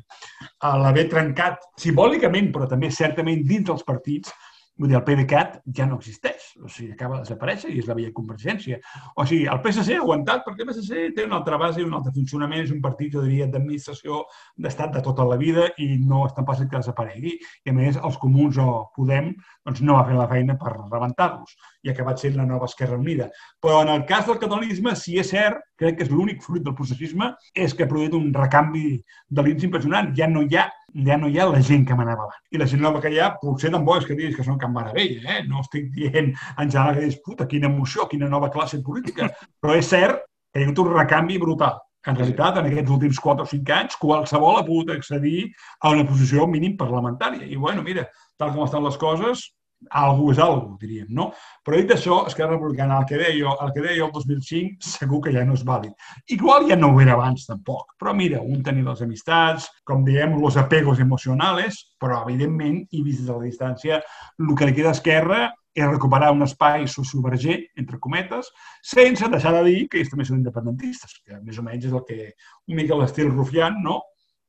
A 0.69 0.75
l'haver 0.83 1.07
trencat 1.15 1.65
simbòlicament, 1.81 2.53
però 2.53 2.69
també 2.69 2.93
certament 2.93 3.47
dins 3.49 3.65
dels 3.71 3.87
partits, 3.89 4.35
Vull 4.81 4.89
dir, 4.89 4.97
el 4.97 5.05
PDeCAT 5.05 5.59
ja 5.77 5.85
no 5.85 5.99
existeix, 6.01 6.47
o 6.64 6.68
sigui, 6.73 6.95
acaba 6.95 7.18
de 7.18 7.27
desaparèixer 7.27 7.68
i 7.70 7.83
és 7.83 7.89
la 7.91 7.97
vella 7.99 8.12
convergència. 8.16 8.79
O 9.20 9.27
sigui, 9.29 9.45
el 9.53 9.61
PSC 9.61 9.99
ha 9.99 10.01
aguantat 10.01 10.47
perquè 10.47 10.64
el 10.64 10.70
PSC 10.70 11.03
té 11.16 11.27
una 11.29 11.37
altra 11.43 11.59
base 11.61 11.85
un 11.85 11.93
altre 11.99 12.14
funcionament, 12.16 12.64
és 12.64 12.73
un 12.73 12.81
partit, 12.85 13.12
jo 13.12 13.20
diria, 13.27 13.51
d'administració 13.53 14.23
d'estat 14.57 14.97
de 14.97 15.03
tota 15.05 15.27
la 15.29 15.37
vida 15.37 15.68
i 15.77 15.91
no 16.01 16.25
és 16.25 16.33
tan 16.39 16.49
fàcil 16.49 16.70
que 16.70 16.81
desaparegui. 16.81 17.37
I 17.66 17.75
a 17.75 17.77
més, 17.77 18.01
els 18.01 18.16
comuns 18.23 18.59
o 18.62 18.68
Podem 18.97 19.31
doncs, 19.66 19.85
no 19.85 19.99
va 19.99 20.07
fer 20.09 20.16
la 20.16 20.29
feina 20.31 20.57
per 20.59 20.73
rebentar-los 20.79 21.53
i 21.83 21.91
ha 21.91 21.95
acabat 21.95 22.25
sent 22.25 22.41
la 22.41 22.49
nova 22.49 22.70
Esquerra 22.70 22.97
Unida. 22.97 23.29
Però 23.61 23.83
en 23.85 23.93
el 23.93 24.07
cas 24.09 24.25
del 24.27 24.41
catalanisme, 24.41 24.97
si 24.97 25.18
és 25.20 25.31
cert, 25.35 25.61
crec 25.79 25.99
que 25.99 26.07
és 26.07 26.12
l'únic 26.12 26.43
fruit 26.45 26.64
del 26.64 26.77
processisme, 26.79 27.33
és 27.55 27.75
que 27.75 27.85
ha 27.85 27.91
produït 27.91 28.16
un 28.16 28.31
recanvi 28.35 29.03
de 29.29 29.45
l'ins 29.45 29.68
impressionant. 29.68 30.12
Ja 30.16 30.31
no 30.31 30.47
hi 30.47 30.59
ha 30.59 30.68
ja 30.95 31.16
no 31.16 31.28
hi 31.28 31.38
ha 31.38 31.47
la 31.49 31.61
gent 31.64 31.86
que 31.88 31.97
m'anava 31.97 32.26
abans. 32.26 32.43
I 32.53 32.61
la 32.61 32.66
gent 32.70 32.82
nova 32.84 33.01
que 33.01 33.12
hi 33.12 33.20
ha, 33.20 33.30
potser 33.40 33.70
tampoc 33.72 34.03
és 34.03 34.09
que 34.09 34.16
diguis 34.18 34.36
que 34.36 34.45
són 34.47 34.59
Can 34.61 34.74
Maravella, 34.74 35.22
eh? 35.36 35.45
no 35.49 35.62
estic 35.62 35.88
dient 35.95 36.32
en 36.32 36.70
general 36.70 36.97
que 36.97 37.07
diguis, 37.07 37.22
puta, 37.24 37.49
quina 37.49 37.70
emoció, 37.70 38.09
quina 38.11 38.28
nova 38.28 38.51
classe 38.53 38.82
política, 38.84 39.30
però 39.62 39.78
és 39.78 39.88
cert 39.88 40.22
que 40.53 40.61
hi 40.61 40.66
ha 40.66 40.68
hagut 40.68 40.84
un 40.84 40.93
recanvi 40.93 41.40
brutal. 41.40 41.80
En 42.11 42.16
realitat, 42.18 42.57
en 42.59 42.66
aquests 42.66 42.90
últims 42.90 43.18
4 43.22 43.45
o 43.45 43.49
5 43.49 43.74
anys, 43.76 43.97
qualsevol 44.01 44.57
ha 44.59 44.64
pogut 44.66 44.90
accedir 44.90 45.45
a 45.80 45.93
una 45.95 46.05
posició 46.09 46.49
mínim 46.51 46.74
parlamentària. 46.76 47.47
I, 47.47 47.57
bueno, 47.57 47.84
mira, 47.86 48.09
tal 48.43 48.51
com 48.51 48.64
estan 48.66 48.82
les 48.82 48.99
coses, 48.99 49.45
algú 49.91 50.30
és 50.33 50.41
algú, 50.43 50.76
diríem, 50.80 51.09
no? 51.11 51.30
Però 51.64 51.78
dit 51.78 51.91
això, 51.95 52.22
Esquerra 52.28 52.57
Republicana, 52.57 52.99
el 53.01 53.07
que 53.09 53.18
deia, 53.20 53.55
el 53.64 53.72
que 53.74 53.85
deia 53.85 54.05
el 54.07 54.12
2005, 54.14 54.83
segur 54.99 55.22
que 55.24 55.33
ja 55.35 55.45
no 55.47 55.57
és 55.59 55.64
vàlid. 55.66 55.95
Igual 56.37 56.68
ja 56.70 56.76
no 56.76 56.93
ho 56.93 57.01
era 57.03 57.16
abans, 57.16 57.47
tampoc. 57.49 57.97
Però 58.01 58.14
mira, 58.16 58.43
un 58.43 58.62
tenir 58.62 58.85
les 58.87 59.03
amistats, 59.03 59.68
com 59.89 60.05
diem, 60.05 60.39
los 60.41 60.57
apegos 60.61 61.01
emocionales, 61.01 61.83
però, 62.01 62.22
evidentment, 62.26 62.83
i 62.91 63.03
vist 63.03 63.26
de 63.26 63.33
la 63.33 63.43
distància, 63.45 64.01
el 64.39 64.55
que 64.57 64.68
li 64.68 64.76
queda 64.76 64.93
a 64.93 64.99
Esquerra 64.99 65.43
és 65.72 65.89
recuperar 65.89 66.33
un 66.35 66.45
espai 66.45 66.85
socioverger, 66.89 67.59
entre 67.80 67.99
cometes, 67.99 68.51
sense 68.85 69.28
deixar 69.33 69.55
de 69.57 69.62
dir 69.68 69.87
que 69.89 70.03
ells 70.03 70.11
també 70.12 70.26
són 70.28 70.43
independentistes, 70.43 71.22
que 71.24 71.39
més 71.41 71.59
o 71.59 71.64
menys 71.64 71.89
és 71.89 71.95
el 71.97 72.05
que 72.09 72.18
un 72.68 72.76
mica 72.76 72.99
l'estil 72.99 73.33
rufian, 73.33 73.80
no? 73.85 74.03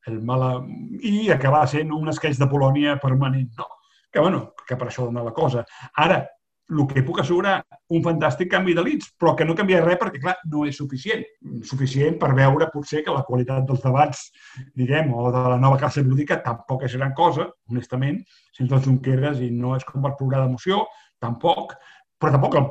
El 0.07 0.19
mala... 0.27 0.57
I 0.99 1.29
acabar 1.31 1.63
sent 1.71 1.93
un 1.95 2.11
esqueix 2.11 2.35
de 2.39 2.49
Polònia 2.51 2.97
permanent, 2.99 3.47
no? 3.59 3.69
Que, 4.13 4.21
bueno, 4.21 4.45
que 4.67 4.77
per 4.77 4.87
això 4.87 5.07
dona 5.09 5.25
la 5.25 5.33
cosa. 5.35 5.65
Ara, 6.05 6.21
el 6.71 6.85
que 6.87 7.03
puc 7.03 7.19
assegurar, 7.19 7.57
un 7.93 8.03
fantàstic 8.05 8.49
canvi 8.51 8.75
de 8.77 8.83
leads, 8.85 9.09
però 9.19 9.33
que 9.37 9.45
no 9.45 9.55
canvia 9.57 9.81
res 9.83 9.99
perquè, 10.01 10.21
clar, 10.23 10.35
no 10.51 10.63
és 10.69 10.77
suficient. 10.79 11.23
Suficient 11.67 12.15
per 12.21 12.31
veure, 12.37 12.69
potser, 12.73 13.03
que 13.03 13.13
la 13.13 13.25
qualitat 13.27 13.65
dels 13.67 13.83
debats, 13.83 14.23
diguem, 14.79 15.11
o 15.13 15.27
de 15.33 15.43
la 15.55 15.59
nova 15.61 15.79
classe 15.81 16.05
política 16.05 16.39
tampoc 16.45 16.85
és 16.87 16.95
gran 16.95 17.13
cosa, 17.17 17.49
honestament, 17.69 18.21
sense 18.55 18.77
els 18.77 18.87
Junqueras 18.87 19.43
i 19.43 19.51
no 19.51 19.75
és 19.75 19.85
com 19.89 20.05
per 20.05 20.15
plorar 20.19 20.45
d'emoció, 20.45 20.85
tampoc, 21.23 21.75
però 22.23 22.31
tampoc 22.37 22.55
el, 22.55 22.67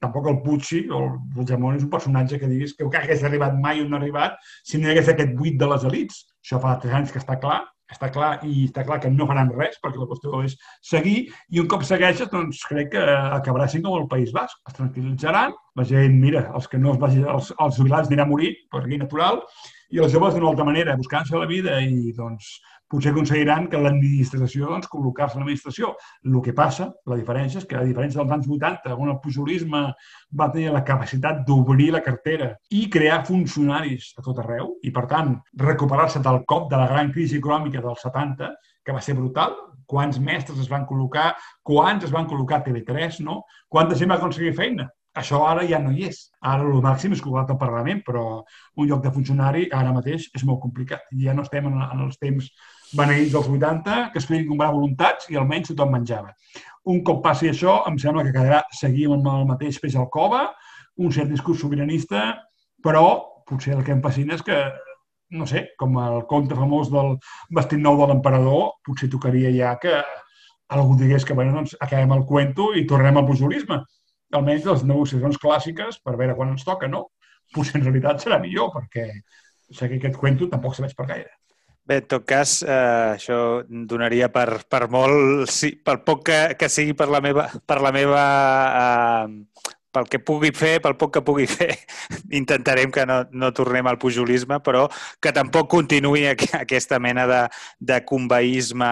tampoc 0.00 0.28
el 0.30 0.38
Puigci 0.44 0.86
o 0.88 1.02
el 1.04 1.16
Puigdemont 1.34 1.76
és 1.76 1.84
un 1.84 1.90
personatge 1.92 2.38
que 2.40 2.48
diguis 2.48 2.72
que, 2.76 2.86
que 2.88 3.02
hagués 3.02 3.24
arribat 3.26 3.58
mai 3.60 3.82
on 3.82 3.90
no 3.92 3.98
ha 3.98 4.00
arribat 4.00 4.38
si 4.64 4.80
no 4.80 4.88
hi 4.88 4.94
hagués 4.94 5.10
aquest 5.12 5.34
buit 5.36 5.58
de 5.60 5.68
les 5.68 5.84
elites. 5.84 6.22
Això 6.40 6.60
fa 6.62 6.78
tres 6.80 6.96
anys 6.96 7.12
que 7.12 7.20
està 7.20 7.36
clar, 7.42 7.58
està 7.92 8.10
clar 8.12 8.30
i 8.44 8.66
està 8.66 8.84
clar 8.86 8.98
que 9.02 9.10
no 9.12 9.26
faran 9.28 9.52
res 9.56 9.78
perquè 9.82 10.00
la 10.00 10.08
qüestió 10.10 10.42
és 10.44 10.56
seguir 10.90 11.16
i 11.54 11.62
un 11.62 11.68
cop 11.72 11.84
segueixes 11.88 12.30
doncs 12.32 12.60
crec 12.68 12.92
que 12.94 13.04
acabarà 13.38 13.68
sent 13.68 13.84
com 13.86 13.96
el 13.98 14.08
País 14.10 14.32
Basc. 14.36 14.60
Es 14.68 14.76
tranquil·litzaran, 14.76 15.56
la 15.78 15.88
gent, 15.88 16.16
mira, 16.20 16.48
els 16.54 16.68
que 16.68 16.80
no 16.80 16.94
es 16.94 17.02
vagi, 17.02 17.24
els, 17.24 17.52
els 17.58 17.80
jubilats 17.80 18.10
aniran 18.10 18.26
a 18.26 18.32
morir 18.32 18.54
per 18.72 18.84
aquí 18.84 19.00
natural 19.00 19.42
i 19.94 20.02
els 20.04 20.12
joves 20.12 20.34
d'una 20.36 20.50
altra 20.50 20.66
manera, 20.68 20.96
buscant-se 21.00 21.38
la 21.38 21.48
vida 21.48 21.78
i 21.80 22.12
doncs 22.16 22.58
potser 22.88 23.12
aconseguiran 23.12 23.68
que 23.70 23.80
l'administració 23.80 24.70
doncs, 24.72 24.88
col·locar-se 24.90 25.36
a 25.36 25.42
l'administració. 25.42 25.92
El 26.24 26.40
que 26.44 26.54
passa, 26.56 26.88
la 27.10 27.18
diferència, 27.20 27.62
és 27.62 27.68
que 27.68 27.76
a 27.78 27.84
diferència 27.86 28.20
dels 28.20 28.34
anys 28.38 28.48
80, 28.48 28.96
on 28.96 29.12
el 29.12 29.20
pujolisme 29.24 29.84
va 30.40 30.50
tenir 30.54 30.72
la 30.74 30.84
capacitat 30.88 31.44
d'obrir 31.46 31.90
la 31.94 32.02
cartera 32.04 32.54
i 32.70 32.86
crear 32.92 33.24
funcionaris 33.28 34.12
a 34.18 34.24
tot 34.24 34.40
arreu, 34.42 34.74
i 34.82 34.92
per 34.94 35.06
tant 35.10 35.36
recuperar-se 35.68 36.24
del 36.24 36.42
cop 36.48 36.70
de 36.72 36.80
la 36.80 36.88
gran 36.90 37.12
crisi 37.12 37.38
econòmica 37.42 37.84
dels 37.84 38.04
70, 38.08 38.52
que 38.84 38.94
va 38.96 39.04
ser 39.04 39.16
brutal, 39.18 39.56
quants 39.88 40.20
mestres 40.20 40.60
es 40.60 40.68
van 40.68 40.84
col·locar, 40.88 41.32
quants 41.64 42.04
es 42.04 42.12
van 42.12 42.28
col·locar 42.28 42.60
a 42.60 42.64
TV3, 42.64 43.20
no? 43.24 43.42
Quanta 43.68 43.96
gent 43.96 44.12
va 44.12 44.18
aconseguir 44.20 44.54
feina? 44.56 44.88
Això 45.18 45.40
ara 45.48 45.64
ja 45.66 45.80
no 45.82 45.90
hi 45.90 46.06
és. 46.08 46.20
Ara 46.46 46.66
el 46.68 46.82
màxim 46.84 47.14
és 47.16 47.22
col·locat 47.24 47.54
al 47.54 47.60
Parlament, 47.60 48.02
però 48.06 48.24
un 48.76 48.88
lloc 48.88 49.02
de 49.04 49.12
funcionari 49.14 49.66
ara 49.74 49.94
mateix 49.96 50.28
és 50.36 50.44
molt 50.46 50.60
complicat. 50.62 51.08
Ja 51.24 51.34
no 51.34 51.46
estem 51.46 51.66
en, 51.70 51.80
en 51.82 52.04
els 52.06 52.20
temps 52.20 52.50
beneïts 52.96 53.32
dels 53.34 53.48
80, 53.48 53.98
que 54.12 54.20
es 54.20 54.26
feien 54.28 54.46
comprar 54.48 54.72
voluntats 54.72 55.28
i 55.32 55.36
almenys 55.36 55.72
tothom 55.72 55.92
menjava. 55.92 56.32
Un 56.88 57.02
cop 57.04 57.20
passi 57.24 57.50
això, 57.50 57.82
em 57.88 57.98
sembla 58.00 58.24
que 58.24 58.32
quedarà 58.32 58.62
seguir 58.72 59.08
amb 59.12 59.26
el 59.28 59.46
mateix 59.48 59.80
peix 59.82 59.96
al 59.96 60.08
cova, 60.12 60.46
un 60.98 61.12
cert 61.12 61.28
discurs 61.30 61.60
sobiranista, 61.60 62.30
però 62.84 63.04
potser 63.48 63.74
el 63.76 63.84
que 63.84 63.92
em 63.94 64.00
fascina 64.04 64.36
és 64.38 64.44
que, 64.44 64.56
no 65.36 65.46
sé, 65.46 65.66
com 65.80 65.98
el 66.00 66.22
conte 66.30 66.56
famós 66.56 66.90
del 66.92 67.16
vestit 67.54 67.82
nou 67.82 67.98
de 68.00 68.08
l'emperador, 68.10 68.78
potser 68.86 69.10
tocaria 69.12 69.52
ja 69.54 69.74
que 69.82 70.00
algú 70.68 70.96
digués 71.00 71.24
que, 71.24 71.36
bueno, 71.36 71.54
doncs, 71.56 71.76
acabem 71.80 72.12
el 72.16 72.24
cuento 72.28 72.72
i 72.76 72.86
tornem 72.86 73.16
al 73.16 73.26
pujolisme. 73.28 73.82
Almenys 74.36 74.66
les 74.68 74.84
negociacions 74.84 75.40
clàssiques 75.40 76.00
per 76.04 76.16
veure 76.20 76.36
quan 76.36 76.52
ens 76.52 76.64
toca, 76.64 76.88
no? 76.88 77.06
Potser 77.54 77.78
en 77.78 77.86
realitat 77.86 78.24
serà 78.24 78.40
millor, 78.42 78.72
perquè 78.74 79.08
seguir 79.72 80.00
aquest 80.00 80.18
cuento 80.20 80.48
tampoc 80.52 80.76
serveix 80.76 80.96
per 80.96 81.08
gaire. 81.08 81.32
Bé, 81.88 81.96
en 82.02 82.08
tot 82.12 82.24
cas, 82.28 82.50
eh, 82.68 83.14
això 83.14 83.36
donaria 83.90 84.26
per, 84.28 84.60
per 84.68 84.82
molt, 84.92 85.48
sí, 85.48 85.70
per 85.80 85.94
poc 86.04 86.26
que, 86.28 86.36
que 86.60 86.68
sigui 86.68 86.92
per 86.98 87.06
la 87.08 87.22
meva, 87.24 87.46
per 87.64 87.78
la 87.80 87.92
meva 87.96 88.24
eh, 88.82 89.70
pel 89.92 90.08
que 90.10 90.20
pugui 90.20 90.50
fer, 90.54 90.78
pel 90.84 90.96
poc 91.00 91.14
que 91.16 91.22
pugui 91.24 91.46
fer, 91.48 91.70
intentarem 92.40 92.92
que 92.94 93.04
no, 93.08 93.22
no 93.32 93.50
tornem 93.56 93.86
al 93.88 93.98
pujolisme, 94.00 94.60
però 94.64 94.86
que 95.22 95.32
tampoc 95.34 95.70
continuï 95.72 96.26
aquesta 96.28 96.98
mena 97.02 97.26
de, 97.30 97.40
de 97.80 98.00
conveïsme 98.08 98.88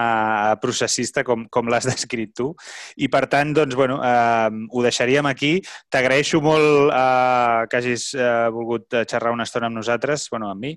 processista 0.63 1.23
com, 1.27 1.45
com 1.53 1.69
l'has 1.69 1.87
descrit 1.89 2.33
tu. 2.37 2.49
I 2.97 3.09
per 3.13 3.25
tant, 3.31 3.53
doncs, 3.55 3.77
bueno, 3.77 3.99
eh, 4.03 4.67
ho 4.71 4.85
deixaríem 4.85 5.29
aquí. 5.29 5.53
T'agraeixo 5.93 6.41
molt 6.43 6.91
eh, 6.91 7.67
que 7.69 7.81
hagis 7.81 8.09
eh, 8.17 8.47
volgut 8.53 8.99
xerrar 9.07 9.33
una 9.35 9.47
estona 9.47 9.69
amb 9.69 9.79
nosaltres, 9.79 10.27
bueno, 10.33 10.51
amb 10.51 10.65
mi, 10.65 10.73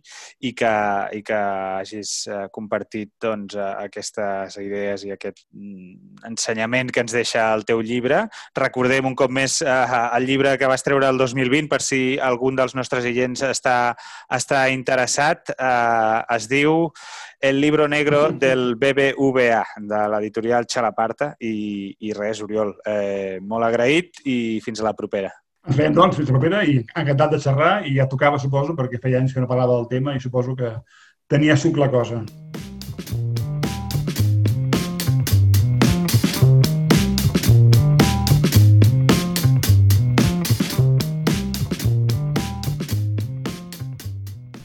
i 0.47 0.53
que, 0.57 0.75
i 1.17 1.25
que 1.27 1.41
hagis 1.81 2.15
eh, 2.29 2.45
compartit 2.53 3.13
doncs, 3.23 3.57
aquestes 3.57 4.57
idees 4.61 5.05
i 5.07 5.15
aquest 5.15 5.45
mm, 5.53 6.21
ensenyament 6.31 6.93
que 6.93 7.05
ens 7.05 7.15
deixa 7.17 7.49
el 7.55 7.65
teu 7.69 7.83
llibre. 7.85 8.25
Recordem 8.59 9.09
un 9.09 9.17
cop 9.19 9.33
més 9.33 9.61
eh, 9.65 9.71
el 10.17 10.27
llibre 10.27 10.57
que 10.59 10.69
vas 10.71 10.85
treure 10.85 11.09
el 11.09 11.19
2020 11.19 11.69
per 11.71 11.81
si 11.85 12.19
algun 12.21 12.57
dels 12.59 12.75
nostres 12.79 13.07
agents 13.09 13.43
està, 13.47 13.95
està 14.33 14.63
interessat. 14.73 15.53
Eh, 15.57 16.37
es 16.37 16.49
diu 16.51 16.89
El 17.41 17.61
libro 17.61 17.87
negro 17.89 18.29
del 18.37 18.75
BBVA, 18.77 19.63
de 19.81 20.01
l'editorial 20.13 20.67
Xalaparta. 20.69 21.35
I, 21.41 21.97
I 22.05 22.13
res, 22.13 22.43
Oriol, 22.45 22.75
eh, 22.85 23.39
molt 23.41 23.65
agraït 23.65 24.21
i 24.29 24.61
fins 24.65 24.83
a 24.83 24.91
la 24.91 24.93
propera. 24.93 25.33
Ens 25.67 25.77
veiem, 25.77 25.95
doncs, 25.97 26.17
fins 26.17 26.29
a 26.29 26.35
la 26.35 26.39
propera 26.39 26.65
i 26.65 26.79
encantat 26.83 27.33
de 27.33 27.41
xerrar 27.41 27.73
i 27.89 27.97
ja 27.97 28.09
tocava, 28.09 28.41
suposo, 28.41 28.77
perquè 28.77 29.01
feia 29.01 29.21
anys 29.21 29.33
que 29.33 29.41
no 29.41 29.49
parlava 29.49 29.79
del 29.79 29.89
tema 29.89 30.17
i 30.17 30.21
suposo 30.21 30.57
que 30.57 30.75
tenia 31.29 31.57
suc 31.57 31.81
la 31.81 31.89
cosa. 31.93 32.25